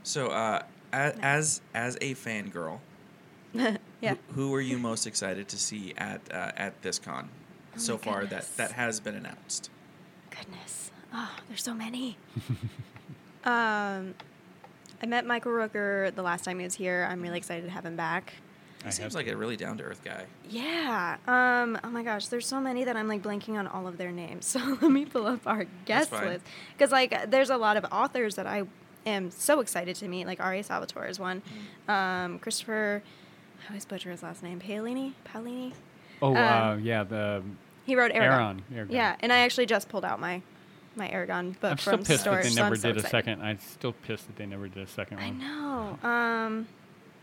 So 0.02 0.28
uh, 0.28 0.62
as, 0.92 1.14
as 1.22 1.60
as 1.74 1.96
a 2.00 2.14
fangirl, 2.14 2.80
yeah. 3.54 3.76
who, 4.00 4.16
who 4.34 4.54
are 4.54 4.60
you 4.60 4.78
most 4.78 5.06
excited 5.06 5.48
to 5.48 5.58
see 5.58 5.94
at 5.96 6.20
uh, 6.32 6.52
at 6.56 6.80
this 6.82 6.98
con 6.98 7.28
Oh 7.74 7.78
so 7.78 7.96
far 7.98 8.22
goodness. 8.22 8.48
that 8.48 8.70
that 8.70 8.72
has 8.76 9.00
been 9.00 9.14
announced? 9.14 9.70
Goodness. 10.30 10.90
Oh, 11.14 11.30
there's 11.48 11.62
so 11.62 11.74
many. 11.74 12.16
Um, 13.44 14.14
I 15.02 15.06
met 15.06 15.26
Michael 15.26 15.50
Rooker 15.50 16.14
the 16.14 16.22
last 16.22 16.44
time 16.44 16.58
he 16.58 16.64
was 16.64 16.74
here. 16.74 17.08
I'm 17.10 17.20
really 17.22 17.38
excited 17.38 17.64
to 17.64 17.70
have 17.70 17.84
him 17.84 17.96
back. 17.96 18.34
He 18.82 18.86
I 18.86 18.90
seems 18.90 19.14
have 19.14 19.14
like 19.14 19.26
a 19.26 19.36
really 19.36 19.56
down 19.56 19.78
to 19.78 19.84
earth 19.84 20.02
guy. 20.04 20.26
Yeah. 20.48 21.16
Um. 21.26 21.78
Oh 21.82 21.90
my 21.90 22.02
gosh, 22.04 22.28
there's 22.28 22.46
so 22.46 22.60
many 22.60 22.84
that 22.84 22.96
I'm 22.96 23.08
like 23.08 23.22
blanking 23.22 23.54
on 23.58 23.66
all 23.66 23.88
of 23.88 23.98
their 23.98 24.12
names. 24.12 24.46
So 24.52 24.78
let 24.80 24.90
me 24.90 25.04
pull 25.04 25.26
up 25.26 25.46
our 25.46 25.66
guest 25.86 26.12
list 26.12 26.44
because 26.76 26.92
like 26.92 27.30
there's 27.30 27.50
a 27.50 27.56
lot 27.56 27.76
of 27.76 27.84
authors 27.90 28.36
that 28.36 28.46
I 28.46 28.62
am 29.06 29.30
so 29.30 29.60
excited 29.60 29.96
to 29.96 30.08
meet. 30.08 30.26
Like 30.26 30.40
R.A. 30.40 30.62
Salvatore 30.62 31.06
is 31.06 31.18
one. 31.18 31.42
Mm. 31.88 31.92
Um. 31.92 32.38
Christopher. 32.38 33.02
I 33.64 33.68
always 33.68 33.84
butcher 33.84 34.10
his 34.10 34.22
last 34.22 34.42
name. 34.42 34.58
Paolini. 34.60 35.12
Paolini. 35.24 35.72
Oh, 36.20 36.30
Um, 36.30 36.36
uh, 36.36 36.76
yeah, 36.76 37.04
the 37.04 37.42
He 37.84 37.94
wrote 37.96 38.12
Eragon. 38.12 38.60
Eragon. 38.72 38.74
Eragon. 38.74 38.86
Yeah, 38.90 39.16
and 39.20 39.32
I 39.32 39.38
actually 39.38 39.66
just 39.66 39.88
pulled 39.88 40.04
out 40.04 40.18
my 40.20 40.42
my 40.96 41.08
Eragon 41.08 41.58
book 41.60 41.70
I'm 41.72 41.78
still 41.78 41.92
from 41.94 42.04
pissed 42.04 42.20
storage. 42.22 42.44
that 42.44 42.54
they 42.54 42.60
I'm 42.60 42.66
never 42.66 42.76
so 42.76 42.92
did 42.92 43.04
a 43.04 43.08
second. 43.08 43.40
I'm 43.42 43.58
still 43.60 43.92
pissed 43.92 44.26
that 44.26 44.36
they 44.36 44.46
never 44.46 44.68
did 44.68 44.82
a 44.82 44.86
second 44.88 45.18
one. 45.18 45.24
I 45.26 45.28
one. 45.30 45.98
know. 46.02 46.08
Um, 46.08 46.68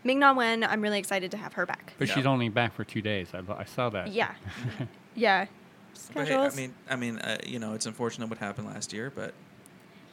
Ming 0.02 0.18
Na 0.18 0.32
Wen, 0.32 0.64
I'm 0.64 0.80
really 0.80 0.98
excited 0.98 1.30
to 1.32 1.36
have 1.36 1.52
her 1.52 1.66
back. 1.66 1.92
But 1.98 2.08
Yeah. 2.08 2.14
she's 2.14 2.26
only 2.26 2.48
back 2.48 2.74
for 2.74 2.84
two 2.84 3.02
days. 3.02 3.28
I, 3.34 3.42
I 3.52 3.64
saw 3.64 3.90
that. 3.90 4.08
Yeah. 4.08 4.32
yeah. 5.14 5.44
But 6.14 6.20
hey, 6.20 6.24
Schedules. 6.26 6.54
I 6.54 6.56
mean, 6.56 6.74
I 6.88 6.96
mean, 6.96 7.18
uh, 7.18 7.36
you 7.46 7.58
know, 7.58 7.74
it's 7.74 7.84
unfortunate 7.86 8.28
what 8.30 8.38
happened 8.38 8.66
last 8.66 8.92
year, 8.92 9.12
but 9.14 9.34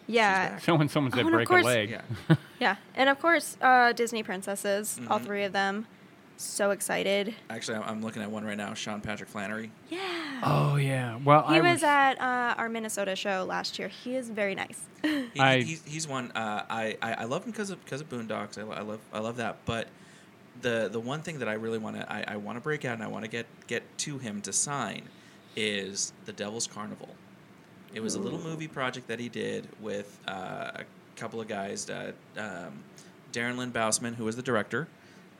yeah. 0.08 0.50
back. 0.50 0.64
So 0.64 0.76
when 0.76 0.90
someone 0.90 1.12
Oh, 1.14 1.18
said 1.18 1.26
and 1.26 1.34
break 1.36 1.48
course- 1.48 1.64
a 1.66 1.68
leg, 1.68 1.90
yeah. 1.90 2.36
Yeah. 2.60 2.76
And 2.96 3.08
of 3.10 3.20
course, 3.20 3.56
uh, 3.62 3.94
Disney 3.94 4.24
princesses, 4.24 5.00
all 5.10 5.20
Mhm. 5.20 5.26
three 5.26 5.44
of 5.44 5.54
them. 5.54 5.86
So 6.40 6.70
excited. 6.72 7.34
Actually, 7.50 7.78
I'm- 7.80 7.90
I'm 7.90 8.02
looking 8.04 8.22
at 8.22 8.30
one 8.30 8.46
right 8.46 8.58
now. 8.58 8.74
Sean 8.76 9.02
Patrick 9.02 9.28
Flanery. 9.30 9.72
Yeah. 9.90 10.00
Oh 10.44 10.76
yeah. 10.76 11.18
Well, 11.24 11.48
he 11.48 11.58
I 11.58 11.62
was, 11.62 11.82
at 11.84 12.14
uh, 12.22 12.54
our 12.58 12.70
Minnesota 12.70 13.16
show 13.16 13.44
last 13.48 13.80
year. 13.80 13.88
He 13.88 14.16
is 14.16 14.30
very 14.30 14.54
nice. 14.56 14.80
He, 15.04 15.40
I- 15.40 15.62
he's, 15.62 15.84
he's 15.84 16.08
one. 16.08 16.32
Uh, 16.34 16.64
I, 16.70 16.98
I 17.02 17.14
I 17.14 17.24
love 17.26 17.44
him 17.46 17.52
because 17.52 17.70
of 17.72 17.84
because 17.84 18.02
of 18.02 18.10
Boondocks. 18.10 18.58
I, 18.58 18.62
I 18.72 18.82
love 18.82 19.00
I 19.14 19.20
love 19.20 19.38
that. 19.38 19.58
But 19.66 19.88
the 20.62 20.90
the 20.92 21.00
one 21.00 21.22
thing 21.22 21.40
that 21.40 21.48
I 21.50 21.54
really 21.54 21.78
want 21.80 21.96
to 21.98 22.12
I, 22.12 22.24
I 22.28 22.36
want 22.38 22.58
to 22.58 22.62
break 22.62 22.86
out 22.86 22.94
and 22.96 23.04
I 23.04 23.08
want 23.08 23.24
to 23.26 23.30
get 23.32 23.46
get 23.68 23.84
to 24.00 24.18
him 24.20 24.42
to 24.42 24.54
sign 24.54 25.04
is 25.56 26.14
the 26.26 26.34
Devil's 26.34 26.68
Carnival. 26.68 27.10
It 27.94 28.02
was 28.02 28.16
a 28.16 28.20
little 28.20 28.40
movie 28.40 28.68
project 28.68 29.08
that 29.08 29.20
he 29.20 29.30
did 29.30 29.68
with 29.82 30.20
uh, 30.28 30.72
a 30.76 30.84
couple 31.16 31.42
of 31.42 31.48
guys, 31.48 31.90
uh, 31.90 32.12
um, 32.38 32.84
Darren 33.32 33.58
Lynn 33.58 33.72
Bousman, 33.72 34.16
who 34.16 34.26
was 34.26 34.36
the 34.36 34.42
director, 34.42 34.88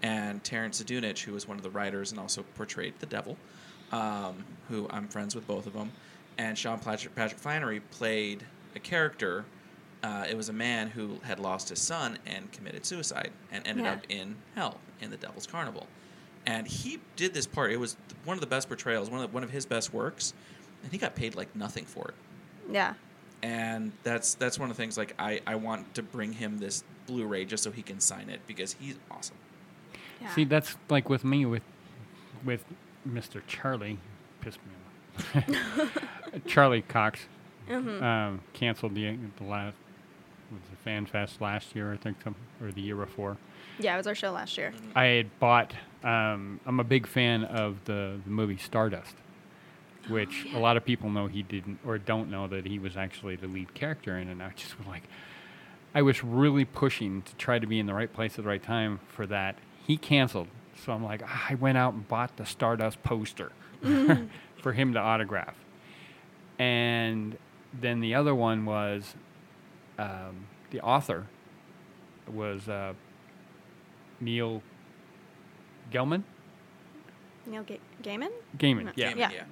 and 0.02 0.44
Terrance 0.44 0.82
Zdunich, 0.82 1.24
who 1.24 1.34
was 1.34 1.48
one 1.48 1.58
of 1.58 1.64
the 1.64 1.70
writers 1.70 2.12
and 2.12 2.20
also 2.20 2.44
portrayed 2.56 2.94
the 3.00 3.06
devil, 3.06 3.38
um, 3.92 4.44
who 4.70 4.88
I'm 4.90 5.08
friends 5.08 5.36
with 5.36 5.46
both 5.48 5.68
of 5.68 5.74
them. 5.74 5.92
And 6.38 6.58
Sean 6.58 6.80
Patrick, 6.80 7.16
Patrick 7.16 7.40
Flanery 7.40 7.80
played 7.80 8.44
a 8.76 8.80
character. 8.80 9.46
Uh, 10.04 10.26
it 10.30 10.38
was 10.38 10.50
a 10.50 10.54
man 10.54 10.88
who 10.88 11.20
had 11.24 11.40
lost 11.40 11.70
his 11.70 11.80
son 11.80 12.18
and 12.26 12.52
committed 12.52 12.86
suicide 12.86 13.32
and 13.52 13.68
ended 13.68 13.86
Yeah. 13.86 13.94
up 13.94 14.00
in 14.10 14.36
hell 14.56 14.80
in 15.02 15.10
the 15.10 15.18
Devil's 15.18 15.48
Carnival. 15.48 15.88
And 16.46 16.68
he 16.68 17.00
did 17.16 17.34
this 17.34 17.46
part. 17.48 17.72
It 17.72 17.78
was 17.78 17.98
one 18.24 18.36
of 18.36 18.42
the 18.42 18.48
best 18.48 18.68
portrayals, 18.68 19.10
one 19.10 19.22
of 19.22 19.30
the, 19.30 19.34
one 19.34 19.44
of 19.44 19.50
his 19.50 19.66
best 19.66 19.94
works, 19.94 20.34
and 20.84 20.92
he 20.92 20.98
got 20.98 21.16
paid 21.16 21.36
like 21.36 21.54
nothing 21.56 21.86
for 21.86 22.08
it 22.10 22.16
yeah. 22.72 22.94
and 23.44 23.92
that's 24.04 24.34
that's 24.36 24.58
one 24.60 24.70
of 24.70 24.76
the 24.78 24.82
things 24.82 24.98
like 24.98 25.14
I, 25.20 25.42
I 25.48 25.56
want 25.56 25.94
to 25.96 26.04
bring 26.04 26.34
him 26.34 26.58
this 26.60 26.84
blu-ray 27.06 27.46
just 27.46 27.64
so 27.64 27.72
he 27.72 27.82
can 27.82 28.00
sign 28.00 28.30
it 28.30 28.42
because 28.48 28.74
he's 28.74 28.96
awesome 29.10 29.38
Yeah. 30.22 30.34
See, 30.34 30.44
that's 30.44 30.76
like 30.90 31.10
with 31.10 31.24
me 31.24 31.46
with 31.46 31.64
with 32.44 32.64
Mr. 33.08 33.42
Charlie. 33.48 33.98
Pissed 34.42 34.60
me 34.66 34.74
off. 35.36 36.02
Charlie 36.48 36.82
Cox 36.82 37.22
Mm-hmm. 37.70 38.02
um, 38.04 38.40
canceled 38.54 38.96
the 38.96 39.18
the 39.38 39.44
last 39.44 39.76
was 40.52 40.62
it 40.72 40.78
Fan 40.86 41.06
Fest 41.06 41.42
last 41.42 41.76
year, 41.76 41.92
I 41.92 41.98
think, 41.98 42.22
some, 42.24 42.34
or 42.62 42.72
the 42.72 42.80
year 42.80 42.96
before. 42.96 43.36
yeah, 43.80 43.94
it 43.94 43.98
was 43.98 44.08
our 44.08 44.16
show 44.16 44.32
last 44.32 44.58
year. 44.58 44.72
I 44.96 45.04
had 45.06 45.40
bought. 45.40 45.74
Um, 46.02 46.62
I'm 46.66 46.80
a 46.80 46.86
big 46.86 47.06
fan 47.06 47.44
of 47.44 47.76
the, 47.84 48.18
the 48.24 48.30
movie 48.30 48.56
Stardust, 48.56 49.16
which 50.10 50.46
a 50.54 50.60
lot 50.60 50.78
of 50.78 50.86
people 50.86 51.10
know 51.10 51.28
he 51.28 51.44
didn't 51.44 51.80
or 51.86 51.98
don't 51.98 52.30
know 52.30 52.48
that 52.48 52.66
he 52.66 52.80
was 52.80 52.96
actually 52.98 53.36
the 53.36 53.48
lead 53.48 53.74
character 53.74 54.18
in, 54.18 54.28
it. 54.28 54.32
and 54.32 54.44
I 54.44 54.52
just 54.56 54.78
was 54.78 54.88
like, 54.88 55.04
I 55.96 56.02
was 56.02 56.24
really 56.24 56.66
pushing 56.66 57.22
to 57.24 57.36
try 57.36 57.60
to 57.60 57.68
be 57.68 57.80
in 57.80 57.86
the 57.86 57.94
right 57.94 58.12
place 58.12 58.38
at 58.38 58.44
the 58.44 58.50
right 58.50 58.62
time 58.62 59.00
for 59.08 59.26
that. 59.28 59.58
He 59.86 59.98
canceled, 59.98 60.48
so 60.84 60.92
I'm 60.94 61.04
like, 61.04 61.22
I 61.24 61.56
went 61.56 61.78
out 61.78 61.94
and 61.94 62.08
bought 62.08 62.38
the 62.38 62.46
Stardust 62.46 63.02
poster 63.04 63.52
for 64.62 64.74
him 64.74 64.94
to 64.94 65.00
autograph, 65.00 65.56
and 66.60 67.38
then 67.80 68.00
the 68.00 68.16
other 68.16 68.34
one 68.36 68.66
was 68.66 69.16
um, 69.98 70.48
the 70.72 70.82
author 70.82 71.28
was 72.32 72.68
uh, 72.68 72.94
Neil 74.20 74.62
Gelman. 75.92 76.24
Neil 77.46 77.64
Ga- 77.64 77.80
Gaiman? 78.04 78.30
Gaiman, 78.58 78.86
No. 78.86 78.92
yeah. 78.96 79.10
Damon, 79.14 79.32
Yeah. 79.32 79.44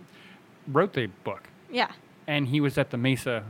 Wrote 0.67 0.93
the 0.93 1.07
book, 1.23 1.43
Yeah. 1.71 1.91
and 2.27 2.47
he 2.47 2.59
was 2.61 2.77
at 2.77 2.89
the 2.91 2.97
Mesa 2.97 3.43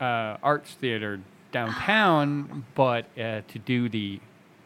uh, 0.00 0.36
Arts 0.42 0.74
Theater 0.74 1.20
downtown, 1.52 2.64
but 2.74 3.06
uh, 3.18 3.42
to 3.48 3.58
do 3.58 3.88
the 3.88 4.20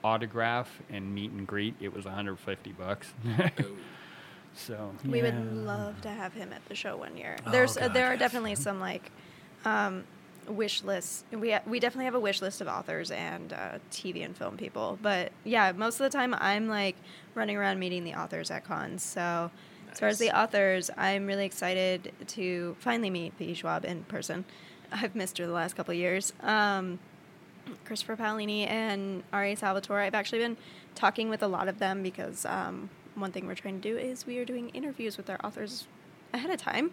autograph 0.05 0.81
and 0.91 1.15
meet 1.15 1.31
and 1.33 1.47
greet, 1.47 1.75
it 1.81 1.93
was 1.95 2.05
150 2.05 2.73
bucks. 2.73 3.13
So 4.59 4.91
We 5.05 5.21
would 5.21 5.53
love 5.55 6.01
to 6.01 6.09
have 6.09 6.33
him 6.33 6.51
at 6.53 6.65
the 6.67 6.75
show 6.75 6.97
one 6.97 7.15
year. 7.17 7.37
Oh, 7.47 7.51
There's 7.51 7.77
uh, 7.77 7.89
there 7.89 8.07
are 8.07 8.17
definitely 8.17 8.55
some 8.55 8.81
like 8.81 9.11
um, 9.67 10.05
wish 10.49 10.83
lists. 10.83 11.25
We 11.31 11.53
ha- 11.53 11.61
we 11.67 11.79
definitely 11.79 12.07
have 12.07 12.15
a 12.15 12.21
wish 12.21 12.41
list 12.41 12.63
of 12.63 12.67
authors 12.67 13.11
and 13.11 13.53
uh, 13.53 13.79
TV 13.91 14.25
and 14.25 14.35
film 14.35 14.57
people. 14.57 14.99
But 15.03 15.33
yeah, 15.45 15.73
most 15.73 16.01
of 16.01 16.11
the 16.11 16.17
time 16.17 16.35
I'm 16.39 16.69
like 16.69 16.97
running 17.35 17.59
around 17.59 17.79
meeting 17.79 18.03
the 18.03 18.15
authors 18.15 18.51
at 18.51 18.65
cons. 18.65 19.03
So 19.03 19.51
as 19.97 20.01
far 20.01 20.09
as 20.11 20.19
the 20.19 20.39
authors, 20.39 20.91
I'm 20.99 21.27
really 21.27 21.47
excited 21.47 22.13
to 22.27 22.77
finally 22.81 23.09
meet 23.09 23.39
P. 23.39 23.55
Schwab 23.55 23.83
in 23.87 24.05
person. 24.05 24.45
I've 24.93 25.15
missed 25.15 25.39
her 25.39 25.47
the 25.47 25.55
last 25.55 25.75
couple 25.75 25.93
of 25.93 25.99
years. 25.99 26.35
Um, 26.43 26.99
Christopher 27.87 28.15
Paolini 28.15 28.69
and 28.69 29.23
R.A. 29.33 29.55
Salvatore. 29.55 30.01
I've 30.01 30.15
actually 30.15 30.41
been 30.41 30.59
talking 30.95 31.31
with 31.31 31.43
a 31.43 31.47
lot 31.47 31.67
of 31.67 31.79
them 31.79 32.03
because 32.03 32.45
um, 32.45 32.91
one 33.15 33.33
thing 33.33 33.47
we're 33.47 33.55
trying 33.55 33.81
to 33.81 33.91
do 33.91 33.97
is 33.97 34.27
we 34.27 34.37
are 34.37 34.45
doing 34.45 34.69
interviews 34.69 35.17
with 35.17 35.31
our 35.31 35.39
authors 35.43 35.87
ahead 36.35 36.51
of 36.51 36.59
time. 36.59 36.91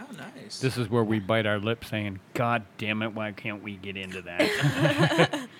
oh 0.00 0.06
nice 0.16 0.58
This 0.58 0.76
is 0.76 0.90
where 0.90 1.04
we 1.04 1.20
bite 1.20 1.46
our 1.46 1.60
lip 1.60 1.84
saying, 1.84 2.18
God 2.34 2.64
damn 2.78 3.02
it, 3.02 3.14
why 3.14 3.30
can't 3.30 3.62
we 3.62 3.76
get 3.76 3.96
into 3.96 4.22
that? 4.22 5.48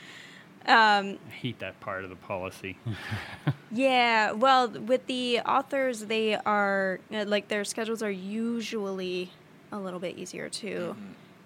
Um, 0.70 1.18
I 1.26 1.30
hate 1.32 1.58
that 1.58 1.80
part 1.80 2.04
of 2.04 2.10
the 2.10 2.16
policy. 2.16 2.76
yeah, 3.72 4.30
well, 4.30 4.68
with 4.68 5.06
the 5.06 5.40
authors, 5.40 6.02
they 6.02 6.36
are 6.36 7.00
like 7.10 7.48
their 7.48 7.64
schedules 7.64 8.02
are 8.04 8.10
usually 8.10 9.32
a 9.72 9.78
little 9.78 9.98
bit 9.98 10.16
easier 10.16 10.48
to 10.48 10.94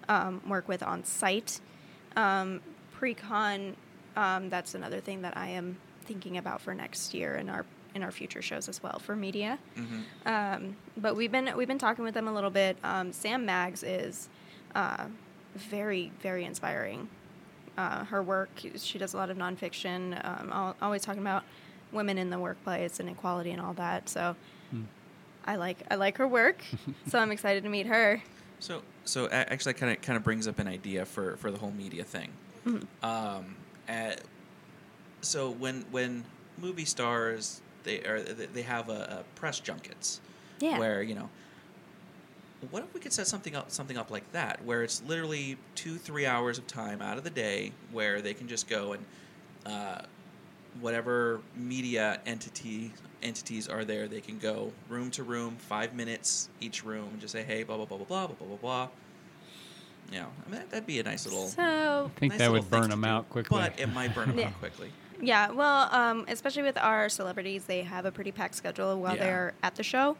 um, 0.09 0.41
work 0.47 0.67
with 0.67 0.83
on 0.83 1.03
site. 1.03 1.59
Um, 2.15 2.61
pre-con, 2.93 3.75
um, 4.15 4.49
that's 4.49 4.75
another 4.75 4.99
thing 4.99 5.23
that 5.23 5.35
I 5.35 5.47
am 5.49 5.77
thinking 6.03 6.37
about 6.37 6.61
for 6.61 6.75
next 6.75 7.13
year 7.13 7.35
in 7.35 7.49
our 7.49 7.65
in 7.95 8.03
our 8.03 8.11
future 8.11 8.41
shows 8.41 8.67
as 8.69 8.83
well 8.83 8.99
for 8.99 9.15
media. 9.15 9.57
mm-hmm. 9.75 10.27
Um, 10.27 10.75
but 10.97 11.15
we've 11.15 11.31
been 11.31 11.51
we've 11.57 11.67
been 11.67 11.79
talking 11.79 12.03
with 12.03 12.13
them 12.13 12.27
a 12.27 12.33
little 12.33 12.49
bit. 12.51 12.77
Um, 12.83 13.11
Sam 13.11 13.45
Maggs 13.45 13.81
is 13.81 14.29
uh, 14.75 15.05
very 15.55 16.11
very 16.21 16.45
inspiring. 16.45 17.09
Uh, 17.77 18.05
her 18.05 18.23
work, 18.23 18.49
she 18.77 18.97
does 18.97 19.13
a 19.13 19.17
lot 19.17 19.29
of 19.29 19.37
nonfiction, 19.37 20.19
um, 20.25 20.73
always 20.81 21.01
talking 21.01 21.21
about 21.21 21.43
women 21.91 22.17
in 22.17 22.29
the 22.29 22.39
workplace 22.39 22.99
and 22.99 23.09
equality 23.09 23.51
and 23.51 23.59
all 23.61 23.73
that. 23.73 24.07
So 24.09 24.35
I 25.45 25.55
like 25.57 25.77
I 25.91 25.95
like 25.95 26.17
her 26.17 26.27
work. 26.27 26.63
so 27.07 27.19
I'm 27.19 27.31
excited 27.31 27.63
to 27.63 27.69
meet 27.69 27.85
her. 27.87 28.21
so 28.59 28.81
so 29.03 29.25
a- 29.25 29.51
actually 29.51 29.73
kind 29.73 29.91
of 29.95 30.01
kind 30.01 30.17
of 30.17 30.23
brings 30.23 30.47
up 30.47 30.57
an 30.59 30.67
idea 30.67 31.05
for 31.05 31.35
for 31.37 31.51
the 31.51 31.57
whole 31.57 31.71
media 31.71 32.03
thing 32.03 32.31
um 33.03 33.55
uh, 33.87 34.11
so 35.21 35.51
when 35.51 35.83
when 35.91 36.23
movie 36.57 36.85
stars 36.85 37.61
they 37.83 37.99
are 38.05 38.21
they 38.21 38.45
they 38.47 38.61
have 38.63 38.89
a, 38.89 39.19
a 39.21 39.39
press 39.39 39.59
junkets 39.59 40.19
Yeah. 40.59 40.79
where 40.79 41.03
you 41.03 41.13
know 41.13 41.29
what 42.71 42.83
if 42.83 42.93
we 42.93 42.99
could 42.99 43.13
set 43.13 43.27
something 43.27 43.55
up 43.55 43.71
something 43.71 43.97
up 43.97 44.09
like 44.11 44.29
that 44.31 44.63
where 44.65 44.83
it's 44.83 45.01
literally 45.07 45.57
two 45.75 45.97
three 45.97 46.25
hours 46.25 46.57
of 46.57 46.65
time 46.67 47.01
out 47.01 47.17
of 47.17 47.23
the 47.23 47.29
day 47.29 47.71
where 47.91 48.21
they 48.21 48.33
can 48.33 48.47
just 48.47 48.67
go 48.67 48.93
and 48.93 49.05
uh, 49.65 50.01
whatever 50.81 51.39
media 51.55 52.19
entity 52.25 52.91
entities 53.23 53.67
are 53.67 53.83
there 53.85 54.07
they 54.07 54.21
can 54.21 54.37
go 54.37 54.71
room 54.89 55.09
to 55.09 55.23
room 55.23 55.55
five 55.57 55.93
minutes 55.95 56.49
each 56.61 56.83
room 56.85 57.07
and 57.11 57.19
just 57.21 57.31
say 57.31 57.43
hey 57.43 57.63
blah 57.63 57.75
blah 57.77 57.85
blah 57.85 57.97
blah 57.97 58.05
blah 58.05 58.27
blah 58.27 58.35
blah 58.35 58.47
blah 58.47 58.57
blah 58.57 58.87
you 60.11 60.19
know 60.19 60.27
I 60.45 60.49
mean 60.49 60.59
that, 60.59 60.69
that'd 60.69 60.85
be 60.85 60.99
a 60.99 61.03
nice 61.03 61.25
little 61.25 61.47
So 61.47 62.11
I 62.15 62.19
think 62.19 62.33
nice 62.33 62.39
that 62.39 62.51
would 62.51 62.69
burn 62.69 62.89
them 62.89 63.01
do, 63.01 63.07
out 63.07 63.29
quickly. 63.29 63.57
but 63.59 63.79
it 63.79 63.87
might 63.87 64.13
burn 64.13 64.27
them 64.29 64.37
Yeah. 64.39 64.47
out 64.47 64.59
quickly 64.59 64.91
Yeah, 65.21 65.49
well, 65.51 65.87
um, 65.95 66.25
especially 66.27 66.63
with 66.63 66.77
our 66.77 67.07
celebrities, 67.09 67.63
they 67.65 67.81
have 67.83 68.05
a 68.05 68.11
pretty 68.11 68.31
packed 68.33 68.53
schedule 68.55 68.99
while 69.01 69.15
Yeah. 69.15 69.23
they're 69.23 69.53
at 69.63 69.75
the 69.75 69.81
show. 69.83 70.17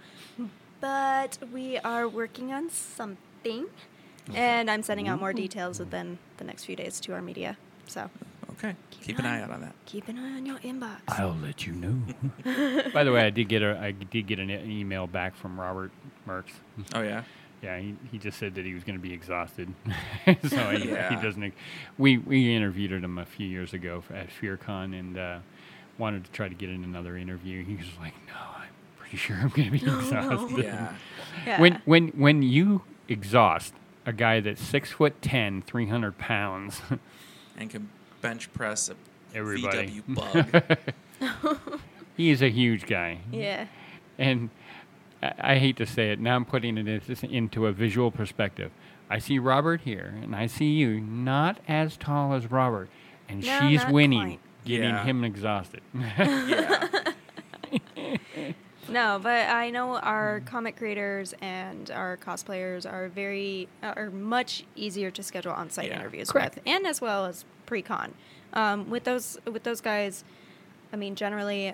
But 0.82 1.38
we 1.54 1.78
are 1.80 2.08
working 2.08 2.52
on 2.54 2.70
something. 2.70 3.68
and 4.34 4.70
I'm 4.72 4.82
sending 4.84 5.08
out 5.08 5.20
more 5.20 5.34
details 5.34 5.80
within 5.80 6.18
the 6.38 6.44
next 6.44 6.66
few 6.66 6.76
days 6.76 7.00
to 7.02 7.14
our 7.14 7.22
media. 7.22 7.58
So 7.88 8.10
Okay. 8.58 8.74
Keep 9.02 9.20
an 9.20 9.26
eye 9.26 9.42
out 9.42 9.52
on 9.52 9.62
that. 9.62 9.74
keep 9.86 10.08
an 10.08 10.18
eye 10.18 10.38
on 10.38 10.46
your 10.46 10.58
inbox. 10.60 10.98
I'll 11.10 11.36
let 11.44 11.68
you 11.68 11.74
know. 11.74 12.82
By 12.94 13.04
the 13.04 13.12
way, 13.12 13.22
I 13.26 13.30
did 13.30 13.50
get 13.50 13.62
a 13.62 13.78
I 13.78 13.92
did 13.92 14.26
get 14.28 14.40
an 14.40 14.50
email 14.50 15.06
back 15.08 15.36
from 15.36 15.60
Robert 15.60 15.92
Merckx. 16.28 16.46
Oh 16.96 17.02
yeah. 17.02 17.24
Yeah, 17.62 17.80
he, 17.80 17.96
he 18.12 18.18
just 18.20 18.38
said 18.38 18.56
that 18.56 18.66
he 18.66 18.74
was 18.74 18.84
going 18.84 18.98
to 18.98 19.02
be 19.02 19.14
exhausted. 19.14 19.74
so 20.50 20.70
he, 20.72 20.90
Yeah. 20.90 21.10
he 21.10 21.16
doesn't. 21.22 21.54
We 21.98 22.18
we 22.18 22.56
interviewed 22.56 22.92
him 22.92 23.18
a 23.18 23.26
few 23.26 23.48
years 23.48 23.74
ago 23.74 24.04
f- 24.10 24.16
at 24.16 24.30
FearCon 24.30 24.98
and 25.00 25.18
uh, 25.18 25.40
wanted 25.98 26.24
to 26.26 26.32
try 26.32 26.48
to 26.48 26.56
get 26.56 26.70
in 26.70 26.84
another 26.84 27.18
interview. 27.18 27.64
He 27.66 27.76
was 27.76 27.88
like, 28.00 28.14
"No, 28.28 28.34
I'm 28.34 28.70
pretty 29.16 29.34
sure 29.34 29.38
I'm 29.38 29.50
going 29.50 29.66
to 29.66 29.72
be 29.72 29.78
exhausted." 30.00 30.64
Yeah. 30.64 30.94
yeah. 31.46 31.62
When 31.62 31.82
when 31.86 32.08
when 32.10 32.42
you 32.44 32.82
exhaust 33.08 33.74
a 34.06 34.14
guy 34.14 34.40
that's 34.40 34.62
six 34.62 34.92
foot 34.92 35.22
ten, 35.22 35.62
300 35.64 36.18
pounds, 36.18 36.82
And 37.58 37.70
can 37.70 37.90
bench 38.22 38.52
press 38.54 38.90
a 38.90 38.96
Everybody. 39.34 40.02
VW 40.08 40.74
bug. 41.22 41.58
he 42.16 42.30
is 42.30 42.42
a 42.42 42.50
huge 42.50 42.86
guy. 42.88 43.20
yeah. 43.32 43.68
And 44.18 44.50
I, 45.22 45.34
I 45.40 45.58
hate 45.58 45.76
to 45.78 45.86
say 45.86 46.12
it, 46.12 46.20
now 46.20 46.36
I'm 46.36 46.46
putting 46.46 46.78
it 46.78 46.88
in- 46.88 47.30
into 47.30 47.66
a 47.68 47.72
visual 47.74 48.12
perspective. 48.12 48.72
I 49.10 49.20
see 49.20 49.40
Robert 49.40 49.82
here, 49.82 50.16
and 50.22 50.36
I 50.36 50.48
see 50.48 50.72
you 50.72 51.00
not 51.02 51.60
as 51.68 51.98
tall 51.98 52.34
as 52.34 52.50
Robert, 52.50 52.90
and 53.30 53.44
No, 53.46 53.60
she's 53.60 53.86
winning, 53.88 54.22
quite. 54.28 54.40
getting 54.66 54.90
Yeah. 54.90 55.04
him 55.04 55.24
exhausted. 55.24 55.82
yeah. 56.18 56.88
No, 58.96 59.20
but 59.22 59.50
I 59.50 59.72
know 59.72 59.98
our 59.98 60.40
comic 60.46 60.78
creators 60.78 61.34
and 61.42 61.92
our 61.92 62.16
cosplayers 62.16 62.90
are 62.90 63.10
very 63.10 63.68
are 63.84 64.10
much 64.10 64.64
easier 64.78 65.12
to 65.12 65.22
schedule 65.22 65.52
on-site 65.52 65.90
Yeah. 65.90 66.00
interviews 66.00 66.32
Correct. 66.32 66.56
with, 66.56 66.64
and 66.66 66.88
as 66.88 67.02
well 67.02 67.26
as 67.26 67.44
pre-con. 67.66 68.14
Um, 68.54 68.90
with 68.90 69.04
those 69.04 69.38
with 69.52 69.64
those 69.64 69.82
guys, 69.82 70.24
I 70.94 70.96
mean, 70.96 71.16
generally, 71.16 71.74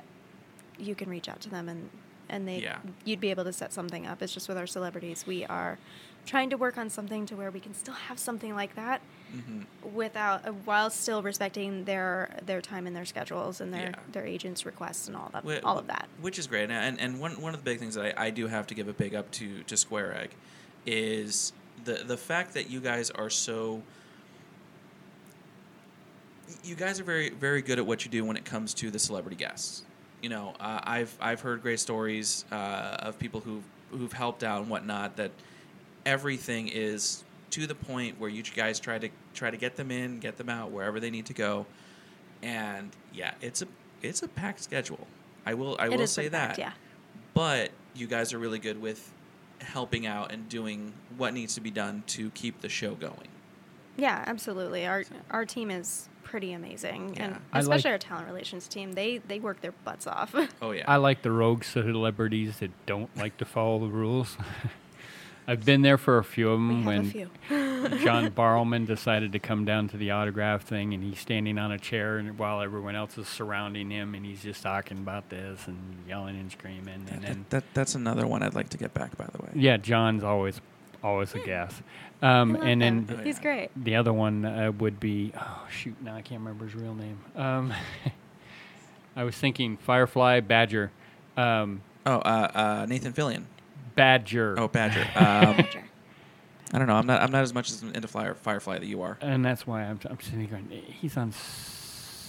you 0.79 0.95
can 0.95 1.09
reach 1.11 1.29
out 1.29 1.41
to 1.41 1.49
them 1.49 1.69
and 1.69 1.91
and 2.27 2.47
they 2.47 2.57
Yeah. 2.63 2.79
you'd 3.05 3.19
be 3.19 3.29
able 3.29 3.43
to 3.43 3.53
set 3.53 3.71
something 3.71 4.07
up. 4.07 4.23
It's 4.23 4.33
just 4.33 4.47
with 4.49 4.57
our 4.57 4.65
celebrities, 4.65 5.27
we 5.27 5.45
are 5.45 5.77
trying 6.25 6.49
to 6.49 6.57
work 6.57 6.75
on 6.75 6.89
something 6.89 7.27
to 7.27 7.35
where 7.35 7.51
we 7.51 7.59
can 7.59 7.75
still 7.75 7.93
have 7.93 8.17
something 8.17 8.55
like 8.55 8.73
that 8.75 8.99
Mm-hmm. 9.33 9.95
without 9.95 10.45
uh, 10.45 10.51
while 10.65 10.89
still 10.89 11.21
respecting 11.23 11.85
their 11.85 12.29
their 12.45 12.59
time 12.61 12.85
and 12.85 12.93
their 12.95 13.05
schedules 13.05 13.61
and 13.61 13.73
their 13.73 13.91
Yeah. 13.91 13.95
their 14.11 14.25
agents' 14.25 14.65
requests 14.65 15.07
and 15.07 15.15
all 15.15 15.29
that 15.33 15.43
Whi- 15.45 15.61
all 15.63 15.77
of 15.79 15.87
that. 15.87 16.07
Which 16.21 16.37
is 16.37 16.47
great. 16.47 16.69
And, 16.69 16.99
and 16.99 17.19
one, 17.19 17.39
one 17.41 17.53
of 17.53 17.63
the 17.63 17.63
big 17.63 17.79
things 17.79 17.95
that 17.95 18.19
I, 18.19 18.25
I 18.27 18.29
do 18.29 18.47
have 18.47 18.67
to 18.67 18.75
give 18.75 18.87
a 18.89 18.93
big 18.93 19.15
up 19.15 19.31
to, 19.31 19.63
to 19.63 19.77
Square 19.77 20.17
Egg 20.17 20.29
is 20.85 21.53
the, 21.85 22.03
the 22.05 22.17
fact 22.17 22.53
that 22.55 22.69
you 22.69 22.79
guys 22.81 23.09
are 23.11 23.29
so. 23.29 23.81
You 26.63 26.75
guys 26.75 26.99
are 26.99 27.03
very, 27.03 27.29
very 27.29 27.61
good 27.61 27.79
at 27.79 27.85
what 27.85 28.03
you 28.05 28.11
do 28.11 28.25
when 28.25 28.35
it 28.35 28.43
comes 28.45 28.73
to 28.75 28.91
the 28.91 28.99
celebrity 28.99 29.37
guests. 29.37 29.83
You 30.21 30.29
know, 30.29 30.53
uh, 30.59 30.81
I've, 30.83 31.17
I've 31.21 31.41
heard 31.41 31.61
great 31.61 31.79
stories 31.79 32.45
uh, 32.51 32.97
of 32.99 33.17
people 33.17 33.39
who've, 33.39 33.63
who've 33.91 34.11
helped 34.13 34.43
out 34.43 34.61
and 34.61 34.69
whatnot 34.69 35.15
that 35.15 35.31
everything 36.05 36.67
is 36.67 37.23
to 37.51 37.67
the 37.67 37.75
point 37.75 38.19
where 38.19 38.29
you 38.29 38.43
guys 38.43 38.79
try 38.79 38.97
to 38.97 39.09
try 39.33 39.51
to 39.51 39.57
get 39.57 39.75
them 39.75 39.91
in, 39.91 40.19
get 40.19 40.37
them 40.37 40.49
out 40.49 40.71
wherever 40.71 40.99
they 40.99 41.09
need 41.09 41.25
to 41.27 41.33
go, 41.33 41.65
and 42.41 42.91
yeah, 43.13 43.33
it's 43.41 43.61
a 43.61 43.67
it's 44.01 44.21
a 44.23 44.27
packed 44.27 44.61
schedule. 44.61 45.07
I 45.45 45.53
will 45.53 45.75
I 45.79 45.85
It 45.87 45.97
will 45.97 46.07
say 46.07 46.23
pretty 46.23 46.35
packed, 46.35 46.55
that. 46.57 46.61
yeah. 46.61 46.71
But 47.33 47.71
you 47.95 48.07
guys 48.07 48.33
are 48.33 48.39
really 48.39 48.59
good 48.59 48.81
with 48.81 49.11
helping 49.59 50.05
out 50.07 50.31
and 50.31 50.49
doing 50.49 50.93
what 51.17 51.33
needs 51.33 51.53
to 51.55 51.61
be 51.61 51.71
done 51.71 52.03
to 52.07 52.29
keep 52.31 52.61
the 52.61 52.69
show 52.69 52.95
going. 52.95 53.27
Yeah, 53.97 54.23
absolutely. 54.27 54.85
Our 54.87 55.03
our 55.29 55.45
team 55.45 55.69
is 55.71 56.07
pretty 56.23 56.53
amazing, 56.53 57.15
Yeah. 57.15 57.23
and 57.25 57.33
I 57.51 57.57
like- 57.57 57.63
especially 57.63 57.91
our 57.91 57.97
talent 57.97 58.27
relations 58.27 58.67
team. 58.67 58.93
They 58.93 59.17
they 59.19 59.39
work 59.39 59.61
their 59.61 59.73
butts 59.83 60.07
off. 60.07 60.33
Oh 60.61 60.71
yeah. 60.71 60.85
I 60.87 60.95
like 60.97 61.21
the 61.21 61.31
rogue 61.31 61.63
celebrities 61.63 62.57
that 62.59 62.71
don't 62.85 63.15
like 63.17 63.37
to 63.37 63.45
follow 63.45 63.79
the 63.79 63.87
rules. 63.87 64.37
I've 65.51 65.65
been 65.65 65.81
there 65.81 65.97
for 65.97 66.17
a 66.17 66.23
few 66.23 66.49
of 66.51 66.59
we 66.61 66.67
them 66.67 66.77
have 66.83 66.85
when 66.85 67.01
a 67.01 67.89
few. 67.89 67.97
John 68.05 68.31
Barrowman 68.31 68.85
decided 68.87 69.31
to 69.33 69.39
come 69.39 69.65
down 69.65 69.87
to 69.89 69.97
the 69.97 70.11
autograph 70.11 70.63
thing, 70.63 70.93
and 70.93 71.03
he's 71.03 71.19
standing 71.19 71.57
on 71.57 71.71
a 71.71 71.77
chair, 71.77 72.17
and 72.19 72.37
while 72.39 72.61
everyone 72.61 72.95
else 72.95 73.17
is 73.17 73.27
surrounding 73.27 73.89
him, 73.89 74.15
and 74.15 74.25
he's 74.25 74.41
just 74.43 74.63
talking 74.63 74.97
about 74.99 75.29
this 75.29 75.67
and 75.67 75.77
yelling 76.07 76.39
and 76.39 76.51
screaming, 76.51 77.05
and 77.11 77.21
then 77.21 77.45
that, 77.49 77.63
that's 77.73 77.95
another 77.95 78.25
one 78.27 78.43
I'd 78.43 78.55
like 78.55 78.69
to 78.69 78.77
get 78.77 78.93
back 78.93 79.17
by 79.17 79.25
the 79.31 79.41
way. 79.43 79.49
yeah, 79.55 79.77
John's 79.77 80.23
always 80.23 80.61
always 81.03 81.33
a 81.33 81.39
gas. 81.39 81.81
Um, 82.21 82.55
and 82.57 82.79
then 82.81 83.07
Oh, 83.11 83.15
He's 83.23 83.39
great. 83.39 83.71
the 83.75 83.95
other 83.95 84.13
one 84.13 84.45
uh, 84.45 84.71
would 84.77 84.99
be 84.99 85.33
oh 85.35 85.67
shoot, 85.71 85.95
now 86.01 86.15
I 86.15 86.21
can't 86.21 86.39
remember 86.41 86.65
his 86.65 86.75
real 86.75 86.93
name. 86.93 87.19
Um, 87.35 87.73
I 89.15 89.23
was 89.23 89.35
thinking 89.35 89.77
Firefly 89.77 90.39
Badger, 90.41 90.91
um, 91.35 91.81
Oh, 92.05 92.15
uh, 92.15 92.51
uh, 92.53 92.85
Nathan 92.89 93.13
Fillion. 93.13 93.43
Badger. 93.95 94.55
Oh, 94.59 94.67
Badger. 94.67 95.07
Um, 95.15 95.57
Badger. 95.57 95.83
I 96.73 96.77
don't 96.77 96.87
know. 96.87 96.95
I'm 96.95 97.05
not. 97.05 97.21
I'm 97.21 97.31
not 97.31 97.41
as 97.43 97.53
much 97.53 97.69
as 97.69 97.83
into 97.83 98.07
Fire, 98.07 98.33
Firefly 98.33 98.79
that 98.79 98.85
you 98.85 99.01
are. 99.01 99.17
and 99.21 99.43
that's 99.43 99.67
why 99.67 99.83
I'm, 99.83 99.99
I'm 100.09 100.19
sitting 100.21 100.39
here 100.39 100.49
going, 100.49 100.69
he's 100.69 101.17
on 101.17 101.33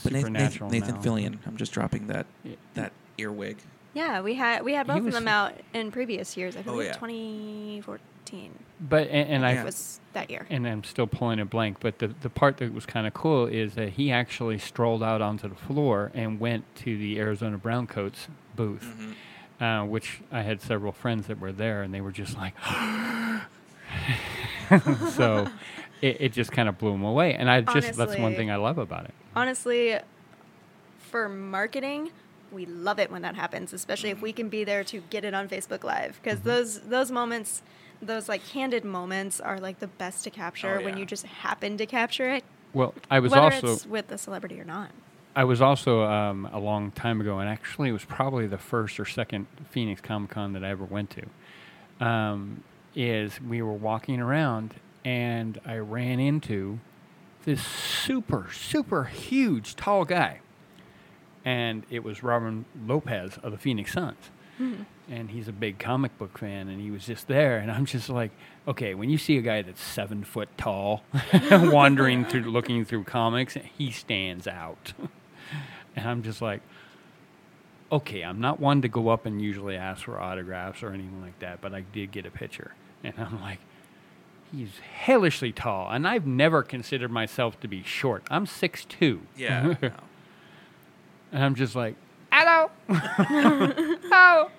But 0.03 0.13
Nathan, 0.13 0.35
Supernatural 0.35 0.71
Nathan, 0.71 0.95
Nathan. 0.97 1.03
Fillion. 1.13 1.39
I'm 1.47 1.57
just 1.57 1.71
dropping 1.73 2.09
that 2.09 2.27
Yeah. 2.43 2.57
that 2.75 2.93
earwig. 3.19 3.59
Yeah, 3.95 4.21
we 4.21 4.35
had 4.35 4.65
we 4.65 4.73
had 4.75 4.87
both 4.89 5.07
of 5.07 5.13
them 5.13 5.29
out 5.29 5.53
in 5.75 5.93
previous 5.93 6.37
years. 6.37 6.57
I 6.57 6.61
Oh, 6.61 6.73
believe 6.73 6.87
yeah. 6.89 6.93
2014 6.95 8.51
But 8.81 9.09
and, 9.09 9.29
and 9.29 9.47
I 9.47 9.53
Yeah. 9.53 9.65
was 9.65 10.01
that 10.13 10.29
year. 10.31 10.47
and 10.51 10.67
I'm 10.67 10.83
still 10.83 11.07
pulling 11.07 11.39
a 11.39 11.45
blank. 11.45 11.79
But 11.81 11.99
the 12.01 12.09
the 12.09 12.31
part 12.31 12.57
that 12.57 12.73
was 12.75 12.85
kind 12.87 13.07
of 13.07 13.15
cool 13.15 13.47
is 13.47 13.75
that 13.75 13.91
he 13.91 14.11
actually 14.11 14.59
strolled 14.59 15.03
out 15.03 15.23
onto 15.23 15.49
the 15.49 15.55
floor 15.55 16.11
and 16.15 16.41
went 16.41 16.65
to 16.77 16.97
the 16.99 17.19
Arizona 17.21 17.59
Browncoats 17.59 18.27
booth, 18.57 18.83
Mm-hmm. 18.99 19.13
Uh, 19.63 19.85
which 19.85 20.21
I 20.33 20.43
had 20.43 20.61
several 20.61 20.93
friends 20.93 21.29
that 21.29 21.41
were 21.41 21.53
there, 21.53 21.83
and 21.83 21.95
they 21.95 22.01
were 22.01 22.11
just 22.11 22.37
like, 22.37 22.55
so 25.15 25.49
it, 26.03 26.17
it 26.21 26.33
just 26.33 26.51
kind 26.53 26.69
of 26.69 26.79
blew 26.79 26.93
them 26.93 27.05
away. 27.05 27.35
And 27.35 27.49
I 27.49 27.61
just 27.61 27.97
that's 27.97 28.19
one 28.19 28.35
thing 28.35 28.51
I 28.51 28.57
love 28.57 28.79
about 28.79 29.05
it. 29.05 29.15
Honestly, 29.37 29.99
for 30.99 31.29
marketing, 31.29 32.11
we 32.53 32.67
love 32.67 32.99
it 32.99 33.11
when 33.11 33.23
that 33.23 33.37
happens, 33.37 33.73
especially 33.73 34.11
if 34.11 34.21
we 34.21 34.33
can 34.33 34.49
be 34.49 34.65
there 34.65 34.83
to 34.85 35.01
get 35.11 35.25
it 35.25 35.35
on 35.35 35.49
Facebook 35.49 35.85
Live 35.85 36.19
because 36.23 36.39
Mm-hmm. 36.41 36.49
those 36.49 36.81
those 36.81 37.11
moments, 37.11 37.63
those 38.03 38.29
like 38.29 38.45
candid 38.49 38.85
moments, 38.85 39.41
are 39.41 39.59
like 39.59 39.79
the 39.79 39.87
best 39.87 40.25
to 40.25 40.31
capture 40.31 40.79
Oh, 40.81 40.85
when 40.85 40.99
you 40.99 41.07
just 41.07 41.25
happen 41.25 41.77
to 41.79 41.87
capture 41.87 42.31
it, 42.31 42.45
Well, 42.75 42.95
I 43.11 43.21
was 43.21 43.33
whether 43.33 43.47
also 43.47 43.75
it's 43.75 43.87
with 43.87 44.11
a 44.11 44.19
celebrity 44.19 44.61
or 44.61 44.65
not. 44.65 44.91
I 45.35 45.45
was 45.45 45.63
also 45.63 46.03
um, 46.03 46.49
a 46.53 46.59
long 46.59 46.91
time 46.91 47.21
ago, 47.21 47.39
and 47.39 47.49
actually, 47.49 47.89
it 47.89 47.93
was 47.93 48.05
probably 48.05 48.47
the 48.47 48.59
first 48.59 49.01
or 49.01 49.07
second 49.07 49.47
Phoenix 49.71 50.01
Comic 50.01 50.31
Con 50.31 50.53
that 50.53 50.63
I 50.65 50.71
ever 50.71 50.85
went 50.85 51.11
to. 51.11 52.05
Um, 52.07 52.65
is 52.95 53.41
we 53.41 53.63
were 53.63 53.73
walking 53.73 54.21
around, 54.21 54.75
and 55.05 55.59
I 55.65 55.77
ran 55.79 56.21
into 56.21 56.81
this 57.45 57.63
super, 57.67 58.49
super 58.53 59.05
huge, 59.05 59.75
tall 59.75 60.05
guy, 60.05 60.41
and 61.45 61.85
it 61.91 62.05
was 62.05 62.23
Robin 62.23 62.67
Lopez 62.87 63.39
of 63.43 63.53
the 63.53 63.59
Phoenix 63.59 63.93
Suns. 63.93 64.31
And 65.11 65.31
he's 65.31 65.49
a 65.49 65.53
big 65.53 65.79
comic 65.79 66.17
book 66.19 66.39
fan, 66.39 66.69
and 66.69 66.81
he 66.81 66.91
was 66.91 67.05
just 67.07 67.27
there. 67.27 67.59
And 67.59 67.71
I'm 67.71 67.85
just 67.87 68.09
like, 68.09 68.31
okay, 68.69 68.95
when 68.95 69.11
you 69.11 69.19
see 69.19 69.37
a 69.39 69.43
guy 69.43 69.63
that's 69.63 69.83
seven 69.83 70.23
foot 70.25 70.49
tall, 70.57 71.03
wandering 71.51 72.25
through, 72.25 72.43
looking 72.43 72.85
through 72.85 73.05
comics, 73.05 73.57
he 73.77 73.91
stands 73.91 74.47
out. 74.47 74.93
and 75.97 76.09
I'm 76.09 76.23
just 76.23 76.43
like, 76.43 76.61
okay, 77.91 78.23
I'm 78.23 78.41
not 78.41 78.59
one 78.59 78.83
to 78.83 78.89
go 78.89 79.09
up 79.09 79.27
and 79.27 79.41
usually 79.41 79.77
ask 79.77 80.05
for 80.05 80.19
autographs 80.19 80.83
or 80.83 80.89
anything 80.89 81.21
like 81.21 81.39
that, 81.41 81.61
but 81.61 81.75
I 81.75 81.83
did 81.93 82.11
get 82.11 82.25
a 82.25 82.31
picture. 82.31 82.73
And 83.05 83.15
I'm 83.19 83.41
like, 83.41 83.59
he's 84.51 84.79
hellishly 84.95 85.53
tall. 85.53 85.91
And 85.91 86.09
I've 86.09 86.27
never 86.27 86.63
considered 86.63 87.11
myself 87.11 87.61
to 87.61 87.69
be 87.69 87.83
short. 87.83 88.25
I'm 88.31 88.47
6'2. 88.47 89.21
Yeah. 89.37 89.75
no. 89.83 89.91
And 91.35 91.43
I'm 91.43 91.55
just 91.55 91.75
like, 91.75 91.95
hello. 92.31 92.71
oh. 92.91 94.51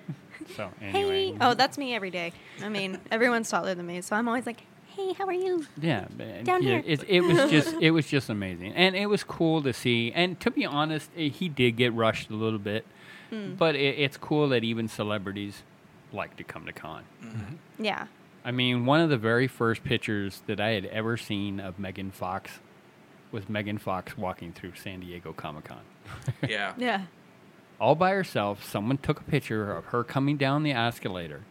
So 0.56 0.70
anyway. 0.82 1.26
Hey, 1.26 1.36
oh, 1.40 1.54
that's 1.54 1.78
me 1.78 1.94
every 1.94 2.10
day. 2.10 2.32
I 2.60 2.68
mean, 2.68 2.98
everyone's 3.12 3.48
taller 3.48 3.76
than 3.76 3.86
me, 3.86 4.00
so 4.00 4.16
I'm 4.16 4.26
always 4.26 4.44
like, 4.44 4.62
hey, 4.96 5.12
how 5.14 5.26
are 5.26 5.32
you? 5.32 5.64
Yeah, 5.80 6.06
Down 6.44 6.62
yeah, 6.62 6.80
here. 6.80 6.82
It, 6.86 7.04
it 7.08 7.20
was 7.22 7.50
just 7.50 7.74
it 7.80 7.90
was 7.90 8.06
just 8.06 8.28
amazing, 8.30 8.72
and 8.74 8.94
it 8.96 9.06
was 9.06 9.24
cool 9.24 9.62
to 9.62 9.72
see. 9.72 10.12
And 10.14 10.38
to 10.40 10.50
be 10.50 10.64
honest, 10.66 11.10
eh, 11.16 11.28
he 11.28 11.48
did 11.48 11.72
get 11.76 11.92
rushed 11.92 12.30
a 12.30 12.34
little 12.34 12.58
bit, 12.58 12.84
Hmm. 13.30 13.54
but 13.54 13.74
it, 13.74 13.98
it's 13.98 14.16
cool 14.16 14.48
that 14.50 14.64
even 14.64 14.86
celebrities 14.88 15.62
like 16.12 16.36
to 16.36 16.44
come 16.44 16.66
to 16.66 16.72
con. 16.72 17.04
Yeah. 17.78 18.06
I 18.44 18.50
mean, 18.50 18.84
one 18.86 19.00
of 19.00 19.08
the 19.10 19.16
very 19.16 19.46
first 19.48 19.82
pictures 19.84 20.42
that 20.46 20.60
I 20.60 20.70
had 20.70 20.84
ever 20.86 21.16
seen 21.16 21.58
of 21.60 21.78
Megan 21.78 22.10
Fox 22.10 22.50
was 23.32 23.48
Megan 23.48 23.78
Fox 23.78 24.16
walking 24.18 24.52
through 24.52 24.74
San 24.76 25.00
Diego 25.00 25.32
Comic 25.32 25.64
Con. 25.64 25.80
Yeah. 26.46 26.74
Yeah. 26.78 27.02
all 27.80 27.94
by 27.94 28.10
herself. 28.10 28.62
Someone 28.64 28.98
took 28.98 29.20
a 29.20 29.24
picture 29.24 29.72
of 29.74 29.86
her 29.86 30.04
coming 30.04 30.36
down 30.36 30.62
the 30.62 30.72
escalator, 30.72 31.42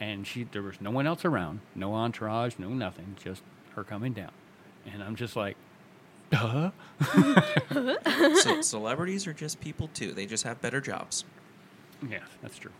and 0.00 0.26
she 0.26 0.44
there 0.44 0.62
was 0.62 0.80
no 0.80 0.90
one 0.90 1.06
else 1.06 1.24
around, 1.24 1.60
no 1.74 1.94
entourage, 1.94 2.54
no 2.58 2.68
nothing, 2.68 3.16
just 3.22 3.42
her 3.74 3.84
coming 3.84 4.12
down, 4.12 4.32
and 4.90 5.02
I'm 5.02 5.16
just 5.16 5.36
like, 5.36 5.56
duh. 6.30 6.70
so 8.40 8.60
celebrities 8.62 9.26
are 9.26 9.32
just 9.32 9.60
people 9.60 9.88
too. 9.94 10.12
They 10.12 10.26
just 10.26 10.44
have 10.44 10.60
better 10.60 10.80
jobs. 10.80 11.24
Yeah, 12.08 12.18
that's 12.42 12.58
true. 12.58 12.72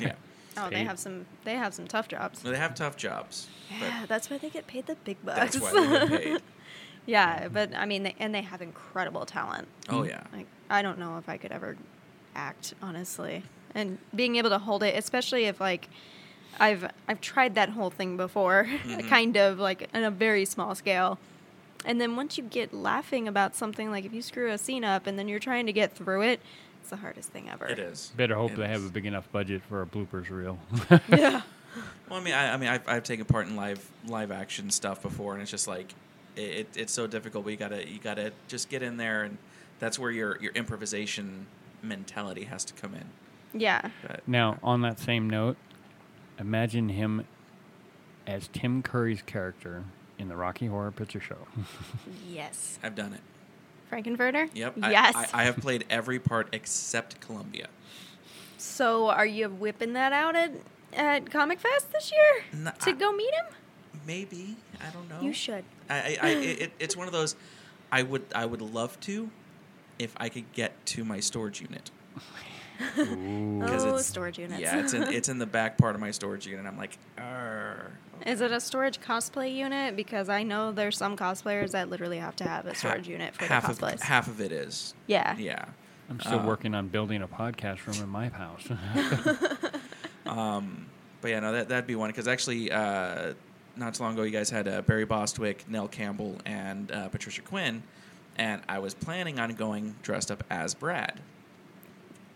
Yeah. 0.00 0.14
Oh, 0.60 0.68
they 0.70 0.82
have 0.82 0.98
some. 0.98 1.24
They 1.44 1.54
have 1.54 1.72
some 1.72 1.86
tough 1.86 2.08
jobs. 2.08 2.42
They 2.42 2.56
have 2.56 2.74
tough 2.74 2.96
jobs. 2.96 3.46
Yeah, 3.80 4.06
that's 4.06 4.28
why 4.28 4.38
they 4.38 4.50
get 4.50 4.66
paid 4.66 4.86
the 4.86 4.96
big 4.96 5.24
bucks. 5.24 5.38
that's 5.38 5.60
why 5.60 5.72
they 5.72 6.08
get 6.08 6.22
paid. 6.22 6.42
yeah, 7.06 7.46
but 7.46 7.72
I 7.76 7.86
mean, 7.86 8.02
they, 8.02 8.16
and 8.18 8.34
they 8.34 8.42
have 8.42 8.60
incredible 8.60 9.24
talent. 9.24 9.68
Oh 9.88 10.02
yeah. 10.02 10.24
Like, 10.32 10.46
I 10.68 10.82
don't 10.82 10.98
know 10.98 11.16
if 11.18 11.28
I 11.28 11.36
could 11.36 11.52
ever 11.52 11.76
act 12.34 12.74
honestly, 12.82 13.44
and 13.74 13.98
being 14.16 14.34
able 14.34 14.50
to 14.50 14.58
hold 14.58 14.82
it, 14.82 14.96
especially 14.96 15.44
if 15.44 15.60
like. 15.60 15.88
I've 16.60 16.90
I've 17.06 17.20
tried 17.20 17.54
that 17.54 17.70
whole 17.70 17.90
thing 17.90 18.16
before, 18.16 18.64
Mhm. 18.84 19.08
kind 19.08 19.36
of 19.36 19.58
like 19.58 19.88
on 19.94 20.04
a 20.04 20.10
very 20.10 20.44
small 20.44 20.74
scale. 20.74 21.18
And 21.84 22.00
then 22.00 22.16
once 22.16 22.36
you 22.36 22.44
get 22.44 22.74
laughing 22.74 23.28
about 23.28 23.54
something, 23.54 23.90
like 23.90 24.04
if 24.04 24.12
you 24.12 24.20
screw 24.22 24.50
a 24.50 24.58
scene 24.58 24.84
up 24.84 25.06
and 25.06 25.18
then 25.18 25.28
you're 25.28 25.38
trying 25.38 25.66
to 25.66 25.72
get 25.72 25.94
through 25.94 26.22
it, 26.22 26.40
it's 26.80 26.90
the 26.90 26.96
hardest 26.96 27.30
thing 27.30 27.48
ever. 27.48 27.66
It 27.66 27.78
is. 27.78 28.12
Better 28.16 28.34
hope 28.34 28.52
It 28.52 28.56
they 28.58 28.66
have 28.68 28.84
a 28.84 28.88
big 28.88 29.06
enough 29.06 29.30
budget 29.30 29.62
for 29.68 29.82
a 29.82 29.86
bloopers 29.86 30.28
reel. 30.30 30.58
yeah. 31.08 31.42
Well, 32.08 32.18
I 32.18 32.22
mean, 32.22 32.34
I, 32.34 32.54
I 32.54 32.56
mean, 32.56 32.68
I've, 32.68 32.88
I've 32.88 33.04
taken 33.04 33.24
part 33.26 33.46
in 33.46 33.54
live 33.54 33.88
live 34.06 34.32
action 34.32 34.70
stuff 34.70 35.02
before, 35.02 35.34
and 35.34 35.42
it's 35.42 35.50
just 35.50 35.68
like 35.68 35.94
it, 36.34 36.40
it, 36.40 36.68
it's 36.76 36.92
so 36.92 37.06
difficult. 37.06 37.44
But 37.44 37.50
you 37.50 37.56
gotta 37.56 37.88
you 37.88 37.98
gotta 38.00 38.32
just 38.48 38.68
get 38.70 38.82
in 38.82 38.96
there, 38.96 39.22
and 39.22 39.38
that's 39.78 39.98
where 39.98 40.10
your 40.10 40.38
your 40.40 40.52
improvisation 40.52 41.46
mentality 41.82 42.44
has 42.44 42.64
to 42.64 42.72
come 42.74 42.94
in. 42.94 43.04
Yeah. 43.60 43.90
But 44.06 44.26
Now, 44.26 44.58
on 44.62 44.80
that 44.82 44.98
same 44.98 45.28
note, 45.30 45.56
imagine 46.38 46.88
him 46.90 47.24
as 48.26 48.48
Tim 48.48 48.82
Curry's 48.82 49.22
character 49.22 49.84
in 50.18 50.28
the 50.28 50.36
Rocky 50.36 50.66
Horror 50.66 50.90
Picture 50.90 51.20
Show. 51.20 51.36
Yes. 52.30 52.78
I've 52.82 52.94
done 52.94 53.12
it. 53.14 53.20
Frank-N-Furter? 53.88 54.50
Yep. 54.54 54.74
Yes. 54.76 55.14
I, 55.16 55.26
I 55.32 55.44
have 55.44 55.56
played 55.56 55.84
every 55.88 56.18
part 56.18 56.48
except 56.52 57.20
Columbia. 57.20 57.68
So 58.58 59.08
are 59.08 59.24
you 59.26 59.48
whipping 59.48 59.94
that 59.94 60.12
out 60.12 60.36
at 60.36 60.52
at 60.94 61.30
Comic 61.30 61.60
Fest 61.60 61.92
this 61.92 62.10
year 62.12 62.44
No, 62.64 62.70
to 62.84 62.90
I- 62.90 62.92
go 62.92 63.12
meet 63.12 63.32
him? 63.32 63.44
Maybe 64.06 64.56
I 64.80 64.90
don't 64.90 65.08
know. 65.08 65.20
You 65.20 65.32
should. 65.32 65.64
I, 65.88 65.94
I, 65.94 66.18
I 66.22 66.28
it, 66.30 66.60
it- 66.62 66.72
it's 66.78 66.96
one 66.96 67.06
of 67.06 67.12
those. 67.12 67.34
I 67.90 68.02
would 68.02 68.24
I 68.34 68.44
would 68.46 68.60
love 68.60 68.98
to, 69.00 69.30
if 69.98 70.12
I 70.18 70.28
could 70.28 70.50
get 70.52 70.72
to 70.86 71.04
my 71.04 71.20
storage 71.20 71.60
unit. 71.62 71.90
'Cause 72.78 73.08
Oh, 73.84 73.88
it's- 73.88 74.06
storage 74.06 74.38
units. 74.38 74.60
Yeah, 74.60 74.78
it's 74.80 74.92
in 74.94 75.02
it's 75.04 75.28
in 75.28 75.38
the 75.38 75.46
back 75.46 75.76
part 75.78 75.94
of 75.94 76.00
my 76.00 76.10
storage 76.10 76.46
unit. 76.46 76.64
I'm 76.66 76.76
like, 76.78 76.96
Arr, 77.18 77.90
Is 78.26 78.40
it 78.40 78.50
a 78.52 78.60
storage 78.60 79.00
cosplay 79.00 79.54
unit? 79.54 79.96
Because 79.96 80.28
I 80.28 80.42
know 80.42 80.72
there's 80.72 80.96
some 80.96 81.16
cosplayers 81.16 81.72
that 81.72 81.88
literally 81.90 82.18
have 82.18 82.36
to 82.36 82.44
have 82.44 82.66
a 82.66 82.70
Ha- 82.70 82.74
storage 82.74 83.08
unit 83.08 83.34
for 83.34 83.40
their 83.40 83.48
half 83.48 83.68
of 83.68 83.78
cosplays. 83.78 84.00
half 84.02 84.28
of 84.28 84.40
it 84.40 84.52
is. 84.52 84.94
yeah. 85.06 85.36
Yeah. 85.36 85.64
I'm 86.10 86.20
still 86.20 86.40
Uh, 86.40 86.46
working 86.46 86.74
on 86.74 86.88
building 86.88 87.20
a 87.22 87.28
podcast 87.28 87.86
room 87.86 88.02
in 88.02 88.08
my 88.08 88.28
house. 88.28 88.66
Um, 90.26 90.86
but 91.20 91.30
yeah, 91.30 91.40
no, 91.40 91.52
that 91.52 91.68
that'd 91.68 91.86
be 91.86 91.94
one 91.94 92.10
because 92.10 92.28
actually, 92.28 92.70
uh, 92.70 93.32
not 93.76 93.94
too 93.94 94.02
long 94.02 94.12
ago, 94.12 94.22
you 94.24 94.30
guys 94.30 94.50
had 94.50 94.68
uh, 94.68 94.82
Barry 94.82 95.06
Bostwick, 95.06 95.68
Nell 95.68 95.88
Campbell, 95.88 96.36
and 96.44 96.92
uh, 96.92 97.08
Patricia 97.08 97.40
Quinn, 97.42 97.82
and 98.36 98.60
I 98.68 98.78
was 98.78 98.92
planning 98.94 99.38
on 99.40 99.50
going 99.54 99.94
dressed 100.02 100.30
up 100.30 100.44
as 100.50 100.74
Brad. 100.74 101.20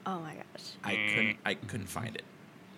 Oh 0.06 0.18
my 0.20 0.34
gosh. 0.34 0.64
I 0.84 0.96
couldn't 1.14 1.36
I 1.44 1.54
couldn't 1.54 1.86
find 1.88 2.14
it. 2.16 2.22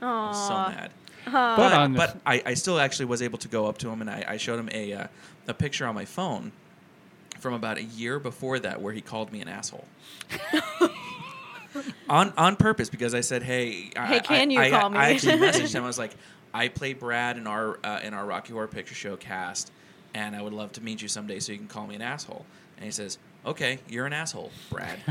I 0.02 0.04
Oh. 0.06 0.26
was 0.28 0.46
so 0.48 0.54
mad. 0.54 0.90
But 1.24 1.56
But, 1.56 1.94
but 1.96 2.20
I, 2.26 2.42
I 2.44 2.54
still 2.54 2.78
actually 2.78 3.06
was 3.06 3.22
able 3.22 3.38
to 3.38 3.48
go 3.48 3.66
up 3.66 3.78
to 3.78 3.88
him 3.90 4.00
and 4.02 4.10
I, 4.10 4.24
I 4.28 4.36
showed 4.36 4.58
him 4.58 4.68
a 4.72 4.92
uh, 4.92 5.06
a 5.48 5.54
picture 5.54 5.86
on 5.86 5.94
my 5.94 6.04
phone 6.04 6.52
from 7.40 7.54
about 7.54 7.78
a 7.78 7.82
year 7.82 8.18
before 8.18 8.58
that 8.58 8.80
where 8.82 8.92
he 8.92 9.00
called 9.00 9.32
me 9.32 9.40
an 9.40 9.48
asshole. 9.48 9.86
on 12.08 12.32
on 12.36 12.56
purpose 12.56 12.88
because 12.88 13.14
I 13.14 13.20
said, 13.20 13.42
"Hey, 13.42 13.90
Hey, 13.96 14.16
I- 14.16 14.18
can 14.20 14.50
you 14.50 14.60
I, 14.60 14.70
call 14.70 14.90
me? 14.90 14.98
I 14.98 15.10
actually 15.10 15.34
messaged 15.38 15.74
him. 15.74 15.82
I 15.82 15.86
was 15.86 15.98
like, 15.98 16.14
"I 16.52 16.68
play 16.68 16.92
Brad 16.92 17.36
in 17.36 17.46
our 17.46 17.78
uh, 17.82 18.00
in 18.02 18.14
our 18.14 18.24
Rocky 18.24 18.52
Horror 18.52 18.68
Picture 18.68 18.94
Show 18.94 19.16
cast, 19.16 19.72
and 20.14 20.36
I 20.36 20.42
would 20.42 20.52
love 20.52 20.72
to 20.72 20.82
meet 20.82 21.02
you 21.02 21.08
someday 21.08 21.40
so 21.40 21.52
you 21.52 21.58
can 21.58 21.66
call 21.68 21.86
me 21.86 21.94
an 21.96 22.02
asshole." 22.02 22.44
And 22.76 22.84
he 22.84 22.90
says, 22.92 23.18
"Okay, 23.44 23.78
you're 23.88 24.06
an 24.06 24.12
asshole, 24.12 24.50
Brad." 24.70 24.98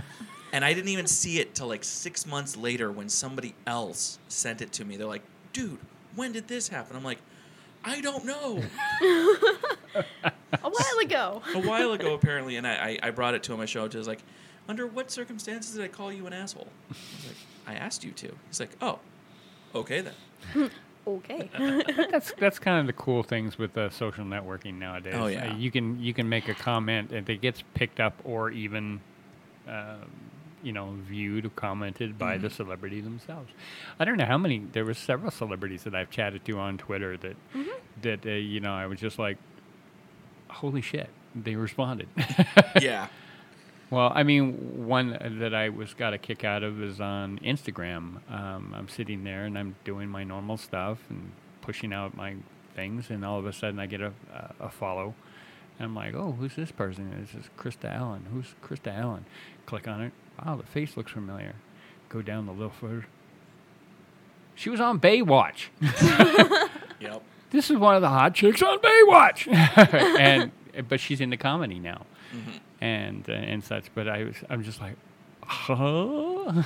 and 0.54 0.64
I 0.64 0.74
didn't 0.74 0.90
even 0.90 1.08
see 1.08 1.40
it 1.40 1.54
till 1.56 1.68
like 1.68 1.84
six 1.84 2.26
months 2.26 2.56
later 2.56 2.90
when 2.92 3.10
somebody 3.10 3.54
else 3.68 4.20
sent 4.30 4.62
it 4.62 4.72
to 4.74 4.86
me. 4.86 4.96
They're 4.96 5.08
like, 5.08 5.24
"Dude, 5.52 5.80
when 6.16 6.32
did 6.32 6.48
this 6.48 6.70
happen?" 6.70 6.96
I'm 6.96 7.04
like, 7.04 7.20
"I 7.84 8.00
don't 8.00 8.24
know." 8.26 8.64
A 9.96 10.70
while 10.70 11.00
ago. 11.02 11.42
a 11.56 11.60
while 11.60 11.92
ago 11.94 12.14
apparently, 12.14 12.56
and 12.56 12.66
I, 12.68 12.98
I, 13.02 13.08
I 13.08 13.12
brought 13.12 13.34
it 13.34 13.44
to 13.44 13.54
him. 13.54 13.60
I 13.60 13.66
showed 13.66 13.86
it 13.86 13.92
to. 13.92 13.98
him. 13.98 14.00
I 14.00 14.02
was 14.02 14.08
like, 14.08 14.24
"Under 14.70 14.88
what 14.88 15.10
circumstances 15.12 15.76
did 15.76 15.84
I 15.84 15.88
call 15.88 16.12
you 16.14 16.26
an 16.28 16.34
asshole?" 16.34 16.68
I 16.90 16.94
was 16.94 17.28
like, 17.28 17.36
"I 17.68 17.74
asked 17.76 18.04
you 18.04 18.12
to." 18.12 18.32
He's 18.48 18.60
like, 18.60 18.70
"Oh, 18.82 19.00
okay 19.76 20.02
then." 20.02 20.70
okay. 21.08 21.50
that's 22.12 22.34
that's 22.38 22.60
kind 22.60 22.80
of 22.80 22.86
the 22.88 22.94
cool 22.94 23.24
things 23.24 23.58
with 23.58 23.76
uh, 23.78 23.90
social 23.90 24.24
networking 24.26 24.76
nowadays. 24.78 25.16
Oh, 25.18 25.26
Uh, 25.26 25.30
yeah. 25.30 25.56
you 25.58 25.72
can 25.72 26.00
you 26.00 26.14
can 26.14 26.30
make 26.30 26.48
a 26.48 26.54
comment 26.54 27.12
and 27.12 27.28
it 27.30 27.42
gets 27.42 27.64
picked 27.74 28.00
up 28.00 28.14
or 28.24 28.52
even, 28.52 29.02
um, 29.68 30.06
you 30.64 30.72
know, 30.72 30.96
viewed 31.08 31.46
or 31.46 31.50
commented 31.50 32.18
by 32.18 32.38
the 32.38 32.48
Mhm. 32.48 32.52
celebrity 32.54 33.02
themselves. 33.02 33.52
I 34.00 34.06
don't 34.06 34.18
know 34.18 34.26
how 34.26 34.38
many. 34.38 34.60
There 34.60 34.86
was 34.86 34.98
several 34.98 35.30
celebrities 35.32 35.84
that 35.84 35.94
I've 35.94 36.10
chatted 36.10 36.46
to 36.46 36.58
on 36.60 36.78
Twitter 36.78 37.18
that 37.18 37.36
that 38.02 38.26
uh, 38.26 38.30
you 38.30 38.60
know 38.60 38.74
I 38.74 38.86
was 38.88 39.00
just 39.00 39.20
like, 39.20 39.38
holy 40.50 40.82
shit, 40.82 41.10
they 41.36 41.56
responded. 41.56 42.08
yeah. 42.82 43.08
Well, 43.90 44.12
I 44.16 44.24
mean, 44.24 44.88
one 44.88 45.18
that 45.40 45.54
I 45.54 45.70
was 45.70 45.94
got 45.94 46.14
a 46.14 46.18
kick 46.18 46.44
out 46.44 46.64
of 46.64 46.82
is 46.82 47.00
on 47.00 47.38
Instagram. 47.40 48.28
Um, 48.32 48.74
I'm 48.76 48.88
sitting 48.88 49.24
there 49.24 49.46
and 49.46 49.58
I'm 49.58 49.76
doing 49.84 50.10
my 50.10 50.24
normal 50.24 50.58
stuff 50.58 50.98
and 51.10 51.32
pushing 51.62 51.94
out 51.94 52.16
my 52.16 52.36
things, 52.76 53.12
and 53.12 53.24
all 53.24 53.38
of 53.38 53.46
a 53.46 53.54
sudden 53.54 53.80
I 53.80 53.86
get 53.86 54.02
a, 54.02 54.12
a, 54.34 54.66
a 54.66 54.70
follow. 54.70 55.14
And 55.78 55.86
I'm 55.88 55.96
like, 55.96 56.16
oh, 56.16 56.32
who's 56.32 56.56
this 56.56 56.72
person? 56.72 57.12
This 57.20 57.36
is 57.36 57.50
Krista 57.58 57.94
Allen. 57.94 58.26
Who's 58.32 58.56
Krista 58.64 58.96
Allen? 58.98 59.26
Click 59.68 59.88
on 59.88 60.02
it. 60.02 60.12
Wow, 60.44 60.56
the 60.56 60.64
face 60.64 60.96
looks 60.98 61.12
familiar. 61.12 61.54
Go 62.10 62.22
down 62.22 62.48
a 62.48 62.52
little 62.52 62.70
further. 62.72 63.06
She 64.56 64.70
was 64.70 64.80
on 64.80 65.00
Baywatch. 65.00 65.68
Yep. 67.00 67.22
this 67.50 67.70
is 67.70 67.76
one 67.78 67.96
of 67.96 68.02
the 68.02 68.08
hot 68.08 68.34
chicks 68.34 68.62
on 68.62 68.80
Baywatch. 68.80 69.48
and 70.20 70.52
but 70.88 71.00
she's 71.02 71.20
into 71.20 71.36
comedy 71.38 71.78
now 71.80 72.06
Mhm. 72.34 72.60
and 72.80 73.30
uh, 73.30 73.34
and 73.34 73.62
such. 73.64 73.86
But 73.94 74.08
I 74.08 74.24
was 74.24 74.36
I'm 74.50 74.64
just 74.64 74.80
like, 74.80 74.96
huh? 75.44 76.64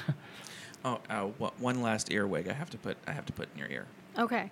Oh, 0.86 1.00
uh, 1.10 1.28
wha- 1.40 1.52
one 1.58 1.82
last 1.82 2.12
earwig. 2.12 2.48
I 2.48 2.54
have 2.54 2.70
to 2.70 2.78
put. 2.78 2.98
I 3.08 3.12
have 3.14 3.26
to 3.26 3.34
put 3.34 3.50
in 3.54 3.60
your 3.60 3.70
ear. 3.70 3.86
Okay. 4.18 4.52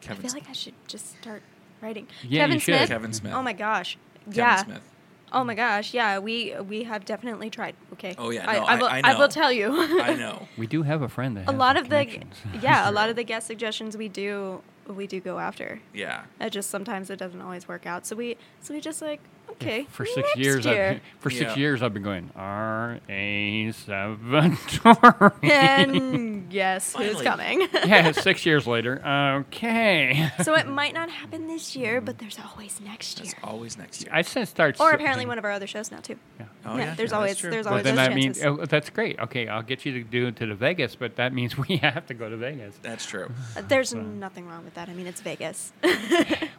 Kevin. 0.00 0.18
I 0.18 0.20
feel 0.22 0.30
Smith. 0.30 0.42
like 0.42 0.50
I 0.50 0.52
should 0.52 0.74
just 0.86 1.18
start 1.20 1.42
writing. 1.80 2.06
Yeah, 2.22 2.42
Kevin 2.42 2.54
you 2.54 2.60
should. 2.60 2.76
Smith. 2.76 2.88
Kevin 2.88 3.12
Smith. 3.12 3.32
Oh 3.34 3.42
my 3.42 3.52
gosh. 3.52 3.98
Kevin 4.26 4.34
yeah. 4.38 4.64
Smith. 4.64 4.82
Oh 5.36 5.44
my 5.44 5.54
gosh. 5.54 5.92
Yeah. 5.94 6.18
We 6.18 6.54
we 6.72 6.84
have 6.84 7.04
definitely 7.04 7.50
tried. 7.50 7.74
Okay. 7.94 8.14
Oh, 8.18 8.30
yeah, 8.30 8.48
I, 8.50 8.54
no, 8.58 8.64
I, 8.64 8.72
I- 8.72 8.76
will, 8.80 8.88
I 9.10 9.18
will 9.18 9.28
tell 9.28 9.52
you. 9.52 9.68
I 10.02 10.14
know. 10.24 10.48
We 10.56 10.66
do 10.66 10.82
have 10.82 11.02
a 11.02 11.08
friend 11.08 11.36
that 11.36 11.44
a 11.48 11.52
has 11.52 11.58
lot 11.58 11.76
of 11.76 11.84
the 11.90 12.04
connections. 12.06 12.62
yeah 12.62 12.88
a 12.90 12.92
lot 12.98 13.10
of 13.10 13.16
the 13.16 13.24
guest 13.24 13.46
suggestions 13.46 13.96
we 13.96 14.08
do 14.08 14.62
we 14.88 15.06
do 15.06 15.20
go 15.20 15.38
after. 15.38 15.80
Yeah. 15.92 16.22
It 16.40 16.50
just 16.50 16.70
sometimes 16.70 17.10
it 17.10 17.18
doesn't 17.18 17.40
always 17.40 17.68
work 17.68 17.84
out. 17.86 18.06
So 18.06 18.16
we 18.16 18.36
so 18.60 18.72
we 18.74 18.80
just 18.80 19.02
like 19.02 19.20
okay 19.60 19.86
for 19.90 20.04
six 20.06 20.16
next 20.28 20.36
years, 20.38 20.64
year. 20.64 20.90
I've, 20.90 21.20
for 21.20 21.30
six 21.30 21.52
Yeah. 21.52 21.56
years, 21.56 21.82
I've 21.82 21.92
been 21.94 22.02
going 22.02 22.30
R 22.36 23.00
A 23.08 23.72
seven 23.72 24.56
Tori. 24.68 25.30
and 25.42 26.48
guess 26.50 26.94
who's 26.94 27.22
Finally. 27.22 27.24
coming. 27.24 27.68
yeah, 27.88 28.12
six 28.12 28.46
years 28.46 28.66
later. 28.66 29.00
Okay. 29.46 30.30
so 30.42 30.54
it 30.54 30.66
might 30.66 30.94
not 30.94 31.10
happen 31.10 31.46
this 31.48 31.74
year, 31.76 32.00
but 32.00 32.18
there's 32.18 32.38
always 32.38 32.80
next 32.80 33.18
year. 33.20 33.32
That's 33.32 33.44
always 33.44 33.76
next 33.78 34.02
year. 34.02 34.10
I 34.14 34.22
said 34.22 34.48
start. 34.48 34.80
Or 34.80 34.92
apparently 34.92 35.26
one 35.26 35.38
of 35.38 35.44
our 35.44 35.50
other 35.52 35.66
shows 35.66 35.90
now 35.90 35.98
too. 35.98 36.16
Yeah. 36.38 36.46
oh, 36.64 36.76
yeah, 36.76 36.84
there's 36.94 36.96
that's 37.10 37.12
always 37.12 37.36
true. 37.36 37.50
there's 37.50 37.64
Well, 37.66 37.74
always 37.74 37.84
then 37.84 37.96
those 37.96 38.06
that 38.08 38.14
means 38.14 38.38
chances. 38.38 38.60
oh, 38.62 38.66
that's 38.66 38.90
great. 38.90 39.18
Okay, 39.18 39.48
I'll 39.48 39.62
get 39.62 39.84
you 39.84 39.92
to 39.92 40.02
do 40.04 40.26
it 40.28 40.36
to 40.36 40.46
the 40.46 40.54
Vegas, 40.54 40.94
but 40.94 41.16
that 41.16 41.32
means 41.32 41.56
we 41.56 41.76
have 41.82 42.06
to 42.06 42.14
go 42.14 42.28
to 42.28 42.36
Vegas. 42.36 42.74
That's 42.82 43.06
true. 43.06 43.30
Uh, 43.56 43.62
There's 43.66 43.94
nothing 43.94 44.46
wrong 44.46 44.64
with 44.64 44.74
that. 44.74 44.88
I 44.88 44.92
mean, 44.94 45.06
it's 45.06 45.20
Vegas. 45.20 45.72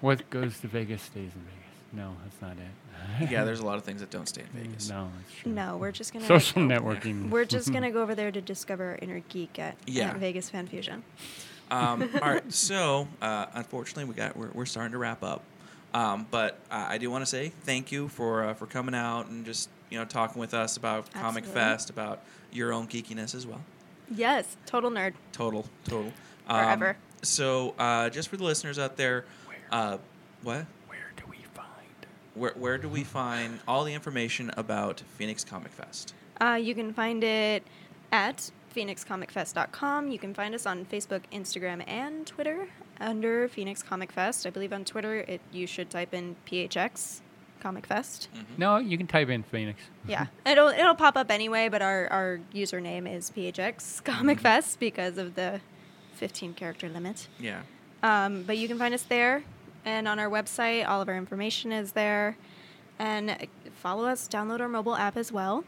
What 0.02 0.30
goes 0.30 0.60
to 0.60 0.68
Vegas 0.68 1.02
stays 1.02 1.32
in 1.34 1.41
Vegas. 1.41 1.93
No, 1.93 2.14
that's 2.24 2.39
not 2.41 2.52
it. 2.52 2.87
Yeah, 3.30 3.43
there's 3.43 3.60
a 3.60 3.66
lot 3.66 3.78
of 3.78 3.84
things 3.84 4.01
that 4.01 4.10
don't 4.10 4.28
stay 4.28 4.41
in 4.41 4.62
Vegas. 4.64 4.89
No, 4.89 5.10
no, 5.45 5.78
we're 5.78 5.91
just 5.91 6.14
gonna 6.14 6.26
Social 6.26 6.62
networking. 6.62 7.30
We're 7.30 7.45
just 7.45 7.72
gonna 7.74 7.91
go 7.91 8.01
over 8.01 8.16
there 8.16 8.32
to 8.32 8.41
discover 8.41 8.91
our 8.91 8.99
inner 9.01 9.20
geek 9.30 9.58
at, 9.60 9.76
Yeah. 9.86 10.10
at 10.10 10.18
Vegas 10.18 10.49
Fan 10.49 10.68
Fusion. 10.68 11.03
Um, 11.72 12.10
all 12.22 12.30
right, 12.30 12.53
so 12.53 13.08
uh, 13.22 13.47
unfortunately, 13.53 14.05
we 14.05 14.14
got 14.14 14.36
we're, 14.38 14.51
we're 14.53 14.66
starting 14.66 14.91
to 14.93 14.97
wrap 14.97 15.24
up. 15.24 15.43
Um, 15.93 16.28
but 16.32 16.60
uh, 16.70 16.86
I 16.89 16.97
do 16.97 17.10
want 17.10 17.24
to 17.24 17.26
say 17.26 17.51
thank 17.64 17.91
you 17.91 18.08
for 18.10 18.43
uh, 18.43 18.53
for 18.53 18.66
coming 18.68 18.93
out 18.95 19.28
and 19.28 19.45
just 19.45 19.70
you 19.89 19.97
know 19.97 20.05
talking 20.05 20.39
with 20.39 20.53
us 20.53 20.78
about 20.78 21.12
Comic 21.14 21.43
Absolutely. 21.45 21.53
Fest, 21.53 21.89
about 21.89 22.22
your 22.51 22.72
own 22.74 22.88
geekiness 22.88 23.34
as 23.36 23.47
well. 23.47 23.62
Yes, 24.14 24.55
total 24.66 24.89
nerd. 24.91 25.14
Total, 25.34 25.66
total. 25.86 26.12
Um, 26.47 26.64
Forever. 26.64 26.97
so 27.24 27.74
uh, 27.80 28.10
just 28.10 28.30
for 28.30 28.38
the 28.38 28.43
listeners 28.43 28.80
out 28.80 28.95
there, 28.95 29.26
uh, 29.72 29.97
what? 30.43 30.66
Where 30.88 31.12
do 31.18 31.24
we 31.30 31.38
find? 31.53 31.68
Where, 32.38 32.54
where 32.54 32.78
do 32.78 32.88
we 32.88 33.04
find 33.04 33.60
all 33.68 33.84
the 33.84 33.94
information 33.94 34.52
about 34.56 35.02
Phoenix 35.18 35.44
Comic 35.44 35.72
Fest? 35.72 36.14
Uh, 36.40 36.60
you 36.62 36.76
can 36.76 36.94
find 36.94 37.24
it 37.24 37.64
at 38.12 38.52
phoenixcomicfest.com. 38.76 40.10
You 40.12 40.20
can 40.20 40.34
find 40.34 40.54
us 40.54 40.66
on 40.66 40.86
Facebook, 40.86 41.22
Instagram, 41.34 41.84
and 41.88 42.28
Twitter 42.28 42.68
under 43.00 43.48
Phoenix 43.48 43.82
Comic 43.82 44.12
Fest. 44.12 44.46
I 44.46 44.50
believe 44.52 44.72
on 44.72 44.86
Twitter, 44.86 45.16
it 45.20 45.42
you 45.52 45.66
should 45.68 45.90
type 45.90 46.14
in 46.14 46.36
PHX 46.48 47.22
Comic 47.60 47.88
Fest. 47.88 48.30
No, 48.58 48.78
you 48.78 48.98
can 48.98 49.08
type 49.08 49.30
in 49.30 49.44
Phoenix. 49.44 49.80
Yeah, 50.08 50.28
it'll 50.46 50.70
it'll 50.70 50.96
pop 50.96 51.18
up 51.18 51.32
anyway, 51.32 51.70
but 51.70 51.82
our, 51.82 52.08
our 52.08 52.40
username 52.54 53.12
is 53.12 53.32
PHX 53.32 54.04
Comic 54.04 54.40
Fest 54.40 54.80
because 54.80 55.18
of 55.18 55.36
the 55.36 55.60
15 56.16 56.54
character 56.54 56.88
limit. 56.90 57.28
Yeah. 57.40 57.62
Um, 58.04 58.44
but 58.44 58.58
you 58.58 58.68
can 58.68 58.78
find 58.78 58.94
us 58.94 59.04
there, 59.04 59.44
and 59.88 60.08
on 60.08 60.20
our 60.20 60.30
website, 60.30 60.88
all 60.88 61.02
of 61.02 61.08
our 61.08 61.16
information 61.16 61.72
is 61.72 61.94
there. 61.94 62.36
And 63.00 63.30
uh, 63.32 63.36
follow 63.82 64.06
us, 64.06 64.28
download 64.28 64.60
our 64.60 64.68
mobile 64.68 64.96
app 64.96 65.16
as 65.18 65.32
well. 65.32 65.64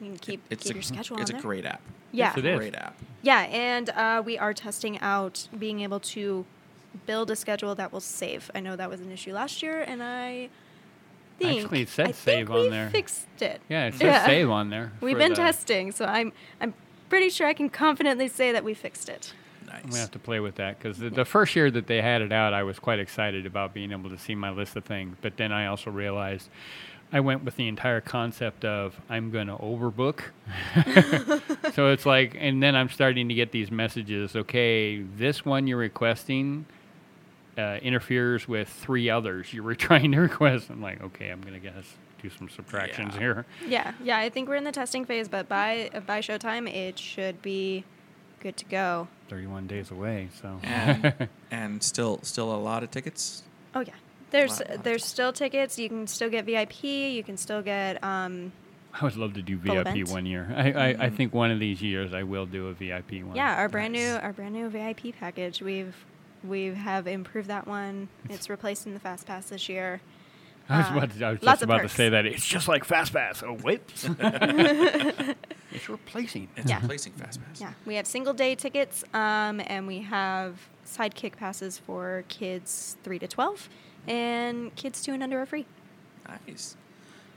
You 0.00 0.08
can 0.10 0.18
keep 0.18 0.40
It's 0.50 0.64
keep 0.64 0.72
a, 0.72 0.74
your 0.76 0.82
schedule 0.82 1.18
It's 1.20 1.30
on 1.30 1.36
a 1.36 1.38
there. 1.40 1.42
great 1.42 1.64
app. 1.66 1.80
yeah, 2.10 2.28
Yes, 2.28 2.38
it 2.38 2.44
is. 2.46 2.58
Great 2.58 2.74
app. 2.74 2.96
yeah, 3.22 3.40
and 3.42 3.90
uh, 3.90 4.22
we 4.24 4.38
are 4.38 4.54
testing 4.54 4.98
out 5.00 5.48
being 5.58 5.80
able 5.80 6.00
to 6.00 6.44
build 7.06 7.30
a 7.30 7.36
schedule 7.36 7.74
that 7.74 7.92
will 7.92 8.00
save. 8.00 8.50
I 8.54 8.60
know 8.60 8.76
that 8.76 8.88
was 8.88 9.00
an 9.00 9.10
issue 9.12 9.32
last 9.32 9.62
year, 9.62 9.80
and 9.82 10.02
I 10.02 10.48
think 11.38 11.64
Actually, 11.64 11.82
it 11.82 11.88
said 11.90 12.08
I 12.08 12.12
save 12.12 12.46
think 12.46 12.50
on 12.50 12.60
we 12.62 12.68
there. 12.70 12.90
Fixed 12.90 13.26
it. 13.42 13.60
Yeah, 13.68 13.86
it 13.88 13.94
says 13.94 14.02
Yeah. 14.02 14.24
save 14.26 14.48
on 14.50 14.70
there. 14.70 14.92
We've 15.00 15.18
been 15.18 15.30
the- 15.30 15.36
testing, 15.36 15.92
so 15.92 16.04
I'm 16.06 16.32
I'm 16.60 16.72
pretty 17.10 17.28
sure 17.30 17.46
I 17.46 17.52
can 17.54 17.68
confidently 17.68 18.28
say 18.28 18.52
that 18.52 18.64
we 18.64 18.72
fixed 18.74 19.08
it. 19.08 19.34
Nice. 19.74 19.82
I'm 19.84 19.90
gonna 19.90 20.00
have 20.00 20.10
to 20.12 20.18
play 20.18 20.40
with 20.40 20.54
that 20.56 20.78
because 20.78 20.98
the, 20.98 21.10
the 21.10 21.24
first 21.24 21.54
year 21.56 21.70
that 21.70 21.86
they 21.86 22.00
had 22.00 22.22
it 22.22 22.32
out, 22.32 22.52
I 22.54 22.62
was 22.62 22.78
quite 22.78 22.98
excited 22.98 23.46
about 23.46 23.74
being 23.74 23.92
able 23.92 24.10
to 24.10 24.18
see 24.18 24.34
my 24.34 24.50
list 24.50 24.76
of 24.76 24.84
things. 24.84 25.16
But 25.20 25.36
then 25.36 25.52
I 25.52 25.66
also 25.66 25.90
realized 25.90 26.48
I 27.12 27.20
went 27.20 27.44
with 27.44 27.56
the 27.56 27.68
entire 27.68 28.00
concept 28.00 28.64
of 28.64 29.00
I'm 29.08 29.30
gonna 29.30 29.56
overbook. 29.58 30.20
so 31.74 31.88
it's 31.90 32.06
like, 32.06 32.36
and 32.38 32.62
then 32.62 32.74
I'm 32.74 32.88
starting 32.88 33.28
to 33.28 33.34
get 33.34 33.52
these 33.52 33.70
messages. 33.70 34.34
Okay, 34.36 35.02
this 35.16 35.44
one 35.44 35.66
you're 35.66 35.78
requesting 35.78 36.66
uh, 37.56 37.78
interferes 37.82 38.48
with 38.48 38.68
three 38.68 39.08
others 39.10 39.52
you 39.52 39.62
were 39.62 39.74
trying 39.88 40.12
to 40.12 40.18
request. 40.20 40.70
I'm 40.70 40.82
like, 40.82 41.02
okay, 41.02 41.30
I'm 41.30 41.40
gonna 41.40 41.58
guess 41.60 41.84
do 42.22 42.30
some 42.30 42.48
subtractions 42.48 43.14
Yeah. 43.14 43.20
here. 43.20 43.46
Yeah, 43.66 43.92
yeah. 44.02 44.18
I 44.18 44.30
think 44.30 44.48
we're 44.48 44.56
in 44.56 44.64
the 44.64 44.72
testing 44.72 45.04
phase, 45.04 45.28
but 45.28 45.48
by 45.48 45.90
uh, 45.94 46.00
by 46.00 46.20
showtime, 46.20 46.72
it 46.72 46.98
should 46.98 47.42
be 47.42 47.84
good 48.40 48.56
to 48.56 48.64
go. 48.64 49.08
31 49.28 49.66
days 49.66 49.90
away, 49.90 50.28
so. 50.40 50.60
and, 50.62 51.28
and 51.50 51.82
still 51.82 52.20
still 52.22 52.54
a 52.54 52.56
lot 52.56 52.82
of 52.82 52.90
tickets. 52.90 53.42
Oh 53.74 53.80
yeah. 53.80 53.92
There's 54.30 54.60
Lot- 54.60 54.70
lot 54.70 54.84
there's 54.84 55.04
still 55.04 55.32
tickets. 55.32 55.78
You 55.78 55.88
can 55.88 56.06
still 56.06 56.30
get 56.30 56.44
VIP. 56.44 56.84
You 56.84 57.22
can 57.22 57.36
still 57.36 57.62
get 57.62 58.02
um 58.02 58.52
I 58.92 59.04
would 59.04 59.16
love 59.16 59.34
to 59.34 59.42
do 59.42 59.56
VIP 59.56 59.86
event. 59.86 60.08
one 60.10 60.26
year. 60.26 60.52
I, 60.56 60.72
I, 60.72 60.86
I 61.06 61.10
think 61.10 61.34
one 61.34 61.50
of 61.50 61.58
these 61.58 61.82
years 61.82 62.14
I 62.14 62.22
will 62.22 62.46
do 62.46 62.68
a 62.68 62.74
VIP 62.74 63.24
one. 63.24 63.34
yeah 63.36 63.56
our 63.56 63.68
brand 63.68 63.92
new 63.92 64.14
our 64.22 64.32
brand 64.32 64.54
new 64.54 64.68
VIP 64.68 65.14
package. 65.18 65.60
We've 65.62 65.94
we 66.44 66.66
have 66.74 67.06
improved 67.06 67.48
that 67.48 67.66
one. 67.66 68.08
It's 68.28 68.50
replacing 68.50 68.94
the 68.94 69.00
fast 69.00 69.26
pass 69.26 69.46
this 69.46 69.68
year. 69.68 70.00
I 70.68 70.78
was, 70.78 70.86
Uh, 70.86 70.96
about 70.96 71.10
to, 71.18 71.24
I 71.26 71.30
was 71.32 71.40
just 71.40 71.62
of 71.62 71.68
about 71.68 71.82
to 71.82 71.88
say 71.88 72.08
that 72.08 72.24
it's 72.26 72.46
just 72.46 72.68
like 72.68 72.86
FastPass. 72.86 73.42
Oh, 73.42 73.54
whoops. 73.54 74.04
it's 75.72 75.88
replacing. 75.88 76.48
It's 76.56 76.68
Yeah. 76.70 76.80
replacing 76.80 77.12
FastPass. 77.12 77.60
Yeah, 77.60 77.72
we 77.84 77.96
have 77.96 78.06
single 78.06 78.32
day 78.32 78.54
tickets, 78.54 79.04
um, 79.12 79.60
and 79.66 79.86
we 79.86 80.00
have 80.00 80.68
sidekick 80.86 81.36
passes 81.36 81.78
for 81.78 82.24
kids 82.28 82.96
three 83.02 83.18
to 83.18 83.26
twelve, 83.28 83.68
and 84.06 84.74
kids 84.76 85.02
two 85.02 85.12
and 85.12 85.22
under 85.22 85.40
are 85.40 85.46
free. 85.46 85.66
Nice. 86.46 86.76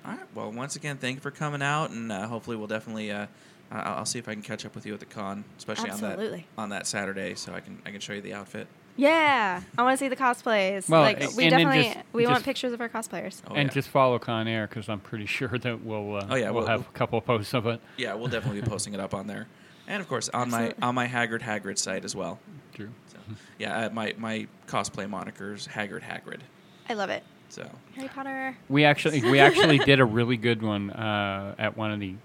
All 0.05 0.11
right. 0.13 0.21
Well, 0.33 0.51
once 0.51 0.75
again, 0.77 0.97
thank 0.97 1.15
you 1.17 1.21
for 1.21 1.31
coming 1.31 1.61
out, 1.61 1.89
and 1.89 2.11
uh, 2.11 2.27
hopefully 2.27 2.55
we'll 2.55 2.67
definitely. 2.67 3.11
Uh, 3.11 3.27
I- 3.69 3.79
I'll 3.81 4.05
see 4.05 4.19
if 4.19 4.29
I 4.29 4.33
can 4.33 4.41
catch 4.43 4.65
up 4.65 4.73
with 4.75 4.85
you 4.85 4.93
at 4.93 5.01
the 5.01 5.05
con, 5.05 5.43
especially 5.57 5.89
on 5.89 5.99
that 5.99 6.43
on 6.57 6.69
that 6.69 6.87
Saturday, 6.87 7.35
so 7.35 7.53
I 7.53 7.59
can 7.59 7.81
I 7.85 7.91
can 7.91 7.99
show 7.99 8.13
you 8.13 8.21
the 8.21 8.33
outfit. 8.33 8.67
Yeah, 8.97 9.61
I 9.77 9.83
want 9.83 9.93
to 9.93 10.03
see 10.03 10.09
the 10.09 10.15
cosplays. 10.15 10.89
Well, 10.89 11.01
like 11.01 11.19
we 11.35 11.49
definitely 11.49 11.83
just- 11.83 11.97
we 12.13 12.25
want 12.27 12.43
pictures 12.43 12.73
of 12.73 12.81
our 12.81 12.89
cosplayers. 12.89 13.41
Oh, 13.47 13.53
and 13.53 13.69
yeah. 13.69 13.73
just 13.73 13.89
follow 13.89 14.17
Con 14.19 14.47
Air 14.47 14.67
because 14.67 14.89
I'm 14.89 14.99
pretty 14.99 15.25
sure 15.37 15.49
that 15.59 15.83
we'll 15.83 16.15
uh, 16.17 16.27
Oh, 16.29 16.35
yeah, 16.35 16.45
we'll 16.49 16.61
we'll- 16.61 16.67
have 16.67 16.79
we'll- 16.81 16.89
a 16.89 16.97
couple 16.97 17.19
of 17.19 17.25
posts 17.25 17.53
of 17.53 17.67
it. 17.67 17.79
yeah, 17.97 18.13
we'll 18.15 18.27
definitely 18.27 18.61
be 18.61 18.67
posting 18.67 18.93
it 18.93 18.99
up 18.99 19.13
on 19.13 19.27
there, 19.27 19.47
and 19.87 20.01
of 20.01 20.07
course 20.09 20.29
on 20.29 20.47
Absolutely. 20.47 20.75
my 20.79 20.87
on 20.87 20.95
my 20.95 21.05
Haggard 21.05 21.41
Haggard 21.43 21.77
site 21.79 22.03
as 22.03 22.15
well. 22.15 22.39
True. 22.73 22.89
So, 23.07 23.17
yeah, 23.59 23.85
uh, 23.85 23.89
my 23.91 24.15
my 24.17 24.47
cosplay 24.67 25.07
moniker's 25.09 25.67
Haggard 25.67 26.03
Haggard. 26.03 26.43
I 26.89 26.93
love 26.93 27.09
it. 27.11 27.23
So 27.49 27.69
Harry 27.95 28.07
Potter. 28.09 28.57
We 28.67 28.83
actually 28.83 29.21
we 29.21 29.39
actually 29.39 29.77
did 29.77 29.99
a 29.99 30.05
really 30.05 30.37
good 30.37 30.61
one 30.63 30.89
uh, 30.89 31.53
at 31.59 31.77
one 31.77 31.91
of 31.91 31.99
the 31.99 32.15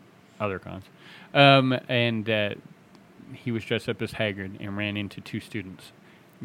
other 0.40 0.58
cons, 0.58 0.84
um, 1.34 1.78
and 1.88 2.28
uh, 2.30 2.54
he 3.34 3.52
was 3.52 3.64
dressed 3.64 3.88
up 3.88 4.00
as 4.02 4.12
Hagrid 4.12 4.56
and 4.60 4.76
ran 4.76 4.96
into 4.96 5.20
two 5.20 5.38
students, 5.40 5.92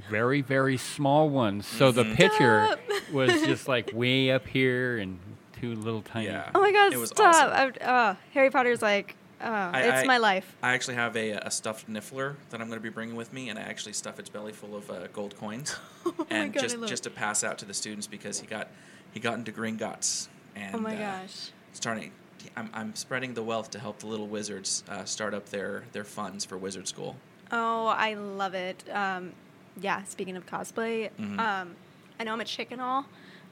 very 0.10 0.41
very 0.41 0.78
small 0.78 1.30
ones. 1.30 1.66
So 1.68 1.91
the 1.91 2.06
picture 2.16 2.68
Stop. 2.68 2.80
was 3.14 3.32
just 3.43 3.68
like 3.68 3.91
way 3.93 4.32
up 4.32 4.48
here 4.48 4.98
and 4.98 5.20
two 5.60 5.76
little 5.76 6.02
tiny. 6.02 6.28
Yeah. 6.28 6.50
Oh 6.54 6.62
my 6.62 6.72
God! 6.72 6.93
It 6.93 6.98
was 6.98 7.10
stop! 7.10 7.36
awesome. 7.36 7.52
I've- 7.54 7.80
uh, 7.82 8.16
Harry 8.34 8.50
Potter's 8.52 8.82
like, 8.82 9.16
oh, 9.41 9.72
it's 9.74 10.04
I- 10.04 10.06
my 10.06 10.18
life. 10.18 10.56
I 10.62 10.74
actually 10.74 10.95
have 10.95 11.16
a, 11.18 11.32
a 11.32 11.50
stuffed 11.52 11.89
Niffler 11.89 12.36
that 12.52 12.62
I'm 12.62 12.68
going 12.68 12.80
to 12.80 12.84
be 12.84 12.89
bringing 12.89 13.16
with 13.16 13.34
me, 13.34 13.50
and 13.50 13.58
I 13.58 13.64
actually 13.64 13.93
stuff 13.93 14.20
its 14.20 14.30
belly 14.30 14.54
full 14.54 14.76
of 14.76 14.89
uh, 14.91 15.08
gold 15.14 15.36
coins, 15.38 15.76
Oh 16.06 16.14
and 16.30 16.54
God, 16.54 16.60
I 16.60 16.64
just 16.64 16.78
love 16.78 16.89
just 16.89 17.04
to 17.04 17.10
pass 17.10 17.43
out 17.43 17.58
to 17.60 17.66
the 17.66 17.74
students 17.74 18.06
because 18.08 18.39
he 18.39 18.45
got 18.48 18.70
he 19.12 19.20
got 19.20 19.34
into 19.36 19.52
Gringotts, 19.52 20.28
and 20.56 20.76
Oh 20.76 20.80
my 20.80 20.95
uh, 20.95 21.22
gosh. 21.22 21.50
starting. 21.74 22.12
I'm, 22.56 22.70
I'm 22.74 22.95
spreading 22.95 23.34
the 23.34 23.43
wealth 23.43 23.72
to 23.72 23.80
help 23.80 24.00
the 24.00 24.08
little 24.08 24.28
wizards 24.28 24.84
uh, 24.88 25.04
start 25.06 25.34
up 25.34 25.50
their, 25.50 25.84
their 25.91 26.04
funds 26.06 26.45
for 26.45 26.56
wizard 26.58 26.88
school. 26.88 27.16
Oh, 27.52 27.88
I 27.88 28.14
love 28.14 28.54
it. 28.54 28.84
Um, 28.93 29.34
yeah. 29.80 30.04
Speaking 30.04 30.36
of 30.38 30.46
cosplay, 30.46 31.10
Mhm. 31.20 31.40
um, 31.40 31.76
I 32.20 32.24
know 32.24 32.34
I'm 32.34 32.42
a 32.42 32.46
chick 32.46 32.72
and 32.72 32.82
all, 32.82 33.06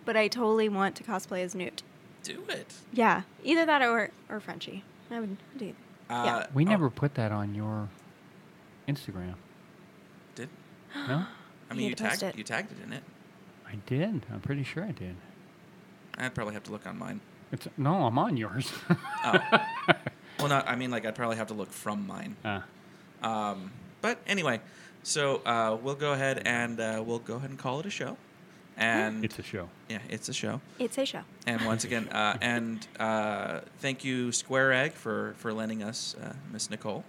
but 0.05 0.15
I 0.17 0.27
totally 0.27 0.69
want 0.69 0.95
to 0.97 1.03
cosplay 1.03 1.43
as 1.43 1.53
Newt. 1.55 1.83
Do 2.23 2.43
it. 2.49 2.73
Yeah, 2.91 3.21
either 3.43 3.65
that 3.65 3.81
or 3.81 4.09
or 4.29 4.39
Frenchie. 4.39 4.83
I 5.11 5.19
would 5.19 5.37
do. 5.57 5.73
Uh, 6.09 6.23
Yeah. 6.25 6.45
We 6.53 6.65
oh, 6.65 6.69
never 6.69 6.89
put 6.89 7.13
that 7.15 7.31
on 7.31 7.53
your 7.55 7.89
Instagram. 8.87 9.35
did. 10.35 10.49
No, 10.95 11.25
I 11.69 11.73
mean, 11.73 11.83
you 11.83 11.89
need 11.89 11.97
to 11.97 12.03
post 12.05 12.19
tagged 12.21 12.35
it. 12.35 12.37
you 12.37 12.43
tagged 12.43 12.71
it 12.71 12.83
in 12.83 12.93
it. 12.93 13.03
I 13.67 13.75
did. 13.85 14.25
I'm 14.31 14.39
pretty 14.41 14.63
sure 14.63 14.83
I 14.83 14.91
did. 14.91 15.15
I'd 16.17 16.33
probably 16.33 16.53
have 16.53 16.63
to 16.63 16.71
look 16.71 16.85
on 16.87 16.97
mine. 16.97 17.19
It's 17.51 17.67
no, 17.77 18.05
I'm 18.05 18.17
on 18.17 18.37
yours. 18.37 18.71
Oh. 19.23 19.39
well, 20.39 20.47
not. 20.47 20.67
I 20.67 20.75
mean, 20.75 20.89
like 20.91 21.05
I'd 21.05 21.15
probably 21.15 21.37
have 21.37 21.47
to 21.47 21.53
look 21.53 21.71
from 21.71 22.07
mine. 22.07 22.35
Ah. 22.45 22.63
Um, 23.21 23.71
but 24.01 24.19
anyway, 24.27 24.61
so 25.05 25.37
uh, 25.45 25.77
we'll 25.81 25.95
go 25.95 26.13
ahead 26.13 26.41
and 26.45 26.79
uh, 26.79 27.03
we'll 27.05 27.19
go 27.19 27.35
ahead 27.35 27.51
and 27.51 27.59
call 27.59 27.79
it 27.79 27.85
a 27.85 27.89
show. 27.91 28.17
And 28.77 29.23
it's 29.23 29.39
a 29.39 29.43
show. 29.43 29.69
yeah, 29.87 29.99
it's 30.09 30.27
a 30.27 30.33
show. 30.33 30.59
It's 30.79 30.97
a 30.97 31.05
show. 31.05 31.21
And 31.47 31.65
once 31.65 31.85
again, 31.85 32.09
uh, 32.09 32.37
and 32.41 32.85
uh, 32.99 33.61
thank 33.79 34.03
you 34.03 34.33
Square 34.33 34.73
Egg 34.73 34.91
for 34.93 35.33
for 35.37 35.53
lending 35.53 35.81
us 35.81 36.15
uh, 36.21 36.33
Miss 36.51 36.69
Nicole. 36.69 37.05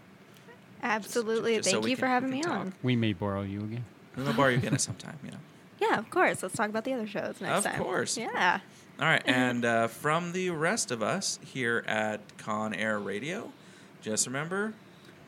Absolutely. 0.82 1.56
just 1.56 1.68
so 1.70 1.76
Thank 1.76 1.84
we 1.84 1.90
you 1.90 1.96
can- 1.96 2.02
for 2.02 2.06
having 2.06 2.30
me 2.30 2.42
can 2.42 2.50
on. 2.52 2.72
We 2.82 2.94
may 2.96 3.12
borrow 3.14 3.42
you 3.42 3.60
again. 3.60 3.84
We'll 4.16 4.32
borrow 4.34 4.50
you 4.50 4.58
again 4.58 4.78
sometime, 4.78 5.18
you 5.24 5.30
know. 5.32 5.38
Yeah, 5.78 5.98
of 5.98 6.08
course. 6.08 6.42
Let's 6.42 6.54
talk 6.54 6.70
about 6.70 6.84
the 6.84 6.94
other 6.94 7.06
shows 7.06 7.38
next 7.38 7.58
Of 7.58 7.64
time. 7.64 7.74
Of 7.80 7.86
course. 7.86 8.16
Yeah. 8.16 8.60
All 8.98 9.04
right, 9.06 9.22
and 9.26 9.62
uh, 9.62 9.88
from 9.88 10.32
the 10.32 10.48
rest 10.50 10.90
of 10.90 11.02
us 11.02 11.38
here 11.44 11.84
at 11.86 12.20
Con 12.38 12.72
Air 12.72 12.98
Radio, 12.98 13.52
just 14.00 14.26
remember, 14.26 14.72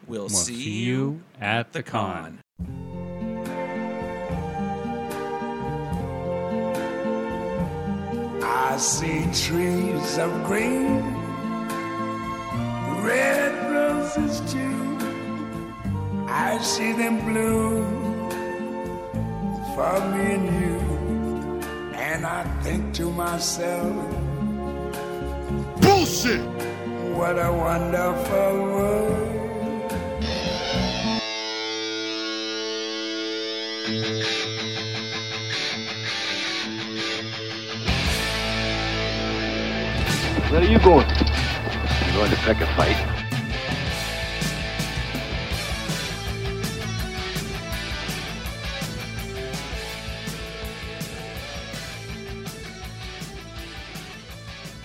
we'll, 0.06 0.20
We'll 0.22 0.28
see, 0.30 0.54
see 0.54 0.70
you 0.84 0.94
you 0.94 1.22
at 1.38 1.74
the 1.74 1.82
con. 1.82 2.38
I 8.50 8.76
see 8.78 9.26
trees 9.32 10.18
of 10.18 10.32
green, 10.44 11.02
red 13.04 13.52
roses 13.70 14.40
too. 14.50 14.98
I 16.26 16.58
see 16.62 16.92
them 16.92 17.20
bloom 17.26 17.84
for 19.74 20.00
me 20.12 20.24
and 20.36 20.46
you. 20.60 20.78
And 21.94 22.24
I 22.24 22.42
think 22.62 22.94
to 22.94 23.12
myself, 23.12 23.94
Bullshit! 25.82 26.40
what 27.18 27.36
a 27.38 27.52
wonderful 27.52 28.52
world. 28.72 29.38
Where 40.50 40.62
are 40.62 40.64
you 40.64 40.78
going? 40.78 41.06
I'm 41.06 42.14
going 42.14 42.30
to 42.30 42.36
pick 42.38 42.58
a 42.62 42.66
fight. 42.74 42.96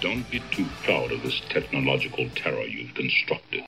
Don't 0.01 0.29
be 0.29 0.43
too 0.51 0.65
proud 0.83 1.13
of 1.13 1.23
this 1.23 1.39
technological 1.47 2.27
terror 2.35 2.65
you've 2.65 2.93
constructed. 2.93 3.63